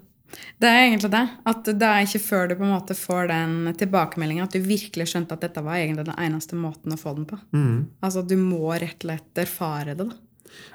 Det 0.62 0.70
er 0.70 0.82
egentlig 0.88 1.12
det. 1.14 1.24
At 1.50 1.64
det 1.68 1.88
er 1.90 2.06
ikke 2.08 2.22
før 2.24 2.48
du 2.50 2.56
på 2.60 2.66
en 2.66 2.74
måte 2.74 2.96
får 2.98 3.28
den 3.32 3.56
tilbakemeldinga 3.80 4.46
at 4.48 4.56
du 4.56 4.62
virkelig 4.66 5.10
skjønte 5.12 5.36
at 5.38 5.44
dette 5.46 5.64
var 5.66 5.78
egentlig 5.80 6.08
den 6.10 6.20
eneste 6.26 6.58
måten 6.60 6.96
å 6.96 7.00
få 7.00 7.16
den 7.18 7.26
på. 7.30 7.40
Altså 8.04 8.24
Du 8.28 8.36
må 8.40 8.62
rett 8.74 9.02
og 9.04 9.10
slett 9.10 9.44
erfare 9.46 9.94
det. 9.98 10.08
da. 10.10 10.16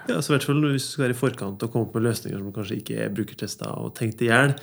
Ja, 0.09 0.17
så 0.19 0.33
i 0.33 0.35
hvert 0.37 0.47
fall 0.49 0.63
Hvis 0.73 0.89
du 0.89 0.93
skal 0.97 1.05
være 1.07 1.15
i 1.15 1.19
forkant 1.19 1.63
og 1.63 1.71
komme 1.71 1.87
opp 1.87 1.95
med 1.95 2.03
løsninger 2.09 2.41
som 2.41 2.53
kanskje 2.55 2.79
ikke 2.81 2.97
er 3.05 3.13
brukertesta 3.15 3.69
og 3.79 3.93
tenkt 3.99 4.23
i 4.25 4.31
hjel, 4.31 4.55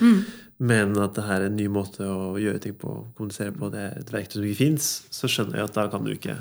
men 0.59 0.95
at 0.99 1.15
det 1.15 1.23
her 1.27 1.41
er 1.43 1.49
en 1.49 1.55
ny 1.55 1.67
måte 1.71 2.03
å 2.03 2.33
gjøre 2.41 2.59
ting 2.63 2.75
på, 2.79 2.95
kommunisere 3.15 3.53
på, 3.55 3.69
det 3.71 3.83
er 3.83 3.99
et 4.01 4.11
verktøy 4.11 4.39
som 4.39 4.47
ikke 4.49 4.59
fins, 4.63 4.89
så 5.15 5.29
skjønner 5.31 5.61
jeg 5.61 5.69
at 5.69 5.77
da 5.77 5.85
kan 5.93 6.03
du 6.03 6.11
ikke 6.15 6.35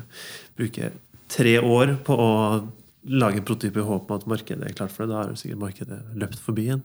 bruke 0.59 0.91
tre 1.31 1.55
år 1.63 1.95
på 2.05 2.17
å 2.19 2.31
lage 3.05 3.37
en 3.39 3.45
prototyp 3.45 3.77
i 3.77 3.85
håp 3.85 4.09
om 4.11 4.17
at 4.17 4.27
markedet 4.27 4.65
er 4.69 4.73
klart 4.77 4.91
for 4.93 5.05
det. 5.05 5.13
Da 5.13 5.21
har 5.21 5.29
jo 5.31 5.39
sikkert 5.39 5.61
markedet 5.61 5.99
løpt 6.17 6.39
forbi 6.41 6.63
igjen. 6.69 6.83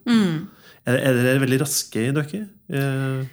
Er, 0.84 0.96
er 0.96 1.16
dere 1.16 1.40
veldig 1.42 1.60
raske 1.62 2.02
i 2.08 2.12
dere? 2.16 2.40
Eh, 2.68 3.26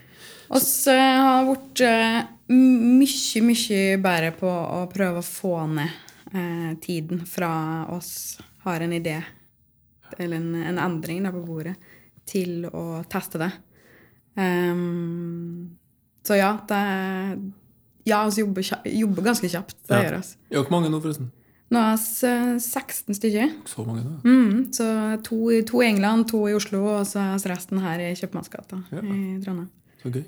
oss 0.56 0.70
eh, 0.88 1.18
har 1.20 1.44
vært 1.48 1.82
eh, 1.84 2.18
mye, 2.54 3.42
mye 3.44 3.80
bedre 4.04 4.32
på 4.38 4.48
å 4.48 4.82
prøve 4.92 5.20
å 5.20 5.26
få 5.26 5.54
ned 5.74 5.90
eh, 6.32 6.72
tiden 6.84 7.24
fra 7.28 7.50
oss 7.92 8.38
har 8.64 8.80
en 8.84 8.92
idé 8.96 9.18
eller 10.18 10.36
en, 10.40 10.54
en 10.72 10.78
endring 10.80 11.20
der 11.26 11.34
på 11.36 11.44
bordet, 11.44 11.74
til 12.28 12.64
å 12.72 13.02
teste 13.12 13.36
det. 13.42 13.50
Um, 14.38 15.76
så 16.24 16.36
ja, 16.38 16.54
det 16.68 16.78
Ja, 18.08 18.22
vi 18.32 18.40
jobber, 18.40 18.64
jobber 18.88 19.22
ganske 19.26 19.48
kjapt. 19.52 19.74
Det 19.88 19.96
Ja. 19.98 20.02
gjør 20.06 20.18
oss. 20.22 20.30
Ja, 20.48 20.62
hvor 20.62 20.70
mange 20.72 20.88
nå, 20.88 21.00
forresten? 21.04 21.28
Nå 21.70 21.80
er 21.84 21.96
vi 22.00 22.28
eh, 22.28 22.58
16 22.64 23.14
stykker. 23.18 23.50
Så 23.68 23.84
mange, 23.84 24.02
da. 24.06 24.14
Mm, 24.24 24.72
så 24.72 24.86
to, 25.26 25.38
to 25.68 25.82
i 25.82 25.88
England, 25.90 26.28
to 26.30 26.46
i 26.48 26.54
Oslo, 26.56 26.80
og 26.96 27.06
så 27.06 27.20
er 27.34 27.44
resten 27.52 27.78
her 27.84 28.00
i 28.00 28.14
Kjøpmannsgata 28.16 28.82
Ja. 28.94 29.02
i 29.04 29.38
Trondheim. 29.44 29.68
Så 30.02 30.12
gøy. 30.14 30.24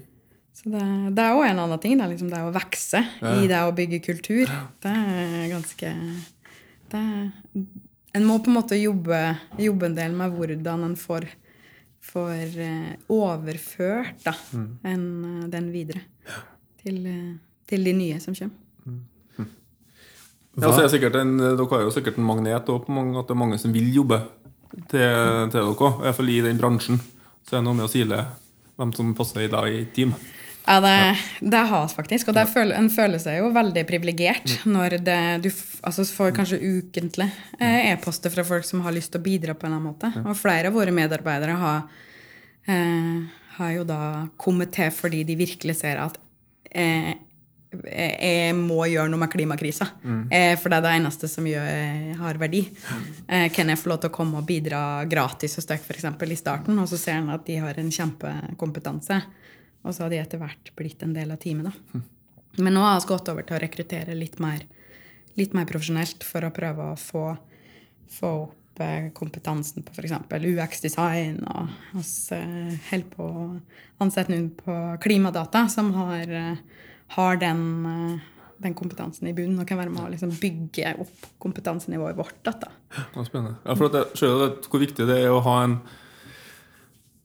Så 0.60 0.68
det, 0.68 0.82
det 1.16 1.24
er 1.24 1.32
òg 1.38 1.46
en 1.48 1.62
annen 1.62 1.80
ting. 1.80 1.96
Det 1.96 2.08
liksom 2.10 2.28
det 2.28 2.42
å 2.44 2.52
vokse 2.52 3.00
Ja. 3.22 3.32
i 3.40 3.46
det 3.48 3.60
å 3.64 3.72
bygge 3.72 4.02
kultur. 4.04 4.50
Det 4.84 4.92
er 4.92 5.48
ganske 5.54 5.94
det 6.90 7.04
En 8.12 8.24
må 8.26 8.40
på 8.42 8.50
en 8.50 8.56
måte 8.58 8.74
jobbe, 8.74 9.38
jobbe 9.56 9.86
en 9.86 9.94
del 9.94 10.12
med 10.18 10.32
hvordan 10.34 10.82
en 10.84 10.96
får, 10.98 11.28
får 12.02 12.56
eh, 12.58 12.96
overført 13.08 14.24
da, 14.24 14.32
Mm. 14.52 14.70
en, 14.82 15.04
eh, 15.24 15.46
den 15.48 15.68
videre 15.72 16.00
til, 16.82 17.06
eh, 17.06 17.36
til 17.70 17.84
de 17.84 17.92
nye 17.92 18.18
som 18.20 18.34
kommer. 18.34 18.56
Ja, 20.58 20.72
så 20.72 20.82
er 20.82 20.90
sikkert 20.90 21.16
en, 21.20 21.36
dere 21.38 21.68
har 21.70 21.84
jo 21.86 21.94
sikkert 21.94 22.18
en 22.18 22.26
magnet 22.26 22.70
mange, 22.90 23.18
at 23.20 23.28
det 23.28 23.36
er 23.36 23.38
mange 23.38 23.58
som 23.60 23.72
vil 23.74 23.86
jobbe 23.94 24.18
til, 24.90 24.90
til 24.90 25.54
dere. 25.54 25.70
I 25.70 26.04
hvert 26.04 26.18
fall 26.18 26.32
i 26.32 26.42
den 26.44 26.58
bransjen. 26.58 27.00
Så 27.46 27.56
er 27.56 27.60
det 27.60 27.68
noe 27.68 27.78
med 27.78 27.86
å 27.86 27.92
sile 27.92 28.24
hvem 28.80 28.92
som 28.96 29.14
passer 29.16 29.46
i 29.46 29.50
deg 29.52 29.76
i 29.76 29.84
team. 29.94 30.14
Ja, 30.66 30.76
det, 30.84 31.18
det 31.40 31.62
har 31.70 31.86
vi 31.86 31.94
faktisk. 31.94 32.28
Og 32.30 32.36
det 32.36 32.44
føler, 32.52 32.76
en 32.78 32.90
føler 32.92 33.20
seg 33.22 33.40
jo 33.40 33.48
veldig 33.54 33.82
privilegert 33.88 34.52
når 34.68 34.98
det, 35.06 35.20
du 35.46 35.48
altså 35.86 36.04
får 36.06 36.34
kanskje 36.36 36.60
ukentlig 36.60 37.26
eh, 37.58 37.90
e-poster 37.92 38.32
fra 38.34 38.44
folk 38.46 38.66
som 38.68 38.84
har 38.84 38.94
lyst 38.94 39.14
til 39.14 39.22
å 39.22 39.24
bidra 39.24 39.56
på 39.56 39.66
en 39.66 39.72
eller 39.72 39.80
annen 39.80 39.94
måte. 39.94 40.12
Og 40.22 40.38
flere 40.38 40.70
av 40.70 40.76
våre 40.76 40.94
medarbeidere 40.94 41.56
har, 41.62 41.80
eh, 42.70 43.16
har 43.56 43.72
jo 43.74 43.86
da 43.88 44.02
kommet 44.40 44.74
til 44.76 44.92
fordi 44.94 45.24
de 45.26 45.38
virkelig 45.40 45.80
ser 45.80 46.02
at 46.04 46.20
eh, 46.70 47.16
jeg 47.70 48.54
må 48.58 48.80
gjøre 48.90 49.10
noe 49.12 49.22
med 49.22 49.30
klimakrisa. 49.30 49.86
Mm. 50.02 50.22
for 50.58 50.72
det 50.72 50.78
er 50.78 50.84
det 50.86 50.94
eneste 50.98 51.28
som 51.30 51.46
gjør, 51.46 52.14
har 52.18 52.40
verdi. 52.40 52.64
Eh, 53.28 53.46
kan 53.54 53.70
jeg 53.70 53.78
få 53.78 53.92
lov 53.92 54.00
til 54.02 54.10
å 54.10 54.14
komme 54.14 54.40
og 54.40 54.48
bidra 54.48 55.04
gratis 55.10 55.54
hos 55.58 55.68
dere 55.70 55.94
eksempel, 55.94 56.32
i 56.32 56.38
starten, 56.38 56.78
og 56.82 56.88
så 56.90 56.98
ser 56.98 57.20
han 57.20 57.30
at 57.30 57.46
de 57.46 57.60
har 57.62 57.78
en 57.78 57.92
kjempekompetanse. 57.94 59.20
Og 59.80 59.94
så 59.94 60.04
har 60.04 60.12
de 60.12 60.20
etter 60.20 60.40
hvert 60.40 60.72
blitt 60.76 61.02
en 61.06 61.14
del 61.16 61.30
av 61.30 61.38
teamet. 61.40 61.70
da. 61.70 62.00
Men 62.58 62.74
nå 62.74 62.82
har 62.84 63.00
vi 63.00 63.08
gått 63.08 63.28
over 63.32 63.46
til 63.46 63.56
å 63.56 63.62
rekruttere 63.62 64.16
litt 64.18 64.40
mer, 64.42 64.64
litt 65.38 65.54
mer 65.56 65.68
profesjonelt 65.68 66.26
for 66.26 66.44
å 66.44 66.52
prøve 66.54 66.90
å 66.92 66.98
få, 66.98 67.24
få 68.10 68.32
opp 68.80 68.82
eh, 68.82 69.10
kompetansen 69.16 69.84
på 69.86 69.94
f.eks. 69.94 70.16
UX-design. 70.30 71.40
Og 71.46 71.70
vi 71.94 72.04
eh, 72.36 72.76
holder 72.90 73.10
på 73.14 73.28
å 73.30 73.46
ansette 74.02 74.32
noen 74.32 74.50
på 74.56 74.76
klimadata 75.04 75.66
som 75.72 75.92
har, 75.96 76.26
eh, 76.28 76.86
har 77.16 77.40
den, 77.40 77.62
eh, 77.86 78.44
den 78.62 78.76
kompetansen 78.76 79.30
i 79.30 79.34
bunnen 79.34 79.60
og 79.60 79.68
kan 79.68 79.80
være 79.80 79.92
med 79.92 80.04
å 80.04 80.10
liksom 80.12 80.34
bygge 80.40 80.94
opp 81.02 81.30
kompetansenivået 81.42 82.18
vårt. 82.18 82.36
Da. 82.44 82.52
Det 82.60 83.16
var 83.16 83.26
spennende. 83.26 83.56
Ja, 83.64 83.74
for 83.74 83.88
at 83.88 84.14
jeg 84.14 84.28
jo 84.28 84.52
hvor 84.68 84.84
viktig 84.84 85.08
det 85.08 85.18
er 85.24 85.32
å 85.32 85.42
ha 85.46 85.64
en 85.64 85.80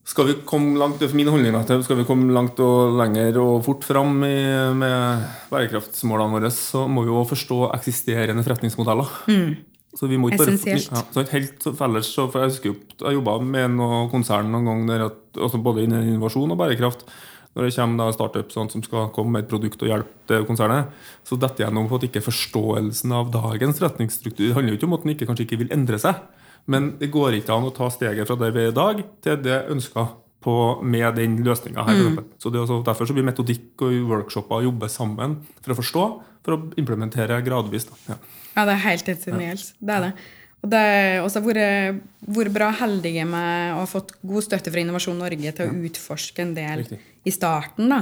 Skal 0.06 0.28
vi 0.28 0.34
komme 0.46 0.78
langt, 0.78 1.00
det 1.00 1.08
er 1.10 1.16
min 1.18 1.26
holdning 1.26 1.56
at 1.58 1.66
skal 1.82 1.96
vi 1.98 2.04
komme 2.06 2.30
langt 2.30 2.60
og 2.62 2.94
lenger 2.94 3.40
og 3.42 3.64
fort 3.66 3.82
fram 3.82 4.20
i, 4.22 4.36
med 4.70 5.24
bærekraftsmålene 5.50 6.30
våre, 6.30 6.50
så 6.54 6.84
må 6.86 7.02
vi 7.02 7.10
jo 7.10 7.24
forstå 7.26 7.58
eksisterende 7.74 8.44
forretningsmodeller. 8.46 9.10
Så 9.96 10.06
vi 10.06 10.18
må 10.20 10.30
ikke 10.30 10.44
bare, 10.44 10.76
ja, 10.76 11.02
så 11.10 11.24
helt 11.32 11.66
felles, 11.78 12.06
så, 12.06 12.28
for 12.30 12.44
Jeg 12.44 12.52
husker 12.52 12.70
jo, 12.70 12.76
jeg 13.00 13.16
jobba 13.16 13.38
med 13.42 13.74
noe 13.78 14.04
konsern 14.12 14.50
noen 14.52 14.68
gang 14.68 14.84
der 14.92 15.06
at, 15.08 15.18
altså 15.34 15.58
både 15.58 15.86
innen 15.86 16.06
innovasjon 16.12 16.54
og 16.54 16.60
bærekraft. 16.60 17.02
Når 17.56 17.66
det 17.66 17.74
kommer 17.74 18.12
startup 18.12 18.50
sånn, 18.52 18.68
som 18.68 18.82
skal 18.84 19.08
komme 19.16 19.32
med 19.32 19.46
et 19.46 19.50
produkt 19.50 19.80
og 19.80 19.88
hjelpe 19.88 20.42
konsernet, 20.44 20.92
så 21.24 21.38
detter 21.40 21.64
gjennom 21.64 21.88
at 21.96 22.04
ikke 22.04 22.24
forståelsen 22.26 23.14
av 23.16 23.32
dagens 23.32 23.80
retningsstruktur 23.80 24.52
handler 24.52 24.74
jo 24.74 24.80
ikke 24.80 24.90
om 24.90 24.96
at 24.98 25.06
den 25.06 25.14
ikke, 25.14 25.28
kanskje 25.30 25.46
ikke 25.48 25.62
vil 25.64 25.72
endre 25.72 26.00
seg. 26.02 26.20
Men 26.68 26.92
det 27.00 27.08
går 27.14 27.38
ikke 27.38 27.56
an 27.56 27.68
å 27.68 27.72
ta 27.74 27.88
steget 27.94 28.28
fra 28.28 28.36
der 28.36 28.52
vi 28.52 28.66
er 28.66 28.74
i 28.74 28.76
dag, 28.76 29.02
til 29.24 29.42
det 29.42 29.62
ønska 29.72 30.08
med 30.86 31.16
den 31.16 31.40
løsninga 31.42 31.82
her. 31.82 32.14
for. 32.14 32.24
Så 32.38 32.50
det 32.52 32.60
er 32.60 32.66
også, 32.66 32.84
derfor 32.86 33.08
så 33.08 33.14
blir 33.16 33.26
metodikk 33.26 33.82
og 33.82 33.94
workshoper 34.12 34.62
jobbe 34.62 34.88
sammen 34.92 35.40
for 35.58 35.74
å 35.74 35.78
forstå, 35.80 36.04
for 36.46 36.54
å 36.54 36.58
implementere 36.78 37.40
gradvis. 37.42 37.88
Ja. 38.06 38.20
Ja, 38.56 38.64
det 38.64 38.76
er 38.76 38.82
helt 38.84 39.08
essensielt. 39.10 39.72
Det 39.80 39.96
er 39.96 40.04
det. 40.06 40.12
Og 40.66 40.72
det 40.72 40.82
har 40.82 41.20
også 41.22 41.44
vært, 41.44 42.00
vært 42.26 42.54
bra 42.54 42.72
heldige 42.80 43.22
med 43.28 43.76
å 43.76 43.84
ha 43.84 43.86
fått 43.86 44.16
god 44.26 44.46
støtte 44.48 44.72
fra 44.74 44.82
Innovasjon 44.82 45.20
Norge 45.20 45.52
til 45.54 45.68
å 45.68 45.84
utforske 45.86 46.42
en 46.42 46.56
del 46.56 46.82
Riktig. 46.82 46.98
i 47.22 47.34
starten. 47.34 47.92
da. 47.92 48.00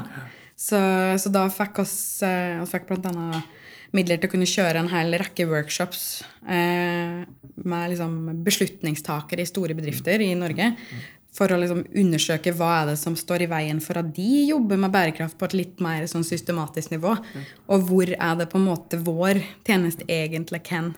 Så, 0.56 0.78
så 1.20 1.32
da 1.34 1.44
fikk 1.52 1.82
oss, 1.82 1.96
eh, 2.24 2.62
oss 2.62 2.72
fikk 2.72 2.86
blant 2.88 3.10
annet 3.10 3.60
midler 3.94 4.16
til 4.18 4.30
å 4.30 4.32
kunne 4.32 4.48
kjøre 4.48 4.80
en 4.80 4.90
hel 4.90 5.12
rekke 5.20 5.44
workshops 5.50 6.22
eh, 6.48 7.20
med 7.66 7.90
liksom 7.92 8.16
beslutningstakere 8.46 9.44
i 9.44 9.50
store 9.50 9.76
bedrifter 9.76 10.24
i 10.24 10.32
Norge. 10.38 10.72
for 11.34 11.50
å 11.50 11.56
liksom 11.58 11.80
undersøke 11.98 12.52
hva 12.54 12.68
er 12.76 12.92
det 12.92 12.98
som 13.00 13.16
står 13.18 13.42
i 13.42 13.48
veien 13.50 13.80
for 13.82 13.98
at 13.98 14.12
de 14.14 14.44
jobber 14.46 14.78
med 14.78 14.92
bærekraft 14.94 15.34
på 15.34 15.48
et 15.48 15.56
litt 15.58 15.80
mer 15.82 16.06
sånn 16.06 16.22
systematisk 16.22 16.92
nivå. 16.94 17.16
Og 17.74 17.88
hvor 17.88 18.06
er 18.14 18.36
det 18.38 18.46
på 18.52 18.60
en 18.60 18.68
måte 18.68 19.00
vår 19.02 19.40
tjeneste 19.66 20.06
egentlig 20.06 20.62
kan, 20.70 20.92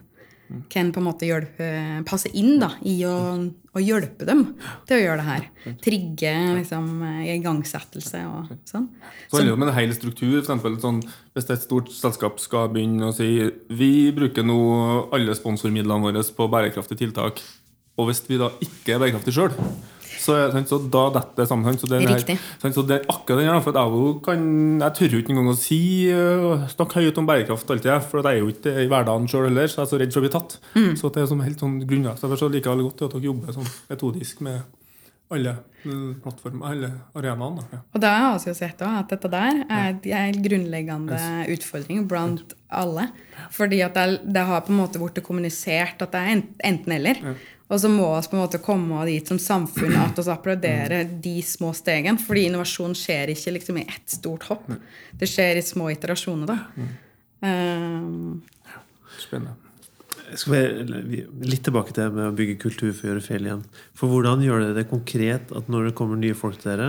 kan 0.71 0.93
på 0.95 1.01
en 1.01 1.07
måte 1.09 1.27
hjelpe, 1.29 1.69
passe 2.07 2.31
inn 2.39 2.61
da, 2.63 2.71
i 2.87 2.95
å, 3.09 3.15
å, 3.73 3.83
hjelpe 3.83 4.29
dem 4.29 4.45
til 4.87 4.97
å 4.97 5.01
gjøre 5.01 5.19
det 5.21 5.27
her. 5.27 5.49
Trigge 5.83 6.35
liksom, 6.61 6.87
igangsettelse 7.35 8.23
og 8.31 8.55
sånn. 8.69 8.87
Så 9.27 9.39
handler 9.39 9.53
det 9.53 9.57
om 9.59 9.67
en 9.67 9.75
hel 9.77 9.97
struktur. 9.97 10.37
For 10.37 10.45
eksempel, 10.45 10.79
sånn, 10.83 11.03
hvis 11.35 11.51
et 11.51 11.67
stort 11.67 11.91
selskap 11.95 12.39
skal 12.43 12.71
begynne 12.75 13.11
å 13.11 13.17
si 13.17 13.31
vi 13.75 13.93
bruker 14.17 14.47
nå 14.47 14.61
alle 15.17 15.35
sponsormidlene 15.39 16.09
våre 16.09 16.25
på 16.37 16.49
bærekraftige 16.53 17.07
tiltak, 17.07 17.43
og 17.97 18.11
hvis 18.11 18.23
vi 18.29 18.39
da 18.41 18.53
ikke 18.63 18.97
er 18.97 19.03
bærekraftige 19.03 19.39
sjøl 19.39 19.55
så, 20.27 20.37
så, 20.69 20.79
da 20.93 21.05
detter 21.15 21.43
det 21.43 21.49
sammen. 21.51 21.79
Så, 21.81 21.89
det 21.91 22.01
er, 22.03 22.71
så 22.75 22.85
det 22.87 22.99
er 22.99 23.11
akkurat 23.13 23.43
den 23.43 23.51
her, 23.51 23.61
for 23.65 23.79
jeg, 23.79 24.15
kan, 24.27 24.47
jeg 24.83 24.97
tør 24.99 25.17
jo 25.17 25.23
ikke 25.23 25.35
engang 25.35 25.53
å 25.53 25.59
si 25.59 25.81
uh, 26.13 26.67
snakke 26.73 27.05
høyt 27.05 27.21
om 27.23 27.29
bærekraft 27.29 27.71
alltid, 27.75 27.93
for 28.11 28.23
jeg 28.23 28.33
er 28.33 28.43
jo 28.43 28.51
ikke 28.53 28.75
i 28.85 28.89
hverdagen 28.91 29.31
sjøl 29.31 29.49
heller, 29.49 29.71
så 29.71 29.83
jeg 29.83 29.87
er 29.87 29.93
så 29.93 30.03
redd 30.03 30.17
for 30.17 30.23
å 30.23 30.27
bli 30.27 30.35
tatt. 30.37 30.59
Mm. 30.75 30.91
Så 30.99 31.13
det 31.15 31.23
er 31.23 31.31
som 31.31 31.45
helt 31.47 31.63
sånn 31.63 31.79
grunnlag. 31.85 32.19
Så 32.19 32.33
jeg 32.33 32.57
liker 32.59 32.75
veldig 32.75 32.91
godt 32.91 33.07
at 33.07 33.17
dere 33.17 33.31
jobber 33.31 33.57
sånn 33.57 33.73
metodisk 33.93 34.43
med 34.47 34.65
alle 35.35 35.57
plattformer, 36.23 36.67
alle 36.71 36.91
arenaene. 37.19 37.65
Ja. 37.73 37.81
Og 37.95 38.03
da 38.03 38.13
har 38.15 38.39
vi 38.43 38.51
jo 38.51 38.55
sett 38.59 38.83
at 38.85 39.11
dette 39.11 39.31
der 39.31 39.63
er 39.65 39.97
en 40.21 40.39
grunnleggende 40.45 41.19
utfordring 41.55 42.07
blant 42.11 42.55
alle. 42.71 43.09
Fordi 43.55 43.81
at 43.87 43.99
det, 43.99 44.21
det, 44.25 44.45
har 44.47 44.65
på 44.67 44.75
en 44.75 44.81
måte 44.81 45.03
blitt 45.03 45.23
kommunisert 45.27 46.03
at 46.05 46.15
det 46.15 46.23
er 46.23 46.43
enten-eller. 46.71 47.23
Ja. 47.23 47.35
Og 47.67 47.81
så 47.83 47.91
må 47.91 48.07
vi 48.13 48.29
på 48.31 48.37
en 48.37 48.43
måte 48.45 48.63
komme 48.63 49.03
dit 49.09 49.27
som 49.27 49.41
samfunn 49.43 49.97
at 49.99 50.19
vi 50.21 50.31
applauderer 50.31 51.09
de 51.23 51.35
små 51.43 51.73
stegene. 51.75 52.21
Fordi 52.23 52.47
innovasjon 52.47 52.95
skjer 52.95 53.33
ikke 53.35 53.57
liksom 53.57 53.81
i 53.81 53.87
ett 53.91 54.17
stort 54.19 54.47
hopp. 54.51 54.69
Det 55.19 55.29
skjer 55.31 55.59
i 55.59 55.65
små 55.67 55.91
iterasjoner. 55.91 56.53
da. 56.53 56.89
Um, 57.43 58.43
Spennende. 59.19 59.57
Jeg 60.27 60.41
skal 60.43 60.55
være 60.57 61.01
litt 61.47 61.63
tilbake 61.67 61.93
til 61.95 62.03
det 62.03 62.15
med 62.17 62.29
å 62.29 62.35
bygge 62.35 62.59
kultur 62.63 62.91
for 62.91 63.07
å 63.07 63.11
gjøre 63.13 63.23
feil 63.23 63.45
igjen. 63.47 63.67
For 63.99 64.11
hvordan 64.11 64.43
gjør 64.43 64.65
dere 64.65 64.79
det 64.79 64.89
konkret 64.91 65.53
at 65.55 65.69
når 65.71 65.91
det 65.91 65.97
kommer 65.99 66.19
nye 66.19 66.39
folk 66.39 66.59
til 66.59 66.73
dere, 66.73 66.89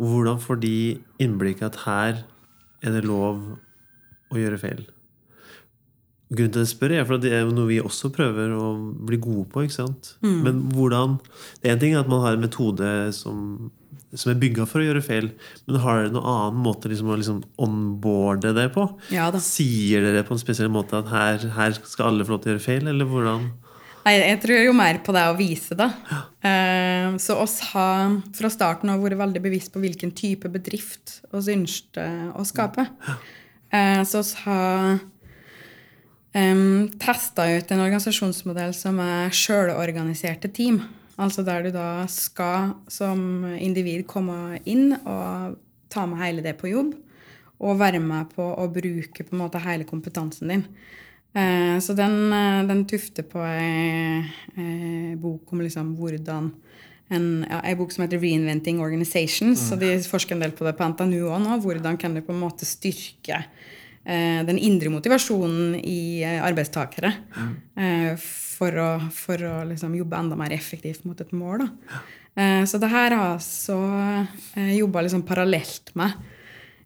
hvordan 0.00 0.40
får 0.40 0.60
de 0.60 0.76
innblikk 1.20 1.62
at 1.64 1.82
her 1.86 2.22
er 2.84 2.96
det 2.96 3.06
lov 3.08 3.40
å 4.32 4.40
gjøre 4.40 4.60
feil? 4.60 4.82
Grunnen 6.30 6.52
til 6.54 6.62
at 6.62 6.68
jeg 6.68 6.76
spør, 6.76 6.92
er 6.94 7.06
for 7.08 7.18
det 7.18 7.32
er 7.34 7.48
noe 7.50 7.66
vi 7.66 7.80
også 7.82 8.12
prøver 8.14 8.52
å 8.54 8.70
bli 9.08 9.18
gode 9.18 9.48
på. 9.50 9.64
ikke 9.66 9.80
sant? 9.80 10.12
Mm. 10.22 10.36
Men 10.44 10.60
hvordan 10.76 11.16
Det 11.58 11.66
er 11.66 11.74
en 11.74 11.82
ting 11.82 11.96
at 11.98 12.10
man 12.10 12.22
har 12.22 12.36
en 12.36 12.44
metode 12.44 12.90
som, 13.16 13.72
som 14.14 14.30
er 14.30 14.38
bygga 14.38 14.66
for 14.70 14.78
å 14.78 14.86
gjøre 14.86 15.02
feil, 15.02 15.32
men 15.66 15.80
har 15.82 16.04
dere 16.04 16.14
noen 16.14 16.30
annen 16.30 16.62
måte 16.62 16.92
liksom, 16.92 17.10
å 17.10 17.18
liksom 17.18 17.42
onboarde 17.58 18.54
det 18.54 18.68
på? 18.76 18.86
Ja. 19.10 19.26
Sier 19.42 20.06
dere 20.06 20.22
på 20.28 20.38
en 20.38 20.44
spesiell 20.44 20.70
måte 20.70 21.02
at 21.02 21.10
her, 21.10 21.50
her, 21.58 21.74
skal 21.82 22.12
alle 22.12 22.28
få 22.28 22.36
lov 22.36 22.44
til 22.44 22.52
å 22.52 22.56
gjøre 22.56 22.66
feil, 22.68 22.86
eller 22.94 23.10
hvordan? 23.10 23.50
Nei, 24.06 24.16
Jeg 24.22 24.40
tror 24.46 24.64
jo 24.70 24.72
mer 24.78 25.02
på 25.04 25.12
det 25.18 25.26
å 25.26 25.36
vise, 25.36 25.74
da. 25.76 25.90
Ja. 26.14 26.24
Uh, 26.46 27.18
så 27.18 27.42
oss 27.42 27.58
har 27.74 28.20
fra 28.38 28.54
starten 28.54 28.94
av 28.94 29.02
vært 29.02 29.18
veldig 29.18 29.42
bevisst 29.50 29.74
på 29.74 29.82
hvilken 29.82 30.14
type 30.14 30.48
bedrift 30.48 31.24
vi 31.34 31.58
ønsket 31.58 32.38
å 32.38 32.46
skape. 32.46 32.86
Ja. 32.86 33.22
Uh, 33.74 34.02
så 34.06 34.22
oss 34.22 34.36
har 34.46 35.00
um, 36.34 36.88
testa 37.00 37.46
ut 37.50 37.72
en 37.72 37.82
organisasjonsmodell 37.84 38.74
som 38.76 39.00
er 39.02 39.34
sjølorganiserte 39.34 40.50
team. 40.54 40.82
Altså 41.20 41.44
der 41.44 41.66
du 41.66 41.72
da 41.74 42.06
skal 42.08 42.74
som 42.88 43.44
individ 43.58 44.06
komme 44.08 44.60
inn 44.64 44.94
og 45.02 45.58
ta 45.92 46.06
med 46.08 46.22
hele 46.22 46.44
det 46.44 46.56
på 46.60 46.70
jobb. 46.70 46.94
Og 47.60 47.76
være 47.76 48.00
med 48.00 48.30
på 48.32 48.44
å 48.56 48.70
bruke 48.72 49.26
på 49.26 49.34
en 49.34 49.42
måte 49.42 49.60
hele 49.60 49.84
kompetansen 49.84 50.48
din. 50.48 50.62
Eh, 51.36 51.76
så 51.78 51.94
den, 51.94 52.32
eh, 52.32 52.62
den, 52.66 52.86
tufter 52.88 53.22
på 53.22 53.42
ei, 53.44 54.24
ei 54.56 55.14
bok 55.20 55.52
om 55.52 55.60
liksom 55.60 55.92
hvordan 55.98 56.48
en, 57.10 57.26
ja, 57.44 57.60
en, 57.60 57.76
bok 57.76 57.92
som 57.92 58.06
heter 58.06 58.18
'Reinventing 58.18 58.80
Organizations'. 58.80 59.60
Mm. 59.60 59.68
Så 59.68 59.76
de 59.76 59.92
forsker 60.08 60.34
en 60.34 60.40
del 60.40 60.52
på 60.52 60.64
det 60.64 60.76
på 60.78 60.88
NTNU 60.88 61.28
òg 61.28 61.42
nå. 61.42 61.60
Hvordan 61.60 61.98
kan 61.98 62.14
du 62.14 62.22
på 62.22 62.32
en 62.32 62.40
måte 62.40 62.64
styrke 62.64 63.44
Eh, 63.44 63.44
den 64.46 64.58
indre 64.58 64.90
motivasjonen 64.90 65.76
i 65.78 66.22
eh, 66.26 66.40
arbeidstakere 66.42 67.12
mm. 67.36 68.16
for 68.20 68.80
å, 68.82 68.88
for 69.14 69.44
å 69.46 69.54
liksom 69.68 69.94
jobbe 69.98 70.18
enda 70.18 70.38
mer 70.38 70.54
effektivt 70.56 71.06
mot 71.08 71.20
et 71.22 71.30
mål. 71.36 71.64
Da. 71.64 72.02
Så 72.68 72.78
det 72.78 72.88
her 72.92 73.10
har 73.16 73.32
jeg 73.32 73.42
så 73.42 73.76
jobba 74.76 75.02
liksom 75.02 75.24
parallelt 75.26 75.90
med. 75.98 76.12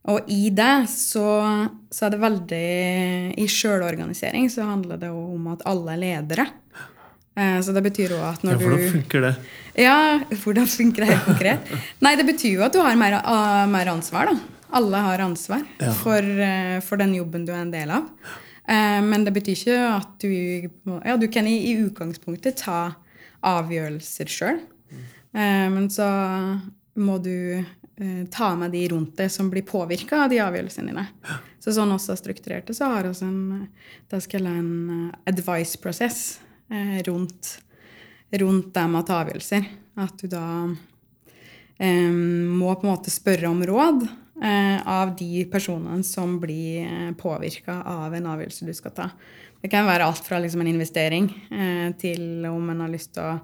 Og 0.09 0.31
i 0.33 0.49
det 0.53 0.87
så, 0.91 1.27
så, 1.93 2.07
er 2.07 2.15
det 2.15 2.21
veldig 2.23 2.63
I 3.41 3.45
sjølorganisering 3.53 4.49
så 4.53 4.65
handler 4.71 5.01
det 5.03 5.11
jo 5.13 5.21
om 5.37 5.51
at 5.53 5.67
alle 5.69 5.95
er 5.95 6.01
ledere. 6.01 6.47
Så 7.35 7.75
det 7.77 7.85
betyr 7.85 8.17
jo 8.17 8.23
at 8.25 8.45
når 8.47 8.61
du 8.61 8.65
Ja, 8.65 8.73
Hvordan 8.73 8.91
funker 8.97 9.27
det? 9.27 9.35
Ja, 9.75 9.99
hvordan 10.31 10.69
funker 10.71 11.05
det 11.05 11.13
helt 11.13 11.29
konkret? 11.29 11.73
Nei, 12.05 12.15
det 12.19 12.27
betyr 12.29 12.61
jo 12.61 12.67
at 12.67 12.75
du 12.75 12.81
har 12.85 12.99
mer, 12.99 13.19
mer 13.71 13.91
ansvar, 13.91 14.31
da. 14.31 14.54
Alle 14.69 14.97
har 14.97 15.19
ansvar 15.19 15.63
ja. 15.79 15.93
for, 15.93 16.23
eh, 16.23 16.81
for, 16.81 16.97
den 16.97 17.15
jobben 17.15 17.45
du 17.47 17.53
er 17.53 17.63
en 17.63 17.73
del 17.73 17.91
av. 17.95 18.09
Eh, 18.67 19.01
men 19.05 19.27
det 19.27 19.35
betyr 19.37 19.59
ikke 19.59 19.79
at 19.93 20.25
du 20.25 20.31
Ja, 21.05 21.17
du 21.21 21.29
kan 21.29 21.47
i, 21.47 21.57
i 21.71 21.77
utgangspunktet 21.85 22.63
ta 22.65 22.95
avgjørelser 23.45 24.31
sjøl. 24.31 24.61
Eh, 25.35 25.67
men 25.71 25.91
så 25.93 26.09
må 26.95 27.19
du 27.23 27.65
ta 28.35 28.49
med 28.59 28.73
de 28.75 28.81
rundt 28.91 29.13
deg 29.21 29.29
som 29.31 29.47
blir 29.53 29.63
påvirka 29.63 30.25
av 30.25 30.33
de 30.33 30.41
avgjørelsene 30.43 30.91
dine. 30.91 31.05
Så 31.63 31.77
sånn 31.77 31.93
også 31.95 32.17
strukturert 32.19 32.67
det, 32.67 32.75
så 32.75 32.89
har 32.91 33.07
vi 33.07 33.13
en, 33.23 33.69
da 34.11 34.19
skal 34.19 34.49
en 34.51 35.13
advice-prosess 35.31 36.41
rundt, 37.07 37.53
rundt 38.35 38.73
det 38.75 38.85
med 38.91 38.99
å 38.99 39.07
ta 39.07 39.21
avgjørelser. 39.23 39.69
At 40.03 40.19
du 40.19 40.27
da 40.27 40.43
um, 40.67 42.19
må 42.59 42.75
på 42.75 42.83
en 42.83 42.91
måte 42.91 43.15
spørre 43.15 43.53
om 43.55 43.63
råd 43.63 44.09
av 44.85 45.15
de 45.17 45.45
personene 45.51 46.03
som 46.07 46.39
blir 46.43 46.85
eh, 46.85 47.13
påvirka 47.19 47.81
av 47.87 48.15
en 48.15 48.27
avgjørelse 48.33 48.67
du 48.67 48.75
skal 48.75 48.95
ta. 48.97 49.09
Det 49.63 49.71
kan 49.73 49.87
være 49.87 50.09
alt 50.09 50.27
fra 50.27 50.41
liksom 50.43 50.65
en 50.65 50.73
investering 50.73 51.31
eh, 51.51 51.91
til 52.01 52.47
om 52.51 52.71
en 52.73 52.83
har 52.85 52.93
lyst 52.93 53.15
til 53.17 53.25
å 53.25 53.39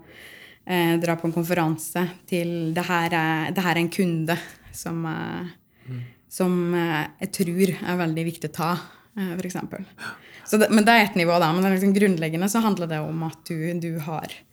dra 1.01 1.17
på 1.19 1.27
en 1.27 1.33
konferanse, 1.35 2.03
til 2.31 2.51
det 2.77 2.83
her 2.87 3.15
er, 3.17 3.49
det 3.57 3.63
her 3.65 3.73
er 3.73 3.81
en 3.81 3.89
kunde 3.91 4.37
som, 4.77 5.01
mm. 5.03 5.97
som 6.31 6.53
jeg 6.77 7.31
tror 7.35 7.73
er 7.73 7.99
veldig 7.99 8.25
viktig 8.29 8.51
å 8.53 8.55
ta, 8.55 8.69
f.eks. 9.41 9.57
Men 10.71 10.85
det 10.87 10.93
er 10.93 11.09
ett 11.09 11.19
nivå, 11.19 11.33
da. 11.43 11.49
Men 11.57 11.67
liksom 11.73 11.97
grunnleggende 11.97 12.49
så 12.53 12.63
handler 12.63 12.93
det 12.93 13.01
om 13.03 13.25
at 13.27 13.41
du, 13.49 13.57
du 13.83 13.99
har 14.05 14.31
eh, 14.31 14.50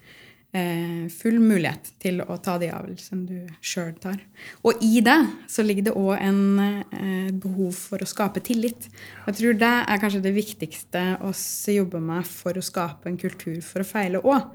full 1.12 1.38
mulighet 1.44 1.92
til 2.02 2.22
å 2.24 2.38
ta 2.42 2.56
de 2.58 2.70
avgjørelsene 2.72 3.26
du 3.28 3.50
sjøl 3.62 3.92
tar. 4.02 4.22
Og 4.66 4.80
i 4.86 5.02
det 5.06 5.18
så 5.52 5.66
ligger 5.66 5.90
det 5.90 5.96
òg 6.00 6.14
en 6.24 6.40
eh, 6.62 7.30
behov 7.36 7.76
for 7.76 8.02
å 8.02 8.08
skape 8.08 8.42
tillit. 8.46 8.88
Jeg 9.28 9.38
tror 9.38 9.60
det 9.60 9.74
er 9.84 10.02
kanskje 10.02 10.24
det 10.24 10.34
viktigste 10.38 11.04
oss 11.28 11.44
jobber 11.72 12.02
med 12.04 12.26
for 12.30 12.58
å 12.58 12.64
skape 12.66 13.12
en 13.12 13.20
kultur 13.20 13.60
for 13.66 13.84
å 13.84 13.88
feile 13.88 14.24
òg. 14.24 14.48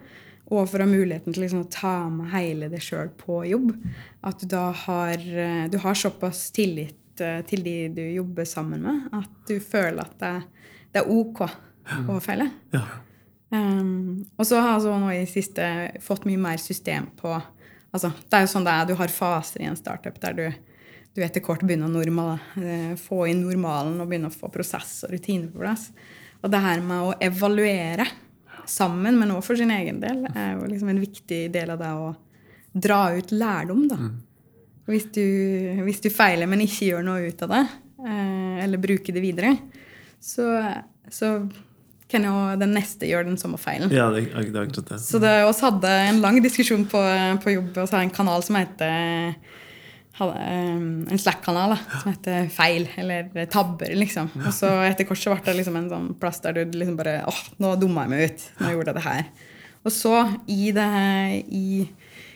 Og 0.53 0.67
for 0.69 0.83
å 0.83 0.85
ha 0.85 0.91
muligheten 0.91 1.33
til 1.33 1.45
liksom 1.45 1.63
å 1.65 1.71
ta 1.73 1.95
med 2.13 2.33
hele 2.33 2.69
deg 2.73 2.83
sjøl 2.85 3.13
på 3.17 3.43
jobb. 3.49 3.71
At 4.27 4.43
du 4.43 4.49
da 4.51 4.67
har, 4.87 5.15
eh, 5.21 5.69
du 5.73 5.79
har 5.85 5.97
såpass 5.97 6.49
tillit 6.57 7.21
eh, 7.23 7.41
til 7.49 7.63
de 7.65 7.77
du 7.95 8.03
jobber 8.17 8.49
sammen 8.49 8.83
med, 8.89 9.07
at 9.13 9.49
du 9.49 9.59
føler 9.61 10.03
at 10.03 10.19
det, 10.21 10.35
det 10.93 11.05
er 11.05 11.15
ok 11.15 11.47
å 12.09 12.21
feile. 12.23 12.51
Ja. 12.75 12.85
Um, 13.53 14.25
og 14.41 14.47
så 14.49 14.61
har 14.65 14.81
jeg 14.81 15.01
nå 15.03 15.11
i 15.13 15.25
siste 15.29 15.65
fått 16.01 16.25
mye 16.25 16.41
mer 16.41 16.61
system 16.61 17.11
på 17.19 17.29
altså, 17.35 18.09
Det 18.09 18.39
er 18.39 18.47
jo 18.47 18.49
sånn 18.55 18.65
det 18.65 18.73
er, 18.73 18.87
du 18.89 18.95
har 18.97 19.13
faser 19.13 19.61
i 19.61 19.67
en 19.69 19.77
startup 19.77 20.17
der 20.23 20.37
du, 20.39 20.47
du 21.13 21.21
etter 21.21 21.45
kort 21.45 21.61
begynner 21.61 21.91
å 21.91 21.93
normal, 21.93 22.39
uh, 22.57 22.95
få 22.97 23.27
inn 23.29 23.43
normalen 23.45 23.99
og 24.01 24.09
begynner 24.09 24.33
å 24.33 24.39
få 24.39 24.49
prosess 24.55 25.03
og 25.05 25.13
rutiner 25.13 25.51
på 25.53 25.61
plass. 25.61 25.91
Og 26.41 26.49
det 26.53 26.63
her 26.65 26.81
med 26.85 27.11
å 27.11 27.17
evaluere 27.23 28.07
sammen, 28.69 29.19
men 29.21 29.35
òg 29.35 29.43
for 29.45 29.59
sin 29.59 29.73
egen 29.75 30.01
del, 30.01 30.25
er 30.33 30.55
jo 30.55 30.71
liksom 30.71 30.93
en 30.93 31.03
viktig 31.03 31.43
del 31.53 31.75
av 31.75 31.83
det 31.83 31.91
å 31.99 32.07
dra 32.73 33.03
ut 33.13 33.35
lærdom. 33.35 33.83
da. 33.91 33.99
Mm. 34.01 34.15
Hvis, 34.89 35.11
du, 35.13 35.27
hvis, 35.85 36.01
du, 36.03 36.09
feiler, 36.11 36.49
men 36.51 36.65
ikke 36.65 36.89
gjør 36.89 37.05
noe 37.07 37.29
ut 37.29 37.45
av 37.45 37.53
det, 37.53 37.61
uh, 38.01 38.57
eller 38.65 38.81
bruker 38.81 39.13
det 39.13 39.27
videre, 39.27 39.53
så, 40.23 40.49
så 41.13 41.35
kan 42.13 42.29
jo 42.29 42.35
den 42.61 42.75
neste 42.77 43.09
gjøre 43.09 43.31
den 43.31 43.41
samme 43.41 43.59
feilen. 43.61 43.93
Ja, 43.95 44.11
det, 44.15 44.29
det 44.31 44.53
er 44.53 44.67
akkurat 44.67 44.93
det. 44.95 45.01
Så 45.03 45.21
det, 45.23 45.33
oss 45.49 45.63
hadde 45.65 45.91
en 46.11 46.21
lang 46.23 46.39
diskusjon 46.45 46.87
på, 46.91 47.03
på 47.43 47.57
jobb 47.57 47.75
og 47.75 47.89
så 47.89 47.99
har 47.99 48.07
en 48.07 48.15
kanal 48.15 48.45
som 48.47 48.61
heter 48.61 49.35
hadde, 50.19 50.35
um, 50.77 51.07
en 51.09 51.21
Slack-kanal 51.21 51.75
som 51.79 52.11
heter 52.11 52.51
Feil, 52.53 52.85
eller 53.01 53.47
Tabber, 53.51 53.95
liksom. 53.97 54.29
Og 54.43 54.53
så 54.55 54.71
etter 54.85 55.09
kort 55.09 55.21
så 55.21 55.33
ble 55.33 55.41
det 55.47 55.57
liksom 55.63 55.79
en 55.81 55.89
sånn 55.93 56.11
plass 56.21 56.43
der 56.45 56.59
du 56.59 56.77
liksom 56.77 56.99
bare 56.99 57.23
åh, 57.29 57.41
nå 57.63 57.73
dumma 57.81 58.07
jeg 58.07 58.13
meg 58.13 58.29
ut. 58.29 58.47
Nå 58.61 58.75
gjorde 58.75 58.93
jeg 58.93 58.99
det 58.99 59.07
her. 59.07 59.25
Og 59.83 59.95
så, 59.95 60.15
i, 60.53 60.71
det, 60.77 60.89
i, 61.51 61.89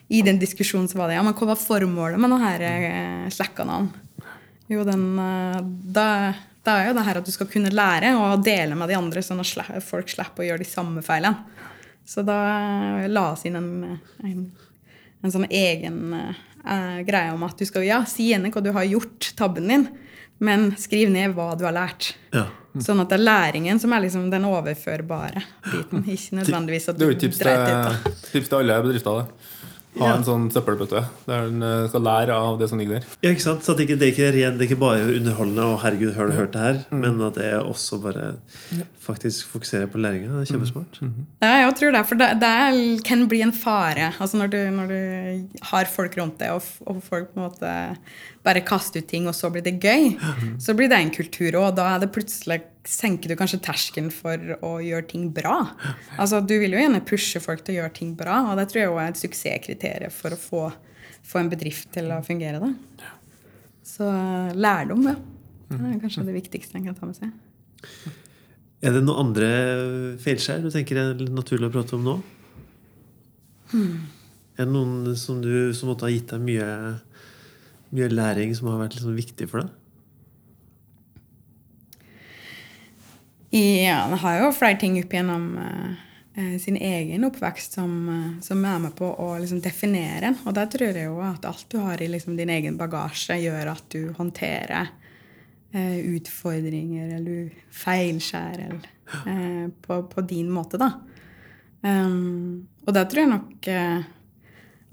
i 0.08 0.24
den 0.26 0.40
diskusjonen 0.42 0.88
så 0.90 0.98
var 0.98 1.10
det 1.10 1.18
ja, 1.18 1.22
men 1.26 1.36
hva 1.36 1.52
var 1.52 1.60
formålet 1.60 2.20
med 2.22 2.34
denne 2.34 2.72
eh, 2.90 3.30
Slack-kanalen? 3.34 3.92
Jo, 4.72 4.82
den 4.86 5.04
eh, 5.22 5.60
da, 5.94 6.08
da 6.66 6.76
er 6.80 6.90
jo 6.90 6.96
det 6.96 7.04
her 7.06 7.20
at 7.20 7.28
du 7.28 7.32
skal 7.34 7.48
kunne 7.50 7.72
lære 7.72 8.12
og 8.18 8.42
dele 8.44 8.76
med 8.78 8.90
de 8.90 8.98
andre, 8.98 9.22
sånn 9.22 9.42
at 9.42 9.84
folk 9.86 10.10
slipper 10.10 10.44
å 10.44 10.48
gjøre 10.50 10.64
de 10.64 10.68
samme 10.68 11.04
feilene. 11.06 11.62
Så 12.06 12.22
da 12.26 12.36
eh, 13.02 13.06
la 13.10 13.30
oss 13.32 13.44
inn 13.48 13.58
en, 13.58 13.70
en, 14.22 14.42
en 15.22 15.32
sånn 15.34 15.46
egen 15.50 16.14
uh, 16.14 17.00
greie 17.06 17.32
om 17.34 17.42
at 17.46 17.58
du 17.58 17.66
skal 17.66 17.86
ja, 17.86 18.04
si 18.06 18.28
gjerne 18.30 18.52
hva 18.54 18.62
du 18.62 18.70
har 18.76 18.86
gjort, 18.86 19.32
tabben 19.38 19.72
din, 19.72 19.88
men 20.38 20.68
skriv 20.78 21.10
ned 21.10 21.34
hva 21.34 21.52
du 21.58 21.66
har 21.66 21.74
lært. 21.74 22.12
Ja. 22.34 22.46
Sånn 22.84 23.00
at 23.00 23.10
det 23.10 23.16
er 23.16 23.24
læringen 23.24 23.80
som 23.80 23.94
er 23.96 24.04
liksom 24.04 24.28
den 24.30 24.46
overførbare 24.46 25.42
biten. 25.70 26.04
Ikke 26.12 26.38
nødvendigvis 26.42 26.90
at 26.92 26.98
Det 26.98 27.02
du 27.02 27.08
er 27.08 27.14
jo 27.14 27.16
et 27.16 27.38
dreit 27.40 27.62
ut. 27.62 27.70
da. 27.70 27.94
til, 28.04 28.16
tips 28.34 28.50
til 28.52 28.58
alle 28.60 28.80
bedrifter. 28.84 29.22
Det. 29.22 29.52
Ha 29.98 30.06
Ja. 30.10 30.16
en 30.16 30.24
sånn 30.24 30.50
søppelbøtte 30.52 31.04
der 31.26 31.46
en 31.48 31.62
eh, 31.62 31.88
skal 31.88 32.02
lære 32.04 32.34
av 32.36 32.58
det 32.58 32.68
som 32.68 32.78
ligger 32.78 32.98
der. 32.98 33.04
Ja, 33.22 33.30
ikke 33.30 33.40
sant? 33.46 33.62
Så 33.64 33.72
at 33.72 33.78
det, 33.78 33.88
ikke, 33.88 33.98
det, 33.98 34.08
er 34.08 34.12
ikke 34.12 34.32
ren, 34.36 34.58
det 34.58 34.66
er 34.66 34.68
ikke 34.70 34.80
bare 34.80 35.06
underholdende 35.16 35.64
og 35.64 35.78
'herregud, 35.80 36.14
har 36.14 36.26
du 36.26 36.32
hørt 36.32 36.52
det 36.52 36.60
her', 36.60 36.84
Mm. 36.92 37.00
men 37.00 37.20
at 37.26 37.34
det 37.34 37.44
er 37.52 37.60
også 37.60 37.98
bare 38.02 38.34
faktisk 39.00 39.46
fokuserer 39.48 39.86
på 39.86 39.98
læringa. 39.98 40.28
Det 40.40 40.50
er 40.50 40.52
kjempesmart. 40.54 41.00
Mm. 41.00 41.26
Ja, 41.42 41.52
jeg 41.64 41.74
tror 41.76 41.90
det, 41.92 42.06
for 42.06 42.14
det, 42.14 42.28
det 42.40 43.04
kan 43.04 43.28
bli 43.28 43.40
en 43.42 43.52
fare 43.52 44.12
altså 44.20 44.36
når, 44.36 44.46
du, 44.50 44.70
når 44.70 44.86
du 44.86 45.48
har 45.62 45.84
folk 45.84 46.16
rundt 46.18 46.38
deg, 46.40 46.50
og, 46.50 46.62
og 46.86 47.02
folk 47.02 47.28
på 47.34 47.40
en 47.40 47.48
måte 47.48 47.96
bare 48.46 48.62
kaste 48.66 49.02
ut 49.02 49.08
ting, 49.10 49.26
og 49.26 49.34
så 49.34 49.50
blir 49.50 49.64
det 49.66 49.74
gøy. 49.82 50.12
Så 50.62 50.74
blir 50.78 50.88
det 50.92 51.00
en 51.02 51.12
kultur, 51.14 51.56
og 51.60 51.74
da 51.78 51.88
er 51.96 52.04
det 52.04 52.12
plutselig 52.14 52.60
senker 52.86 53.32
du 53.32 53.34
kanskje 53.38 53.58
terskelen 53.66 54.12
for 54.14 54.38
å 54.62 54.76
gjøre 54.84 55.08
ting 55.10 55.24
bra. 55.34 55.56
Altså, 56.16 56.38
Du 56.46 56.54
vil 56.62 56.76
jo 56.76 56.78
gjerne 56.80 57.02
pushe 57.06 57.42
folk 57.42 57.64
til 57.66 57.74
å 57.74 57.78
gjøre 57.80 57.96
ting 57.98 58.12
bra, 58.18 58.44
og 58.52 58.60
det 58.60 58.68
tror 58.70 58.84
jeg 58.84 58.92
er 58.94 59.10
et 59.10 59.22
suksesskriterium 59.24 60.14
for 60.14 60.36
å 60.36 60.38
få, 60.38 60.62
få 61.26 61.42
en 61.42 61.50
bedrift 61.50 61.90
til 61.96 62.12
å 62.14 62.20
fungere. 62.26 62.62
da. 62.62 63.10
Så 63.86 64.06
eh, 64.06 64.54
lærdom, 64.54 65.02
ja. 65.10 65.16
Det 65.66 65.82
er 65.82 65.98
kanskje 65.98 66.22
det 66.28 66.36
viktigste 66.36 66.78
en 66.78 66.86
kan 66.86 66.94
ta 66.94 67.08
med 67.08 67.18
seg. 67.18 67.34
Er 68.86 68.94
det 68.94 69.02
noen 69.02 69.24
andre 69.32 69.48
feilskjær 70.22 70.62
du 70.62 70.68
tenker 70.70 71.00
er 71.00 71.24
naturlig 71.34 71.70
å 71.70 71.74
prate 71.74 71.96
om 71.98 72.04
nå? 72.06 72.14
Er 73.74 74.62
det 74.64 74.70
noen 74.70 75.16
som, 75.18 75.40
du, 75.42 75.72
som 75.74 75.90
måtte 75.90 76.06
ha 76.06 76.12
gitt 76.12 76.30
deg 76.30 76.44
mye, 76.46 76.68
mye 77.94 78.08
læring 78.12 78.54
som 78.56 78.70
har 78.72 78.80
vært 78.84 78.98
sånn 79.00 79.18
viktig 79.18 79.48
for 79.50 79.64
deg? 79.64 79.74
Ja, 83.56 84.02
det 84.10 84.18
har 84.20 84.40
jo 84.42 84.50
flere 84.52 84.76
ting 84.80 84.98
opp 85.00 85.14
gjennom 85.14 85.46
eh, 85.62 85.92
eh, 86.36 86.56
sin 86.60 86.76
egen 86.76 87.24
oppvekst 87.28 87.78
som, 87.78 87.92
eh, 88.10 88.32
som 88.44 88.64
er 88.68 88.82
med 88.82 88.96
på 88.98 89.06
å 89.06 89.28
liksom, 89.40 89.62
definere 89.64 90.32
en. 90.32 90.38
Og 90.44 90.56
der 90.56 90.68
tror 90.72 90.90
jeg 90.90 91.06
jo 91.08 91.20
at 91.24 91.46
alt 91.48 91.64
du 91.72 91.78
har 91.80 92.02
i 92.02 92.10
liksom, 92.10 92.36
din 92.36 92.52
egen 92.52 92.76
bagasje, 92.80 93.38
gjør 93.46 93.72
at 93.72 93.86
du 93.94 94.10
håndterer 94.18 94.90
eh, 95.72 95.98
utfordringer 96.16 97.14
eller 97.20 97.54
feilskjær 97.84 98.66
eller, 98.66 98.90
eh, 99.22 99.66
på, 99.86 100.02
på 100.12 100.26
din 100.26 100.50
måte, 100.52 100.80
da. 100.82 100.92
Um, 101.86 102.66
og 102.86 102.94
der 102.96 103.04
tror 103.06 103.22
jeg 103.22 103.30
nok 103.30 103.66
eh, 103.70 104.06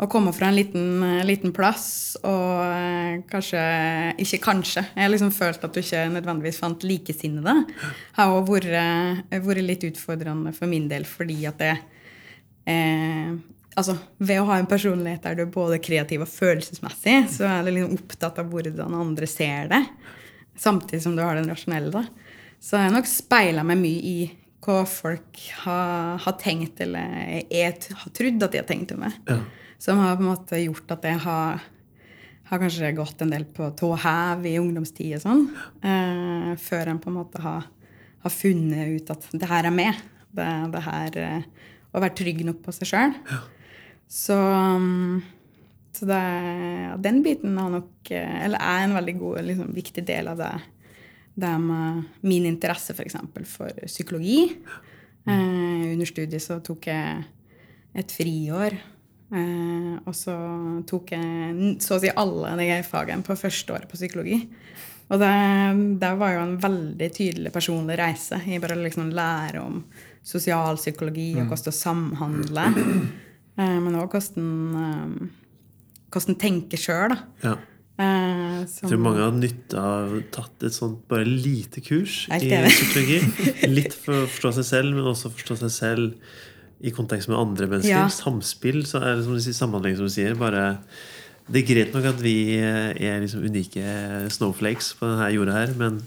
å 0.01 0.07
komme 0.09 0.33
fra 0.33 0.49
en 0.49 0.57
liten, 0.57 1.03
eh, 1.05 1.23
liten 1.25 1.53
plass 1.53 2.17
og 2.23 2.63
eh, 2.65 3.21
kanskje 3.29 3.61
Ikke 4.23 4.41
kanskje. 4.41 4.85
Jeg 4.95 5.05
har 5.05 5.11
liksom 5.13 5.31
følt 5.31 5.63
at 5.63 5.73
du 5.73 5.81
ikke 5.81 6.07
nødvendigvis 6.09 6.59
fant 6.59 6.85
likesinnede. 6.87 7.53
Har 8.17 8.33
òg 8.33 8.49
vært, 8.49 8.73
eh, 8.73 9.39
vært 9.39 9.65
litt 9.65 9.85
utfordrende 9.91 10.53
for 10.55 10.71
min 10.71 10.87
del 10.89 11.05
fordi 11.05 11.45
at 11.49 11.61
det 11.61 11.73
eh, 12.67 13.33
Altså, 13.73 13.95
ved 14.21 14.37
å 14.37 14.45
ha 14.51 14.59
en 14.61 14.69
personlighet 14.69 15.23
der 15.23 15.37
du 15.37 15.47
er 15.47 15.53
både 15.53 15.79
kreativ 15.81 16.21
og 16.21 16.29
følelsesmessig, 16.29 17.15
så 17.33 17.47
er 17.49 17.63
du 17.65 17.71
liksom 17.71 17.95
opptatt 17.97 18.37
av 18.37 18.51
hvordan 18.51 18.93
andre 18.93 19.25
ser 19.25 19.71
det. 19.71 19.79
Samtidig 20.61 21.01
som 21.01 21.15
du 21.17 21.23
har 21.23 21.39
den 21.39 21.49
rasjonelle. 21.49 21.89
da. 21.89 22.03
Så 22.61 22.77
jeg 22.77 22.85
har 22.85 22.93
nok 22.93 23.09
speila 23.09 23.63
meg 23.65 23.81
mye 23.81 24.03
i 24.11 24.17
hva 24.63 24.83
folk 24.85 25.41
har, 25.63 26.21
har 26.21 26.37
tenkt, 26.37 26.79
eller 26.85 27.41
jeg 27.49 27.73
har 27.89 28.13
trodd 28.13 28.45
at 28.45 28.53
de 28.53 28.61
har 28.61 28.69
tenkt 28.69 28.93
om 28.93 29.01
meg. 29.03 29.17
Ja. 29.27 29.39
Som 29.83 29.99
har 29.99 30.15
på 30.15 30.23
en 30.23 30.29
måte 30.31 30.59
gjort 30.61 30.91
at 30.95 31.05
jeg 31.09 31.19
har, 31.25 31.63
har 32.47 32.59
kanskje 32.61 32.93
gått 32.95 33.21
en 33.23 33.33
del 33.33 33.43
på 33.51 33.67
tå 33.75 33.89
hev 33.99 34.45
i 34.47 34.55
ungdomstid 34.61 35.17
og 35.17 35.23
sånn. 35.25 35.41
Eh, 35.83 36.53
før 36.63 36.93
en 36.93 37.01
på 37.03 37.11
en 37.11 37.17
måte 37.17 37.41
har, 37.43 37.65
har 38.23 38.31
funnet 38.31 38.93
ut 38.93 39.11
at 39.11 39.27
det 39.35 39.49
her 39.49 39.67
er 39.67 39.75
med. 39.75 39.99
Det, 40.33 40.47
det 40.73 40.83
her 40.87 41.17
eh, 41.19 41.49
Å 41.93 42.01
være 42.01 42.15
trygg 42.17 42.39
nok 42.47 42.63
på 42.63 42.73
seg 42.73 42.89
sjøl. 42.89 43.11
Så, 44.09 44.37
um, 44.37 45.19
så 45.93 46.07
det, 46.09 46.21
ja, 46.85 46.95
den 47.03 47.19
biten 47.25 47.59
har 47.59 47.69
nok 47.73 48.11
eh, 48.13 48.39
Eller 48.45 48.63
er 48.63 48.85
en 48.85 48.95
veldig 48.95 49.17
god, 49.19 49.41
liksom, 49.49 49.75
viktig 49.75 50.05
del 50.07 50.31
av 50.31 50.39
det. 50.39 50.53
Det 51.43 51.51
med 51.59 52.23
min 52.23 52.47
interesse 52.47 52.95
f.eks. 52.95 53.19
For, 53.35 53.51
for 53.51 53.85
psykologi. 53.91 54.47
Eh, 55.27 55.91
under 55.91 56.07
studiet 56.07 56.47
så 56.47 56.61
tok 56.63 56.87
jeg 56.87 57.27
et 57.99 58.15
friår. 58.15 58.79
Eh, 59.33 59.93
og 60.05 60.13
så 60.17 60.35
tok 60.89 61.15
jeg 61.15 61.73
så 61.81 61.97
å 61.97 62.01
si 62.03 62.11
alle 62.13 62.53
de 62.59 62.69
fagene 62.85 63.25
på 63.25 63.37
første 63.39 63.73
året 63.73 63.89
på 63.89 63.97
psykologi. 63.97 64.43
Og 65.11 65.19
det, 65.21 65.33
det 66.01 66.11
var 66.19 66.35
jo 66.35 66.43
en 66.45 66.55
veldig 66.61 67.09
tydelig 67.13 67.51
personlig 67.53 67.97
reise. 67.99 68.39
Jeg 68.47 68.61
bare 68.63 68.77
liksom 68.79 69.11
lære 69.13 69.61
om 69.61 69.81
sosialpsykologi 70.23 71.33
og 71.41 71.51
hvordan 71.51 71.73
å 71.73 71.77
samhandle. 71.77 72.65
Eh, 73.57 73.77
men 73.83 73.99
òg 73.99 74.15
hvordan, 74.15 74.47
eh, 74.79 75.27
hvordan 76.13 76.39
tenke 76.41 76.79
sjøl, 76.79 77.13
da. 77.13 77.19
Ja. 77.43 77.57
Eh, 78.01 78.63
Jeg 78.63 78.89
tror 78.89 79.03
mange 79.03 79.21
har 79.21 79.35
nytte 79.37 79.77
av 79.77 80.15
tatt 80.33 80.65
et 80.65 80.73
sånt 80.73 81.03
bare 81.11 81.27
lite 81.27 81.83
kurs 81.85 82.23
i 82.33 82.39
psykologi. 82.41 83.19
Litt 83.77 83.93
for 83.93 84.23
å 84.23 84.29
forstå 84.31 84.55
seg 84.57 84.69
selv, 84.71 84.97
men 84.97 85.11
også 85.11 85.33
forstå 85.35 85.59
seg 85.65 85.75
selv 85.75 86.33
i 86.83 86.91
kontekst 86.91 87.29
med 87.31 87.39
andre 87.39 87.67
mennesker. 87.71 87.95
Ja. 87.95 88.07
Samspill, 88.11 88.81
så 88.87 88.99
er 88.99 89.17
det 89.17 89.25
som 89.25 89.37
du 89.37 89.41
sier, 89.43 89.55
samhandling, 89.55 89.95
som 89.95 90.09
du 90.09 90.13
sier. 90.13 90.35
Bare, 90.39 90.63
det 91.47 91.61
er 91.63 91.69
greit 91.69 91.95
nok 91.95 92.09
at 92.11 92.19
vi 92.23 92.35
er 92.59 93.23
liksom 93.23 93.45
unike 93.47 93.83
snowflakes 94.35 94.93
på 94.99 95.07
denne 95.07 95.29
jorda 95.31 95.55
her, 95.61 95.75
men 95.79 96.01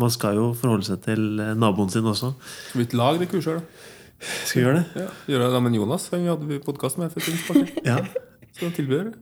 man 0.00 0.12
skal 0.12 0.36
jo 0.36 0.48
forholde 0.58 0.88
seg 0.88 1.04
til 1.06 1.22
naboen 1.56 1.92
sin 1.92 2.06
også. 2.06 2.34
Skal 2.68 2.82
vi 2.82 2.88
ikke 2.88 2.98
lage 3.00 3.22
det 3.22 3.30
kurset? 3.32 3.62
da? 3.62 3.92
Skal 4.48 4.58
vi 4.58 4.64
gjøre 4.64 4.80
det? 4.80 5.02
Ja. 5.04 5.08
Gjøre 5.30 5.52
det 5.54 5.62
med 5.62 5.78
Jonas, 5.78 6.08
han 6.12 6.24
vi 6.24 6.32
hadde 6.32 6.60
podkast 6.64 6.98
med. 7.00 7.16
Ja. 7.84 8.00
Så 8.56 8.70
tilbyr 8.76 9.10
det. 9.10 9.14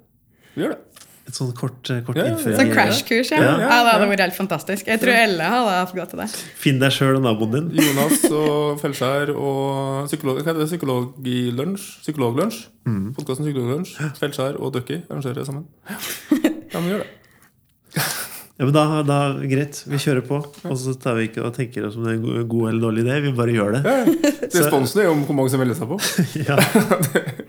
Vi 0.54 0.62
gjør 0.64 0.76
det. 0.76 1.08
Et 1.24 1.32
sånt 1.32 1.54
kort, 1.56 1.78
kort 2.04 2.18
Ja, 2.18 2.26
ja, 2.26 2.34
innføring. 2.34 2.58
Sånn 2.58 2.72
crashkurs, 2.74 3.30
ja. 3.32 3.38
Ja, 3.40 3.52
ja, 3.56 3.60
ja, 3.64 3.78
Det 3.86 3.92
hadde 3.94 4.08
vært 4.10 4.22
helt 4.26 4.36
fantastisk. 4.36 4.90
Jeg 4.92 5.00
tror 5.00 5.14
Elle 5.16 5.48
hadde 5.54 5.76
hatt 5.78 5.94
godt 5.96 6.12
av 6.16 6.20
det. 6.20 6.28
Finn 6.60 6.82
deg 6.82 6.92
sjøl 6.92 7.16
og 7.16 7.24
naboen 7.24 7.54
din. 7.54 7.70
Jonas 7.80 8.26
og 8.28 8.82
Felskjær 8.82 9.32
og 9.32 10.10
psykolog, 10.10 10.42
hva 10.42 10.50
heter 10.50 10.60
det? 10.60 10.68
Psykologlunsj. 10.74 11.88
Psykologlunsj. 12.04 12.60
Mm. 12.84 13.06
Podkasten 13.16 13.48
Psykologlunsj. 13.48 13.96
Felskjær 14.20 14.60
og 14.60 14.74
Ducky 14.76 15.00
arrangerer 15.08 15.40
det 15.40 15.46
sammen. 15.48 15.64
Ja, 16.74 16.80
men 16.80 16.92
gjør 16.92 17.06
det. 17.06 17.12
Ja, 18.54 18.66
men 18.68 18.74
da, 18.76 18.82
da, 19.02 19.18
Greit, 19.50 19.80
vi 19.90 19.98
kjører 19.98 20.22
på. 20.28 20.38
Og 20.68 20.76
så 20.78 20.92
tar 21.00 21.16
vi 21.18 21.26
ikke 21.26 21.42
og 21.42 21.56
tenker 21.56 21.88
oss 21.88 21.96
om 21.98 22.04
det 22.06 22.12
er 22.14 22.20
en 22.20 22.50
god 22.50 22.68
eller 22.70 22.84
dårlig 22.84 23.02
idé. 23.02 23.16
Vi 23.24 23.32
bare 23.34 23.54
gjør 23.56 23.74
det. 23.74 23.80
Ja. 23.82 24.26
Responsen 24.44 25.00
er 25.02 25.08
jo 25.08 25.14
om 25.16 25.24
hvor 25.26 25.38
mange 25.40 25.50
som 25.50 25.62
melder 25.62 25.78
seg 25.80 25.90
på. 25.90 25.98
Ja, 26.46 26.58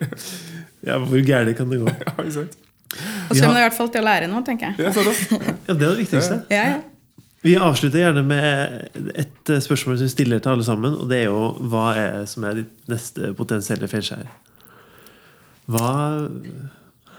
ja 0.89 0.97
Hvor 1.03 1.27
gærent 1.27 1.59
kan 1.59 1.69
det 1.69 1.83
gå? 1.83 1.93
Ja, 1.93 2.15
ikke 2.23 2.33
sant? 2.39 2.57
Og 2.93 3.35
så 3.35 3.41
kommer 3.41 3.57
det 3.57 3.63
i 3.63 3.67
hvert 3.67 3.77
fall 3.77 3.89
til 3.93 4.03
å 4.03 4.05
lære 4.05 4.27
noe, 4.31 4.43
tenker 4.45 4.71
jeg. 4.71 4.85
Ja. 4.85 4.91
Ja, 4.95 5.73
Det 5.73 5.75
er 5.75 5.79
det 5.81 5.95
viktigste. 6.03 6.41
Ja, 6.53 6.65
ja. 6.75 6.83
Vi 7.45 7.53
avslutter 7.61 8.01
gjerne 8.01 8.23
med 8.25 9.11
et 9.13 9.49
eh, 9.53 9.59
spørsmål 9.61 9.99
som 9.99 10.07
vi 10.07 10.13
stiller 10.15 10.39
til 10.41 10.55
alle 10.55 10.65
sammen. 10.65 10.95
Og 10.97 11.09
det 11.11 11.19
er 11.19 11.27
jo 11.27 11.51
hva 11.69 11.91
er 12.01 12.23
som 12.29 12.45
er 12.49 12.61
ditt 12.63 12.89
neste 12.89 13.33
potensielle 13.37 13.89
feilskjær? 13.91 14.23
Hva, 15.69 15.91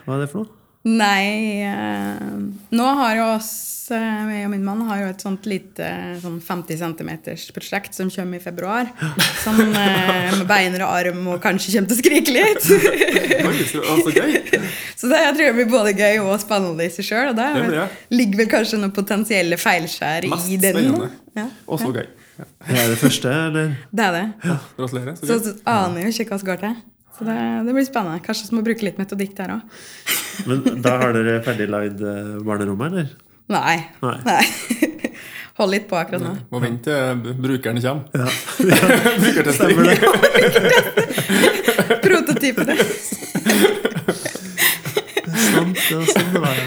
hva 0.07 0.17
er 0.17 0.25
det 0.25 0.31
for 0.33 0.43
noe? 0.43 0.51
Nei 0.87 1.63
eh, 1.67 2.27
Nå 2.71 2.85
har 3.01 3.17
jo 3.19 3.25
oss, 3.35 3.89
eh, 3.91 4.29
jeg 4.37 4.47
og 4.47 4.53
min 4.53 4.63
mann, 4.67 4.85
har 4.87 5.01
jo 5.03 5.09
et 5.11 5.25
sånt 5.25 5.47
lite 5.51 5.89
sånn 6.23 6.37
50 6.45 6.79
cm 6.79 7.11
prosjekt 7.57 7.97
som 7.99 8.11
kommer 8.13 8.39
i 8.39 8.45
februar. 8.45 8.93
Som 9.45 9.59
eh, 9.67 10.31
med 10.37 10.47
beiner 10.47 10.85
og 10.87 10.93
arm 10.95 11.27
og 11.35 11.41
kanskje 11.43 11.75
kommer 11.75 11.91
til 11.91 11.99
å 11.99 12.01
skrike 12.05 12.37
litt. 12.37 12.71
Oi, 12.71 13.67
så, 13.67 13.83
altså, 13.83 14.15
gøy. 14.15 14.39
Så 15.01 15.11
det 15.11 15.21
jeg 15.25 15.35
tror 15.37 15.45
jeg 15.49 15.57
blir 15.59 15.71
både 15.75 15.95
gøy 15.99 16.23
og 16.23 16.39
spennende 16.43 16.87
i 16.87 16.93
seg 16.95 17.11
sjøl. 17.11 17.33
Og 17.35 17.39
der 17.39 17.59
det. 17.75 17.87
ligger 18.15 18.45
vel 18.45 18.53
kanskje 18.55 18.81
noen 18.81 18.95
potensielle 18.97 19.59
feilskjær 19.61 20.31
Mest 20.33 20.51
i 20.55 20.59
den. 20.63 20.79
spennende. 20.79 21.11
Ja, 21.37 21.51
Og 21.67 21.83
så 21.83 21.91
gøy. 21.95 22.07
Ja. 22.37 22.45
Det 22.67 22.79
er 22.83 22.91
det 22.93 22.99
første, 23.01 23.31
eller? 23.49 23.75
det 23.97 24.05
er 24.07 24.13
det. 24.21 24.27
Gratulerer. 24.77 25.15
Så 25.19 25.27
Så, 25.31 25.39
så 25.47 25.57
aner 25.73 26.07
jo 26.07 26.15
ikke 26.15 26.31
hva 26.31 26.39
som 26.43 26.49
går 26.55 26.63
til. 26.63 26.79
Så 27.17 27.25
det, 27.25 27.37
det 27.65 27.73
blir 27.73 27.87
spennende. 27.89 28.21
Kanskje 28.25 28.51
vi 28.51 28.57
må 28.59 28.63
bruke 28.67 28.85
litt 28.85 28.99
metodikk 29.01 29.33
der 29.39 29.55
òg. 29.57 29.61
Men 30.47 30.83
da 30.85 30.99
har 31.01 31.15
dere 31.17 31.39
ferdiglagd 31.47 32.03
eh, 32.05 32.35
barnerommet, 32.45 32.93
eller? 32.93 33.09
Nei. 33.49 33.77
Nei. 34.03 34.19
Nei. 34.27 34.45
Hold 35.57 35.73
litt 35.73 35.87
på 35.89 35.97
akkurat 35.97 36.21
nå. 36.21 36.35
Må 36.53 36.61
vente 36.61 36.93
til 36.93 37.37
brukeren 37.41 37.81
kommer. 37.81 38.05
Ja. 38.17 38.27
Brukertesting. 39.23 39.73
Stemmer 39.73 39.85
det. 39.89 39.97
Prototypene. 42.05 42.75
det 45.27 45.95
var 45.97 46.11
sånn 46.11 46.33
det 46.35 46.43
var, 46.43 46.55
ja. 46.61 46.67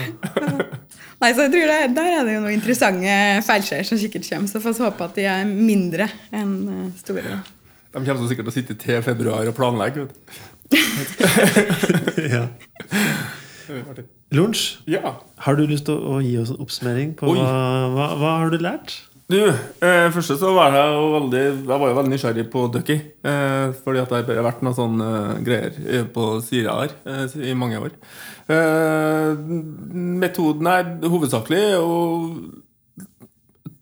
Nei, 1.20 1.34
så 1.36 1.44
jeg 1.44 1.52
tror 1.52 1.66
det, 1.68 1.78
Der 1.98 2.14
er 2.16 2.22
det 2.24 2.34
jo 2.38 2.42
noen 2.46 2.56
interessante 2.56 3.14
feilskjær 3.44 3.84
som 3.86 4.00
sikkert 4.00 4.26
kommer. 4.26 4.48
Så 4.50 4.62
får 4.64 4.72
vi 4.78 4.86
håpe 4.88 5.08
at 5.10 5.18
de 5.20 5.26
er 5.28 5.42
mindre 5.50 6.06
enn 6.34 6.54
eh, 6.72 6.86
store. 6.98 7.22
da. 7.28 7.40
De 7.90 8.04
kommer 8.06 8.28
sikkert 8.30 8.46
til 8.46 8.52
å 8.52 8.54
sitte 8.54 8.76
til 8.78 9.02
februar 9.02 9.48
og 9.50 9.56
planlegge. 9.56 10.06
ja. 12.34 12.44
Lunsj, 14.34 14.78
Ja. 14.90 15.16
har 15.42 15.56
du 15.58 15.64
lyst 15.66 15.86
til 15.88 15.94
å, 15.98 16.16
å 16.18 16.22
gi 16.22 16.36
oss 16.38 16.50
en 16.54 16.60
oppsummering 16.62 17.14
på 17.18 17.32
hva, 17.34 17.46
hva, 17.94 18.06
hva 18.20 18.34
har 18.44 18.52
du 18.54 18.58
lært? 18.62 19.00
Du, 19.30 19.38
eh, 19.46 20.08
først 20.10 20.32
så 20.40 20.48
var 20.56 20.74
jeg 20.74 20.88
jo 20.90 21.02
veldig 21.14 21.40
Jeg 21.42 21.66
var 21.70 21.84
jo 21.86 21.94
veldig 22.00 22.10
nysgjerrig 22.10 22.44
på 22.50 22.64
Ducky. 22.74 22.96
Eh, 23.22 23.68
fordi 23.84 24.00
at 24.02 24.10
det 24.26 24.34
har 24.34 24.42
vært 24.46 24.64
noen 24.66 24.74
sånne 24.74 25.10
eh, 25.20 25.36
greier 25.46 25.76
eh, 25.86 26.06
på 26.10 26.24
sida 26.42 26.74
her 26.80 26.94
eh, 27.06 27.36
i 27.46 27.54
mange 27.58 27.78
år. 27.78 27.94
Eh, 28.50 29.38
metoden 30.24 30.66
er 30.72 30.90
hovedsakelig 31.06 31.62
og 31.78 32.42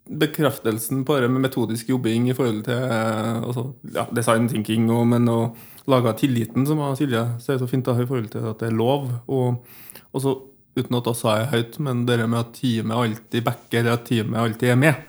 bekreftelsen 0.09 1.04
på 1.04 1.18
det 1.20 1.28
med 1.30 1.44
metodisk 1.44 1.88
jobbing 1.92 2.30
i 2.30 2.36
forhold 2.36 2.62
til 2.66 2.78
eh, 2.78 3.42
altså, 3.42 3.64
ja, 3.94 4.06
design 4.14 4.48
thinking, 4.48 4.88
og, 4.94 5.04
men 5.11 5.28
å 5.30 5.40
lage 5.88 6.14
tilliten, 6.20 6.66
som 6.68 6.80
Silje 6.96 7.24
sier 7.42 7.61
så 7.61 7.68
fint, 7.68 7.86
da, 7.86 7.96
i 7.96 8.09
forhold 8.09 8.30
til 8.32 8.46
at 8.50 8.62
det 8.62 8.70
er 8.70 8.78
lov. 8.78 9.09
Og, 9.26 9.61
og 10.12 10.24
så, 10.24 10.34
uten 10.78 10.98
at 10.98 11.11
jeg 11.11 11.20
sa 11.20 11.36
det 11.40 11.50
høyt, 11.52 11.78
men 11.84 12.06
det 12.09 12.18
med 12.24 12.40
at 12.40 12.54
teamet 12.56 13.02
alltid 13.02 13.46
backer, 13.46 13.92
at 13.92 14.09
teamet 14.09 14.40
alltid 14.42 14.74
er 14.74 14.80
med. 14.80 15.04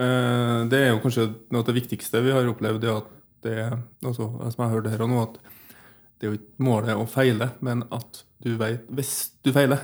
Eh, 0.00 0.58
det 0.70 0.82
er 0.82 0.92
jo 0.92 1.00
kanskje 1.04 1.30
noe 1.50 1.62
av 1.62 1.70
det 1.70 1.78
viktigste 1.80 2.22
vi 2.24 2.34
har 2.34 2.50
opplevd. 2.50 2.82
Det 2.82 2.92
at 2.94 3.16
det, 3.46 3.56
altså, 4.04 4.28
som 4.52 4.64
jeg 4.64 4.74
hørte 4.74 4.92
her 4.92 5.06
og 5.06 5.12
nå, 5.12 5.22
at 5.28 5.38
det 6.20 6.28
er 6.28 6.34
jo 6.34 6.40
ikke 6.40 6.66
målet 6.66 7.00
å 7.00 7.08
feile, 7.08 7.52
men 7.64 7.86
at 7.94 8.24
du 8.44 8.54
vet 8.60 8.84
hvis 8.92 9.14
du 9.44 9.52
feiler, 9.56 9.82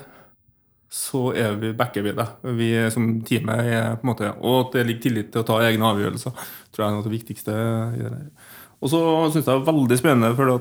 så 0.97 1.31
er 1.37 1.57
vi, 1.61 1.73
backer 1.77 2.05
vi 2.07 2.15
det. 2.17 2.27
Vi 2.57 2.69
som 2.93 3.09
teamet 3.27 3.69
er 3.69 3.97
på 3.99 4.07
en 4.07 4.11
måte 4.13 4.31
Og 4.41 4.59
at 4.63 4.77
det 4.79 4.87
ligger 4.89 5.05
tillit 5.07 5.33
til 5.33 5.43
å 5.43 5.47
ta 5.47 5.59
egne 5.67 5.91
avgjørelser, 5.93 6.47
tror 6.73 6.83
jeg 6.83 6.87
er 6.89 6.95
noe 6.95 7.03
av 7.03 7.09
det 7.09 7.17
viktigste. 7.17 7.53
i 7.53 8.03
det 8.03 8.13
der. 8.15 8.55
Og 8.81 8.93
så 8.93 9.01
syns 9.33 9.43
jeg 9.43 9.49
det 9.51 9.57
er 9.57 9.67
veldig 9.67 9.99
spennende, 10.01 10.33
for 10.37 10.53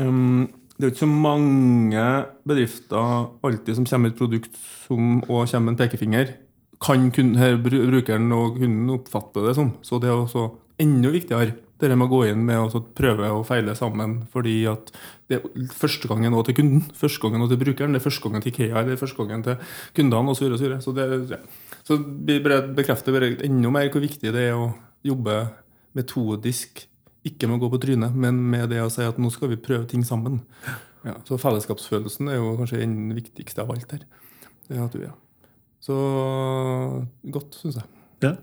um, 0.00 0.48
det 0.76 0.84
er 0.84 0.88
jo 0.88 0.92
ikke 0.94 1.04
så 1.04 1.10
mange 1.12 2.06
bedrifter 2.48 3.26
alltid 3.46 3.76
som 3.76 3.88
kommer 3.88 4.08
med 4.08 4.14
et 4.14 4.20
produkt 4.20 4.56
som, 4.86 5.20
òg 5.28 5.50
kommer 5.50 5.66
med 5.66 5.74
en 5.74 5.80
pekefinger. 5.82 6.32
Kan 6.82 7.10
kunden, 7.14 7.38
her, 7.38 7.56
brukeren 7.62 8.32
og 8.34 8.56
kunden 8.58 8.90
oppfatte 8.90 9.44
det 9.46 9.54
som. 9.56 9.76
Så 9.86 10.00
det 10.02 10.10
er 10.10 10.18
også 10.18 10.48
enda 10.82 11.12
viktigere 11.14 11.54
det 11.82 11.90
der 11.90 11.98
med 11.98 12.06
å 12.06 12.12
gå 12.12 12.20
inn 12.30 12.44
med 12.46 12.60
å 12.62 12.80
prøve 12.94 13.30
og 13.34 13.44
feile 13.48 13.74
sammen. 13.78 14.20
Fordi 14.30 14.54
at 14.70 14.92
det 15.30 15.40
er 15.40 15.72
første 15.74 16.10
gangen 16.10 16.34
nå 16.34 16.44
til 16.46 16.56
kunden, 16.60 16.84
første 16.98 17.24
gangen 17.24 17.42
nå 17.42 17.48
til 17.50 17.58
brukeren, 17.58 17.96
det 17.96 17.98
er 17.98 18.04
første 18.04 18.28
gangen 18.28 18.44
til 18.44 18.52
IKEA, 18.52 18.84
det 18.86 18.94
er 18.94 19.00
første 19.00 19.18
gangen 19.18 19.42
til 19.46 19.74
kundene 19.98 20.34
osv. 20.34 20.44
Så, 20.44 20.60
videre, 20.62 20.78
så, 20.84 20.94
videre. 20.94 21.18
så, 21.26 21.34
det, 21.34 21.82
så 21.88 21.98
vi 22.30 22.38
bare 22.44 22.62
bekrefter 22.78 23.16
bare 23.16 23.32
enda 23.48 23.72
mer 23.74 23.90
hvor 23.90 24.04
viktig 24.04 24.30
det 24.34 24.46
er 24.52 24.58
å 24.58 24.70
jobbe 25.06 25.40
metodisk. 25.98 26.84
Ikke 27.26 27.46
med 27.46 27.58
å 27.58 27.64
gå 27.64 27.72
på 27.74 27.82
trynet, 27.82 28.14
men 28.18 28.38
med 28.50 28.70
det 28.72 28.80
å 28.82 28.90
si 28.90 29.04
at 29.06 29.18
nå 29.22 29.30
skal 29.30 29.52
vi 29.52 29.60
prøve 29.62 29.86
ting 29.90 30.06
sammen. 30.06 30.40
Ja, 31.06 31.16
så 31.26 31.38
fellesskapsfølelsen 31.38 32.30
er 32.30 32.38
jo 32.38 32.54
kanskje 32.58 32.80
den 32.82 33.10
viktigste 33.14 33.62
av 33.62 33.70
alt 33.74 33.94
her. 33.94 34.06
Det 34.68 34.78
er 34.78 34.84
at 34.86 34.94
du, 34.94 35.02
ja. 35.02 35.14
Så 35.82 35.96
godt, 37.34 37.58
syns 37.58 37.80
jeg. 37.80 37.90
Ja. 38.22 38.36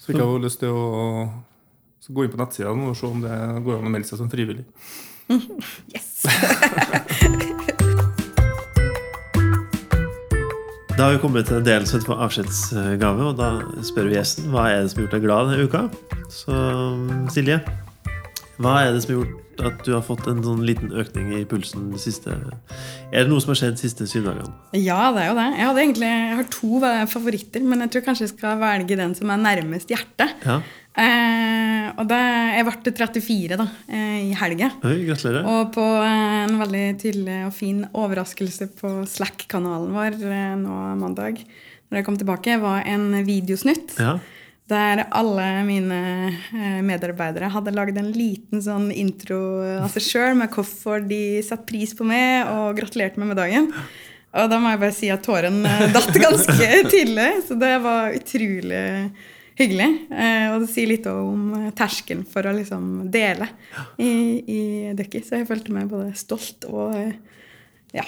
Så 0.00 0.10
fikk 0.10 0.18
jeg 0.18 0.26
jo 0.26 0.42
lyst 0.42 0.62
til 0.62 0.74
å 0.74 0.90
så 2.10 2.14
gå 2.16 2.24
inn 2.26 2.32
på 2.32 2.40
nettsida 2.40 2.70
og 2.74 2.96
se 2.98 3.06
om 3.06 3.22
det 3.22 3.36
går 3.64 3.78
an 3.78 3.86
å 3.86 3.94
melde 3.94 4.08
seg 4.08 4.18
som 4.18 4.30
frivillig. 4.30 4.66
Yes! 5.94 6.26
Da 11.00 11.06
har 11.06 11.14
vi 11.14 11.20
kommet 11.22 11.46
til 11.48 11.56
en 11.56 11.64
del 11.64 11.86
som 11.88 11.96
heter 11.96 12.18
avskjedsgave, 12.26 13.30
og 13.30 13.38
da 13.38 13.46
spør 13.88 14.10
vi 14.10 14.18
gjesten 14.18 14.50
hva 14.52 14.66
er 14.68 14.82
det 14.82 14.90
som 14.92 14.98
har 14.98 15.06
gjort 15.06 15.14
deg 15.14 15.22
glad 15.24 15.46
denne 15.48 15.64
uka. 15.64 15.80
Så 16.28 16.58
Silje, 17.32 17.56
hva 18.60 18.74
er 18.84 18.92
det 18.92 19.04
som 19.04 19.14
har 19.14 19.22
gjort 19.22 19.38
at 19.60 19.82
du 19.84 19.90
har 19.92 20.02
fått 20.04 20.28
en 20.30 20.40
sånn 20.44 20.62
liten 20.64 20.92
økning 20.96 21.32
i 21.36 21.42
pulsen 21.48 21.90
de 21.92 22.00
siste 22.00 22.32
Er 22.32 23.24
det 23.24 23.28
noe 23.28 23.42
som 23.42 23.52
har 23.52 23.58
skjedd 23.60 23.76
de 23.76 23.82
siste 23.82 24.06
syv 24.08 24.28
dagene? 24.30 24.52
Ja, 24.76 25.10
det 25.14 25.24
er 25.24 25.30
jo 25.30 25.38
det. 25.38 25.46
Jeg, 25.58 25.74
egentlig, 25.84 26.10
jeg 26.10 26.38
har 26.38 26.50
to 26.54 26.80
favoritter, 27.12 27.64
men 27.66 27.84
jeg 27.84 27.92
tror 27.94 28.06
kanskje 28.06 28.26
jeg 28.26 28.34
skal 28.34 28.60
velge 28.62 28.98
den 29.00 29.16
som 29.18 29.32
er 29.32 29.42
nærmest 29.42 29.92
hjertet. 29.92 30.32
Ja. 30.46 30.60
Eh, 31.00 31.86
og 32.00 32.08
det, 32.10 32.20
jeg 32.56 32.66
ble 32.66 32.94
34 32.98 33.60
da, 33.60 33.66
eh, 33.88 34.18
i 34.30 34.34
helga. 34.40 34.72
Gratulerer. 34.82 35.46
Og 35.46 35.72
på 35.76 35.86
eh, 36.02 36.40
en 36.46 36.58
veldig 36.60 36.84
tydelig 37.02 37.38
og 37.46 37.54
fin 37.56 37.84
overraskelse 37.90 38.70
på 38.80 38.92
Slack-kanalen 39.12 39.94
vår 39.94 40.18
eh, 40.18 40.52
nå 40.60 40.82
mandag, 41.00 41.40
når 41.90 42.00
jeg 42.00 42.08
kom 42.08 42.18
tilbake, 42.20 42.60
var 42.62 42.84
en 42.88 43.12
videosnutt. 43.26 43.96
Ja. 44.00 44.18
Der 44.70 45.02
alle 45.10 45.46
mine 45.66 45.98
eh, 46.30 46.78
medarbeidere 46.86 47.50
hadde 47.50 47.74
lagd 47.74 47.98
en 47.98 48.12
liten 48.14 48.62
sånn 48.62 48.90
intro 48.94 49.40
av 49.80 49.90
seg 49.94 50.04
sjøl 50.06 50.38
med 50.38 50.52
hvorfor 50.54 51.02
de 51.02 51.40
satte 51.42 51.66
pris 51.66 51.94
på 51.96 52.06
meg 52.06 52.46
og 52.52 52.78
gratulerte 52.78 53.18
meg 53.18 53.32
med 53.32 53.40
dagen. 53.40 53.68
Og 54.30 54.46
da 54.46 54.60
må 54.62 54.70
jeg 54.70 54.82
bare 54.84 54.94
si 54.94 55.10
at 55.10 55.24
tåren 55.26 55.64
eh, 55.66 55.88
datt 55.90 56.14
ganske 56.22 56.70
tidlig, 56.94 57.28
så 57.48 57.58
det 57.58 57.74
var 57.82 58.14
utrolig 58.14 58.86
hyggelig. 59.58 59.90
Eh, 60.14 60.46
og 60.52 60.62
det 60.62 60.70
sier 60.72 60.90
litt 60.92 61.08
om 61.10 61.72
terskelen 61.76 62.22
for 62.30 62.46
å 62.46 62.54
liksom 62.54 63.10
dele 63.12 63.50
i, 63.98 64.12
i 64.40 64.62
Ducky. 64.96 65.24
Så 65.26 65.40
jeg 65.40 65.50
følte 65.50 65.74
meg 65.74 65.90
både 65.90 66.14
stolt 66.18 66.68
og 66.70 66.94
ja, 67.96 68.06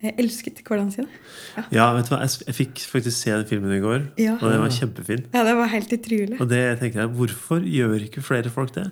jeg 0.00 0.14
elsket 0.22 0.60
hvordan 0.64 0.88
sine. 0.94 1.08
Ja. 1.56 1.64
ja, 1.76 1.86
vet 1.96 2.06
du 2.08 2.14
hva, 2.14 2.20
jeg, 2.24 2.44
jeg 2.46 2.56
fikk 2.56 2.80
faktisk 2.88 3.16
se 3.18 3.34
den 3.34 3.44
filmen 3.50 3.74
i 3.76 3.80
går, 3.82 4.06
Ja. 4.20 4.36
og 4.40 4.46
den 4.48 4.62
var 4.62 4.72
kjempefin. 4.72 5.26
ja, 5.34 5.42
det 5.44 5.54
var 5.58 5.68
helt 5.74 5.92
utrolig. 5.92 6.40
Og 6.40 6.48
det 6.48 6.62
tenker 6.80 7.02
jeg, 7.02 7.12
Hvorfor 7.18 7.60
gjør 7.68 7.94
ikke 8.06 8.22
flere 8.24 8.48
folk 8.54 8.72
det? 8.74 8.86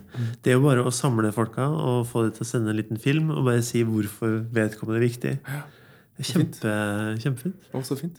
Det 0.45 0.53
er 0.53 0.59
jo 0.59 0.63
bare 0.67 0.85
å 0.85 0.93
samle 0.93 1.31
folka 1.33 1.65
og 1.71 2.05
få 2.11 2.27
dem 2.27 2.31
til 2.37 2.45
å 2.45 2.49
sende 2.51 2.69
en 2.73 2.77
liten 2.77 2.99
film 3.01 3.31
og 3.33 3.43
bare 3.49 3.61
si 3.65 3.81
hvorfor 3.83 4.39
vedkommende 4.53 5.01
er 5.01 5.07
viktig. 5.07 5.33
Det 6.19 6.25
er 6.25 6.33
Kjempe, 6.33 6.71
kjempefint. 7.23 7.69
Å, 7.73 7.81
så 7.87 7.95
fint. 7.97 8.17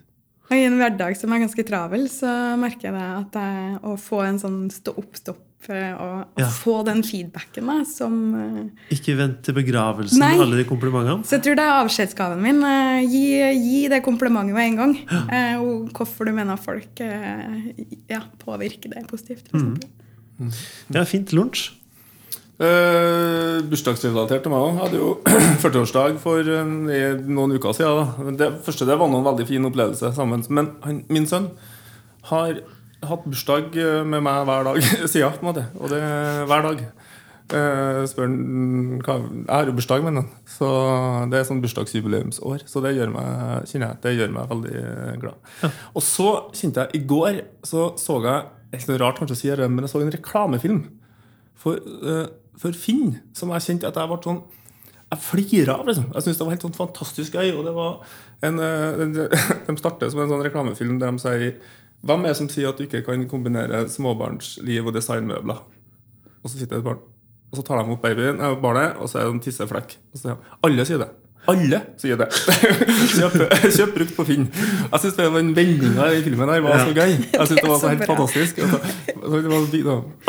Og 0.51 0.57
I 0.59 0.65
en 0.67 0.79
hverdag 0.81 1.15
som 1.17 1.31
er 1.33 1.45
ganske 1.45 1.63
travel, 1.69 2.09
så 2.11 2.31
merker 2.59 2.89
jeg 2.91 2.97
det 2.97 3.07
at 3.21 3.31
det, 3.37 3.81
å 3.87 3.95
få 4.01 4.25
en 4.27 4.39
sånn 4.43 4.59
stå-opp-stopp 4.75 5.69
eh, 5.71 5.93
og, 5.95 6.25
og 6.35 6.41
Ja. 6.43 6.49
få 6.51 6.75
den 6.89 7.05
feedbacken 7.07 7.69
da, 7.71 7.77
som 7.87 8.17
eh, 8.35 8.97
Ikke 8.97 9.15
vent 9.19 9.43
til 9.47 9.55
begravelsen 9.55 10.19
Nei. 10.19 10.33
med 10.35 10.43
alle 10.49 10.59
de 10.59 10.67
komplimentene. 10.67 11.23
Så 11.23 11.37
jeg 11.39 11.45
tror 11.47 11.59
det 11.61 11.67
er 11.69 11.79
avskjedsgaven 11.85 12.43
min. 12.43 12.59
eh, 12.67 13.07
Gi, 13.07 13.25
gi 13.63 13.83
det 13.93 14.03
komplimentet 14.03 14.57
med 14.59 14.73
en 14.73 14.81
gang. 14.83 14.97
Ja. 15.07 15.61
Og 15.63 15.93
hvorfor 15.95 16.27
du 16.27 16.33
mener 16.35 16.59
folk 16.59 16.99
ja, 18.11 18.21
påvirker 18.43 18.91
det 18.97 19.07
positivt. 19.07 19.47
For 19.53 19.61
eksempel. 19.61 19.89
Ja, 20.97 21.05
fint 21.05 21.31
lunsj. 21.37 21.69
Uh, 22.61 23.63
Bursdagsrelatert 23.71 24.43
til 24.45 24.53
meg 24.53 24.61
òg. 24.61 24.81
Hadde 24.83 24.99
jo 25.01 25.13
40-årsdag 25.63 26.19
for 26.21 26.45
uh, 26.45 27.23
noen 27.25 27.55
uker 27.57 27.73
siden. 27.77 28.11
Da. 28.21 28.35
Det 28.37 28.51
første 28.67 28.89
det 28.89 28.99
var 29.01 29.09
noen 29.09 29.25
veldig 29.25 29.47
fin 29.49 29.65
opplevelse 29.65 30.13
sammen. 30.17 30.45
Men 30.53 30.75
han, 30.85 30.99
min 31.09 31.29
sønn 31.31 31.49
har 32.29 32.61
hatt 33.09 33.25
bursdag 33.25 33.73
eh, 33.81 34.03
med 34.05 34.21
meg 34.27 34.43
hver 34.45 34.67
dag 34.67 34.83
siden. 35.13 35.33
på 35.39 35.41
en 35.41 35.49
måte 35.49 35.65
Og 35.81 35.89
det 35.89 36.03
hver 36.51 36.67
dag. 36.69 36.85
Uh, 37.51 38.05
spør 38.07 38.29
han 38.29 39.01
hva 39.03 39.15
Jeg 39.17 39.49
har 39.49 39.71
jo 39.71 39.79
bursdag 39.81 40.05
med 40.05 40.21
han. 40.21 40.29
Så 40.47 40.69
det 41.33 41.41
er 41.41 41.49
sånn 41.49 41.65
bursdagsjubileumsår. 41.65 42.69
Så 42.69 42.85
det 42.85 42.93
gjør 42.99 43.17
meg, 43.17 43.65
kjenner 43.73 43.95
jeg 43.95 44.03
det 44.05 44.17
gjør 44.19 44.37
meg 44.37 44.53
veldig 44.53 44.85
glad. 45.25 45.41
glad. 45.65 45.81
Og 45.97 46.05
så 46.05 46.29
kjente 46.53 46.85
jeg 46.85 47.01
i 47.01 47.07
går 47.09 47.41
Så 47.65 47.95
så 47.99 48.21
jeg 48.21 48.53
Det 48.71 48.77
er 48.77 48.85
ikke 48.85 48.93
noe 48.93 49.03
rart 49.07 49.25
kanskje 49.25 49.39
å 49.39 49.41
si 49.41 49.51
det, 49.51 49.73
men 49.73 49.89
jeg 49.89 49.95
så 49.97 50.05
en 50.05 50.13
reklamefilm 50.21 50.83
for, 51.61 51.77
eh, 51.77 52.27
for 52.61 52.77
Finn, 52.77 53.19
som 53.37 53.53
jeg 53.55 53.67
kjente 53.67 53.89
at 53.89 53.99
jeg 53.99 54.11
ble 54.11 54.19
sånn 54.25 54.41
Jeg 55.11 55.23
flira 55.25 55.75
av, 55.81 55.89
liksom. 55.89 56.11
Jeg 56.15 56.23
syntes 56.23 56.39
det 56.39 56.47
var 56.47 56.55
helt 56.55 56.65
sånn 56.69 56.77
fantastisk 56.77 57.35
gøy. 57.35 57.49
Og 57.59 57.65
det 57.67 57.73
var 57.75 57.97
en, 58.47 58.61
eh, 58.63 59.39
De 59.67 59.75
starter 59.81 60.13
som 60.13 60.21
en 60.23 60.31
sånn 60.31 60.45
reklamefilm 60.45 61.01
der 61.01 61.11
de 61.11 61.23
sier 61.23 61.57
Hvem 62.07 62.23
er 62.25 62.31
det 62.31 62.39
som 62.39 62.49
sier 62.49 62.71
at 62.71 62.79
du 62.79 62.87
ikke 62.87 63.03
kan 63.05 63.27
kombinere 63.29 63.83
småbarnsliv 63.91 64.87
og 64.87 64.95
designmøbler? 64.97 65.59
Og 66.41 66.47
så 66.47 66.55
sitter 66.55 66.79
det 66.79 66.81
et 66.81 66.87
barn, 66.87 67.03
og 67.51 67.59
så 67.59 67.65
tar 67.67 67.83
de 67.83 67.93
opp 67.93 68.01
babyen, 68.07 68.39
eh, 68.41 68.55
barnet, 68.63 68.95
og 68.97 69.11
så 69.11 69.19
er 69.21 69.27
det 69.27 69.35
en 69.35 69.43
tisseflekk. 69.45 69.99
Og 70.15 70.23
så 70.23 70.31
de, 70.31 70.37
Alle 70.65 70.87
sier 70.89 71.03
det. 71.03 71.11
Alle 71.49 71.79
sier 71.97 72.19
det. 72.21 72.27
kjøp, 73.17 73.37
kjøp 73.73 73.95
brukt 73.95 74.13
på 74.19 74.25
Finn. 74.29 74.45
Jeg 74.53 75.03
syns 75.03 75.17
den 75.17 75.33
vendinga 75.35 76.11
i 76.13 76.21
filmen 76.25 76.53
her 76.53 76.61
var 76.65 76.83
så 76.85 76.93
gøy. 76.93 77.15
Jeg 77.17 77.47
synes 77.49 77.63
det 77.63 77.71
var 77.71 77.81
så 77.81 77.93
helt 77.95 78.05
fantastisk. 78.07 78.61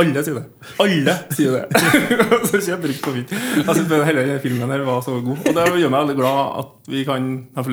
Alle 0.02 0.24
sier 0.24 0.40
det. 0.40 0.46
Alle 0.80 1.16
sier 1.36 1.58
det. 1.58 1.84
Så 2.52 2.62
kjøp 2.64 2.86
brukt 2.86 3.04
på 3.04 3.16
Finn. 3.18 3.28
Jeg 3.60 3.78
synes 3.78 4.08
hele 4.08 4.40
filmen 4.44 4.74
her 4.74 4.86
var 4.88 5.04
så 5.06 5.18
god. 5.20 5.44
Og 5.46 5.58
det 5.58 5.68
gjør 5.84 5.94
meg 5.94 6.06
veldig 6.06 6.18
glad 6.22 6.42
at 6.64 6.92
vi 6.92 7.04
kan 7.08 7.30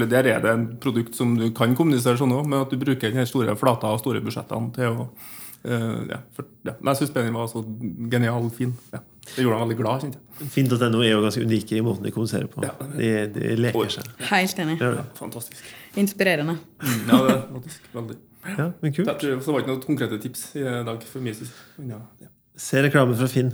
Der 0.08 0.30
er 0.34 0.40
det 0.42 0.52
en 0.52 0.66
produkt 0.82 1.16
som 1.16 1.36
du 1.38 1.48
kan 1.54 1.76
kommunisere 1.78 2.18
sånn 2.18 2.34
òg, 2.34 2.46
men 2.48 2.64
at 2.64 2.72
du 2.72 2.78
bruker 2.80 3.14
den 3.14 3.28
store 3.28 3.56
flata 3.58 3.92
og 3.94 4.02
store 4.02 4.22
budsjettene 4.24 4.72
til 4.74 4.90
å 4.92 5.06
uh, 5.06 6.00
ja, 6.10 6.20
for, 6.34 6.48
ja. 6.66 6.74
Men 6.80 6.92
jeg 6.92 7.04
syns 7.04 7.14
den 7.16 7.34
var 7.36 7.48
så 7.50 7.62
genial 8.10 8.50
fin. 8.54 8.74
Ja. 8.94 9.02
Det 9.36 9.44
gjorde 9.44 9.58
han 9.58 9.68
veldig 9.68 9.76
glad. 9.78 10.02
kjente 10.04 10.18
jeg. 10.18 10.48
Finn.no 10.54 11.00
er 11.02 11.10
jo 11.12 11.20
ganske 11.24 11.42
unike 11.44 11.76
i 11.78 11.82
måten 11.84 12.06
de 12.06 12.12
kommuniserer 12.14 12.46
på. 12.52 12.62
Ja. 12.66 12.72
De, 12.94 13.10
de 13.34 13.52
leker 13.58 13.80
Oi. 13.82 13.88
seg. 13.92 14.08
Helt 14.30 14.58
enig. 14.64 14.76
Ja, 14.82 15.04
fantastisk. 15.18 15.64
Inspirerende. 15.98 16.56
Mm, 16.82 17.04
Ja, 17.10 17.20
det 17.26 17.34
er 17.36 17.42
faktisk 17.56 17.88
veldig. 17.94 18.16
Ja, 18.48 18.68
men 18.80 18.92
kult. 18.96 19.10
Det, 19.20 19.32
så 19.44 19.52
var 19.52 19.58
det 19.60 19.64
ikke 19.66 19.72
noen 19.74 19.82
konkrete 19.86 20.18
tips 20.22 20.44
i 20.56 20.64
dag 20.86 21.02
for 21.10 21.20
mye. 21.24 21.48
Ja, 21.90 21.98
ja. 22.22 22.30
Se 22.58 22.82
reklamen 22.86 23.18
fra 23.18 23.28
Finn. 23.30 23.52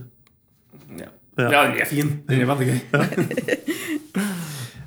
Ja. 1.01 1.09
Ja. 1.39 1.49
ja, 1.51 1.63
den 1.67 1.81
er 1.83 1.89
fin. 1.91 2.11
Den 2.29 2.45
er 2.45 2.47
veldig 2.47 2.67
gøy. 2.69 2.79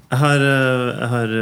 Jeg 0.08 0.20
har, 0.22 0.40
eh, 0.40 1.00
jeg 1.02 1.10
har 1.12 1.34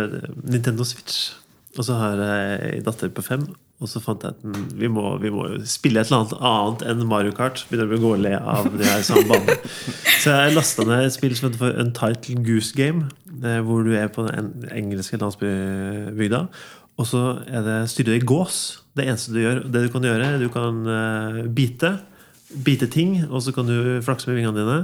Nintendo 0.49 0.83
Switch, 0.87 1.33
og 1.77 1.85
så 1.85 1.93
har 1.99 2.21
jeg 2.23 2.71
ei 2.71 2.79
datter 2.85 3.11
på 3.13 3.21
fem. 3.21 3.43
Og 3.83 3.89
så 3.91 3.99
fant 3.99 4.21
jeg 4.23 4.31
at 4.37 4.59
vi 4.79 4.87
må, 4.87 5.01
vi 5.19 5.27
må 5.35 5.49
spille 5.67 5.99
et 5.99 6.07
eller 6.07 6.21
annet 6.23 6.35
annet 6.47 6.83
enn 6.93 7.01
Mario 7.11 7.33
Kart. 7.35 7.65
Begynner 7.67 7.91
å 7.91 7.99
gå 7.99 8.11
og 8.15 8.21
le 8.23 8.31
av 8.39 8.69
det 8.71 8.87
her 8.87 9.01
samme 9.03 9.25
banen. 9.27 9.57
Så 10.23 10.31
jeg 10.31 10.53
lasta 10.55 10.85
ned 10.87 11.03
et 11.09 11.13
spill 11.17 11.35
som 11.35 11.49
heter 11.51 11.75
Untitled 11.83 12.39
Goose 12.47 12.71
Game. 12.77 13.09
eh, 13.43 13.59
Hvor 13.67 13.83
du 13.83 13.91
er 13.99 14.07
på 14.15 14.23
den 14.29 14.39
en- 14.39 14.69
engelske 14.71 15.19
landsbygda. 15.19 16.39
Og 16.95 17.09
så 17.09 17.21
er 17.51 17.65
det 17.67 17.75
styre 17.91 18.15
i 18.15 18.23
gås. 18.23 18.61
Det 18.95 19.09
eneste 19.09 19.33
du 19.35 19.41
gjør. 19.43 19.59
Det 19.67 19.83
du 19.83 19.89
kan 19.91 20.07
gjøre, 20.07 20.31
du 20.39 20.47
kan 20.55 20.79
eh, 20.87 21.41
bite. 21.51 21.91
Bite 22.63 22.87
ting, 22.87 23.25
og 23.27 23.41
så 23.43 23.51
kan 23.51 23.67
du 23.67 23.99
flakse 24.05 24.29
med 24.31 24.39
vingene 24.39 24.61
dine. 24.63 24.79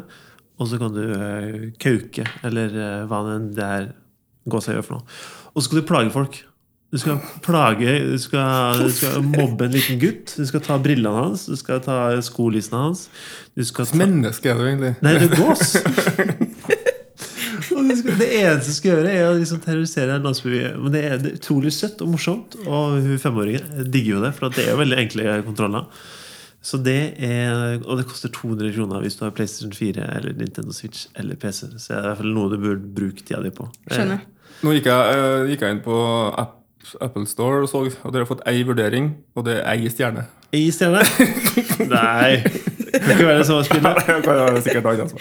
Og 0.60 0.68
så 0.68 0.78
kan 0.82 0.92
du 0.94 1.06
eh, 1.16 1.70
kauke, 1.80 2.28
eller 2.44 2.76
hva 3.08 3.24
enn 3.38 3.54
det 3.56 3.64
er 3.80 3.88
gåsa 4.52 4.76
gjør 4.76 4.84
for 4.90 5.00
noe. 5.00 5.20
Og 5.56 5.62
så 5.64 5.70
skal 5.70 5.80
du 5.80 5.88
plage 5.88 6.12
folk. 6.12 6.42
Du 6.92 7.00
skal 7.00 7.22
plage 7.46 7.94
Du 8.04 8.18
skal, 8.20 8.82
du 8.84 8.92
skal 8.92 9.24
mobbe 9.38 9.66
en 9.70 9.76
liten 9.76 10.00
gutt. 10.02 10.34
Du 10.36 10.46
skal 10.48 10.64
ta 10.66 10.78
brillene 10.82 11.24
hans. 11.26 11.46
Du 11.48 11.56
skal 11.60 11.80
ta 11.86 12.04
skolissene 12.26 12.86
hans. 12.88 13.06
Du 13.56 13.64
skal 13.68 13.88
ta 13.88 14.00
Menneske 14.02 14.52
er 14.52 14.60
du 14.60 14.68
egentlig. 14.68 14.94
Nei, 15.06 15.16
det 15.20 15.32
er 15.32 15.40
gås! 15.40 15.78
Og 17.72 17.88
du 17.88 17.94
skal, 17.96 18.18
det 18.20 18.28
eneste 18.36 18.74
du 18.74 18.76
skal 18.76 18.92
gjøre, 18.92 19.12
er 19.16 19.30
å 19.30 19.36
liksom 19.38 19.62
terrorisere 19.64 20.18
en 20.18 20.26
landsby. 20.28 20.58
Men 20.76 20.92
det 20.92 21.04
er, 21.08 21.14
er 21.16 21.38
utrolig 21.38 21.72
søtt 21.74 22.02
og 22.04 22.12
morsomt. 22.12 22.58
Og 22.66 22.98
hun 23.00 23.22
femåringen 23.22 23.88
digger 23.94 24.18
jo 24.18 24.24
det, 24.26 24.34
for 24.36 24.52
det 24.52 24.66
er 24.66 24.74
jo 24.74 24.82
veldig 24.82 25.00
enkle 25.06 25.38
kontroller. 25.48 25.88
Så 26.62 26.78
det 26.78 27.00
er, 27.18 27.80
Og 27.80 27.98
det 27.98 28.06
koster 28.06 28.30
200 28.30 28.76
kroner 28.76 29.02
hvis 29.02 29.16
du 29.18 29.24
har 29.26 29.34
PlayStation 29.34 29.74
4 29.74 30.04
eller 30.20 30.36
Nintendo 30.38 30.76
Switch 30.76 31.08
eller 31.18 31.40
PC. 31.40 31.72
Så 31.74 31.88
det 31.88 31.96
er 31.98 32.04
i 32.04 32.10
hvert 32.12 32.22
fall 32.22 32.36
noe 32.36 32.52
du 32.52 32.60
burde 32.62 32.92
bruke 33.00 33.24
tida 33.24 33.42
di 33.42 33.54
på. 33.56 33.66
Skjønner. 33.90 34.22
Nå 34.62 34.76
gikk 34.76 34.92
jeg, 34.92 35.16
eh, 35.18 35.48
gikk 35.50 35.64
jeg 35.66 35.78
inn 35.78 35.86
på 35.88 35.96
App, 36.38 36.61
Apple 37.02 37.26
Store 37.30 37.62
og 37.64 37.70
så, 37.72 37.86
og 38.04 38.14
dere 38.14 38.24
har 38.26 38.30
fått 38.30 38.44
ei 38.50 38.64
vurdering, 38.68 39.14
og 39.36 39.46
det 39.48 39.60
er 39.62 39.72
ei 39.76 39.90
stjerne. 39.92 40.28
I 40.52 40.66
stjerne? 40.76 41.00
Nei. 41.94 42.42
Det 42.92 43.14
kan 43.16 43.22
være 43.24 43.38
det 43.40 43.46
samme 43.48 43.64
spillet. 43.64 44.02
Det 44.04 44.16
kan 44.26 44.34
være 44.36 44.62
sikkert 44.66 44.86
annet 44.90 45.02
altså. 45.06 45.18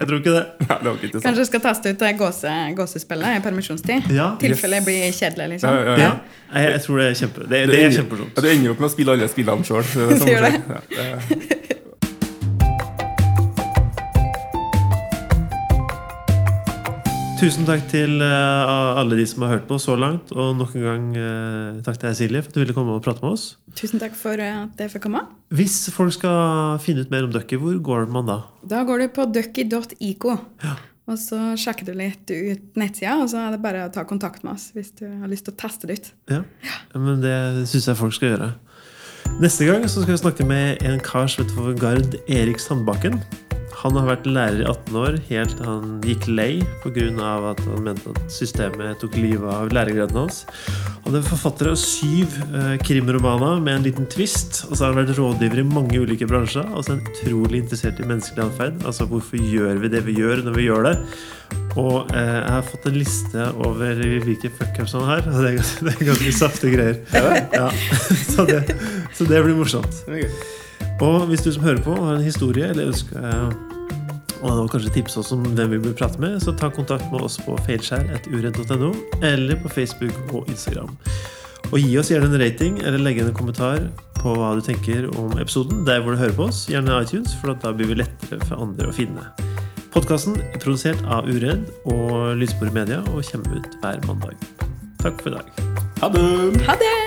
Jeg 0.00 0.08
tror 0.08 0.16
ikke 0.18 0.32
det. 0.32 0.44
Nei, 0.70 0.78
det 0.78 0.86
var 0.88 0.94
ikke. 1.02 1.20
Kanskje 1.20 1.42
jeg 1.42 1.48
skal 1.50 1.62
teste 1.66 1.92
ut 1.92 2.00
det 2.00 2.12
gåse, 2.22 2.54
gåsespillet 2.78 3.36
i 3.36 3.42
permisjonstid? 3.44 4.08
Ja. 4.16 4.30
tilfelle 4.40 4.80
det 4.80 4.86
blir 4.88 5.12
kjedelig, 5.12 5.48
liksom. 5.52 5.68
Ja, 5.76 5.82
ja, 5.84 5.98
Ja. 5.98 6.08
ja. 6.08 6.40
Jeg, 6.54 6.70
jeg 6.72 6.80
tror 6.84 6.98
det 7.00 7.04
er 7.08 7.14
kjempe 7.18 7.44
Det, 7.50 7.60
det 7.68 7.78
er 7.82 7.90
kjempemorsomt. 7.98 8.36
Ja, 8.36 8.42
du 8.44 8.48
ender 8.54 8.72
opp 8.72 8.80
med 8.80 8.86
å 8.88 8.92
spille 8.94 9.14
alle 9.16 9.28
spillene 9.28 9.64
sjøl. 9.66 9.84
Tusen 17.44 17.66
takk 17.68 17.82
til 17.92 18.22
eh, 18.24 18.70
alle 18.96 19.18
de 19.18 19.24
som 19.28 19.42
har 19.44 19.58
hørt 19.58 19.66
på 19.68 19.76
så 19.76 19.98
langt. 20.00 20.30
Og 20.32 20.54
nok 20.56 20.70
en 20.78 20.84
gang 20.86 21.02
eh, 21.20 21.82
takk 21.84 21.98
til 21.98 22.06
deg, 22.06 22.16
Silje, 22.16 22.40
for 22.40 22.48
at 22.48 22.56
du 22.56 22.60
ville 22.62 22.76
komme 22.76 22.94
og 22.96 23.02
prate 23.04 23.20
med 23.20 23.34
oss. 23.36 23.44
Tusen 23.76 24.00
takk 24.00 24.16
for 24.16 24.40
at 24.40 24.80
jeg 24.80 24.92
fikk 24.94 25.04
komme. 25.04 25.20
Hvis 25.52 25.74
folk 25.92 26.14
skal 26.16 26.78
finne 26.80 27.04
ut 27.04 27.12
mer 27.12 27.28
om 27.28 27.34
Ducky, 27.34 27.58
hvor 27.60 27.76
går 27.84 28.08
man 28.14 28.30
da? 28.30 28.38
Da 28.64 28.80
går 28.88 29.04
du 29.04 29.06
på 29.18 29.28
ducky.ico. 29.34 30.38
Og 31.04 31.20
så 31.20 31.42
sjekker 31.60 31.90
du 31.90 31.92
litt 32.00 32.32
ut 32.32 32.80
nettsida, 32.80 33.18
og 33.20 33.28
så 33.28 33.44
er 33.44 33.52
det 33.52 33.60
bare 33.66 33.84
å 33.90 33.92
ta 33.92 34.08
kontakt 34.08 34.40
med 34.40 34.56
oss 34.56 34.70
hvis 34.72 34.94
du 34.96 35.04
har 35.04 35.28
lyst 35.28 35.44
til 35.44 35.52
å 35.52 35.60
teste 35.66 35.90
det 35.90 36.00
ut. 36.00 36.12
Ja, 36.32 36.42
Men 36.96 37.20
det 37.20 37.36
syns 37.68 37.92
jeg 37.92 38.00
folk 38.00 38.16
skal 38.16 38.32
gjøre. 38.32 38.54
Neste 39.44 39.68
gang 39.68 39.84
så 39.84 40.00
skal 40.00 40.16
vi 40.16 40.22
snakke 40.24 40.48
med 40.48 40.80
en 40.80 40.96
kar 41.04 41.28
som 41.28 41.44
heter 41.44 41.76
Gard 41.76 42.22
Erik 42.24 42.56
Sandbakken. 42.62 43.20
Han 43.82 43.98
har 43.98 44.06
vært 44.08 44.28
lærer 44.28 44.62
i 44.62 44.66
18 44.68 44.98
år 45.00 45.16
helt 45.28 45.54
til 45.58 45.66
han 45.68 45.98
gikk 46.04 46.28
lei 46.30 46.50
pga. 46.84 47.04
at 47.50 47.60
han 47.66 47.84
mente 47.84 48.12
at 48.14 48.32
systemet 48.32 49.00
tok 49.02 49.16
livet 49.18 49.50
av 49.50 49.72
læregraden 49.74 50.22
hans. 50.22 50.44
Han 51.04 51.18
er 51.18 51.26
forfatter 51.26 51.72
av 51.72 51.76
syv 51.80 52.32
eh, 52.54 52.76
krimromaner 52.80 53.60
med 53.60 53.76
en 53.76 53.86
liten 53.88 54.08
twist. 54.08 54.64
Og 54.70 54.76
så 54.76 54.86
har 54.86 54.94
han 54.94 55.02
vært 55.02 55.18
rådgiver 55.18 55.60
i 55.60 55.66
mange 55.68 56.00
ulike 56.00 56.28
bransjer. 56.30 56.66
Og 56.72 56.84
så 56.84 56.94
er 56.94 57.00
han 57.00 57.12
utrolig 57.12 57.62
interessert 57.64 58.00
i 58.00 58.08
menneskelig 58.08 58.46
atferd. 58.46 58.80
Altså 58.88 59.08
hvorfor 59.10 59.42
gjør 59.52 59.82
vi 59.82 59.92
det 59.92 60.04
vi 60.08 60.16
gjør, 60.16 60.44
når 60.46 60.58
vi 60.58 60.68
gjør 60.68 60.88
det? 60.88 60.96
Og 61.74 62.10
eh, 62.14 62.34
jeg 62.38 62.50
har 62.54 62.66
fått 62.70 62.88
en 62.88 62.98
liste 62.98 63.46
over 63.66 64.02
hvilke 64.24 64.52
fuckups 64.58 64.96
han 64.96 65.08
har. 65.10 65.28
Og 65.28 65.40
det 65.40 65.52
er 65.52 65.60
ganske, 65.60 65.86
det 65.88 65.96
er 65.98 66.10
ganske 66.12 66.36
saftige 66.40 66.76
greier. 66.78 67.00
Ja. 67.52 67.70
Så, 68.34 68.48
det, 68.48 68.64
så 69.14 69.26
det 69.28 69.44
blir 69.44 69.54
morsomt. 69.54 70.04
det 70.08 70.16
er 70.16 70.24
gøy. 70.24 70.53
Og 71.02 71.26
hvis 71.30 71.44
du 71.44 71.50
som 71.52 71.64
hører 71.64 71.82
på 71.84 71.94
har 71.98 72.18
en 72.18 72.26
historie 72.26 72.68
eller 72.70 72.92
ønsker 72.92 73.18
eh, 73.18 73.74
og 74.44 74.68
kanskje 74.72 74.92
tipse 74.92 75.20
oss 75.20 75.32
om 75.32 75.44
hvem 75.56 75.70
vi 75.72 75.82
bør 75.86 75.96
prate 76.02 76.20
med, 76.20 76.36
så 76.42 76.52
ta 76.52 76.68
kontakt 76.72 77.06
med 77.12 77.24
oss 77.24 77.38
på 77.40 77.56
feilskjær.uredd.no 77.66 78.90
eller 79.24 79.56
på 79.62 79.72
Facebook 79.72 80.34
og 80.34 80.50
Instagram. 80.52 80.92
Og 81.72 81.78
gi 81.80 81.94
oss 81.98 82.10
gjerne 82.12 82.28
en 82.28 82.40
rating 82.42 82.76
eller 82.82 83.00
legge 83.00 83.22
igjen 83.22 83.32
en 83.32 83.38
kommentar 83.38 83.86
på 84.20 84.34
hva 84.36 84.54
du 84.56 84.62
tenker 84.64 85.08
om 85.20 85.32
episoden 85.40 85.84
der 85.88 86.02
hvor 86.04 86.14
du 86.14 86.20
hører 86.20 86.36
på 86.36 86.48
oss. 86.50 86.64
Gjerne 86.70 87.00
iTunes, 87.00 87.34
for 87.40 87.56
da 87.64 87.72
blir 87.76 87.90
vi 87.92 88.00
lettere 88.02 88.40
for 88.44 88.60
andre 88.64 88.90
å 88.90 88.96
finne. 88.96 89.26
Podkasten 89.94 90.36
er 90.42 90.58
produsert 90.58 91.00
av 91.06 91.28
Uredd 91.30 91.68
og 91.86 92.34
Lysbord 92.40 92.74
Media 92.76 93.00
og 93.14 93.24
kommer 93.30 93.60
ut 93.60 93.80
hver 93.80 94.04
mandag. 94.08 94.36
Takk 95.04 95.20
for 95.22 95.32
i 95.32 95.38
dag. 95.38 95.64
Ha 96.02 96.12
det! 96.16 96.28
Ha 96.68 96.78
det! 96.80 97.03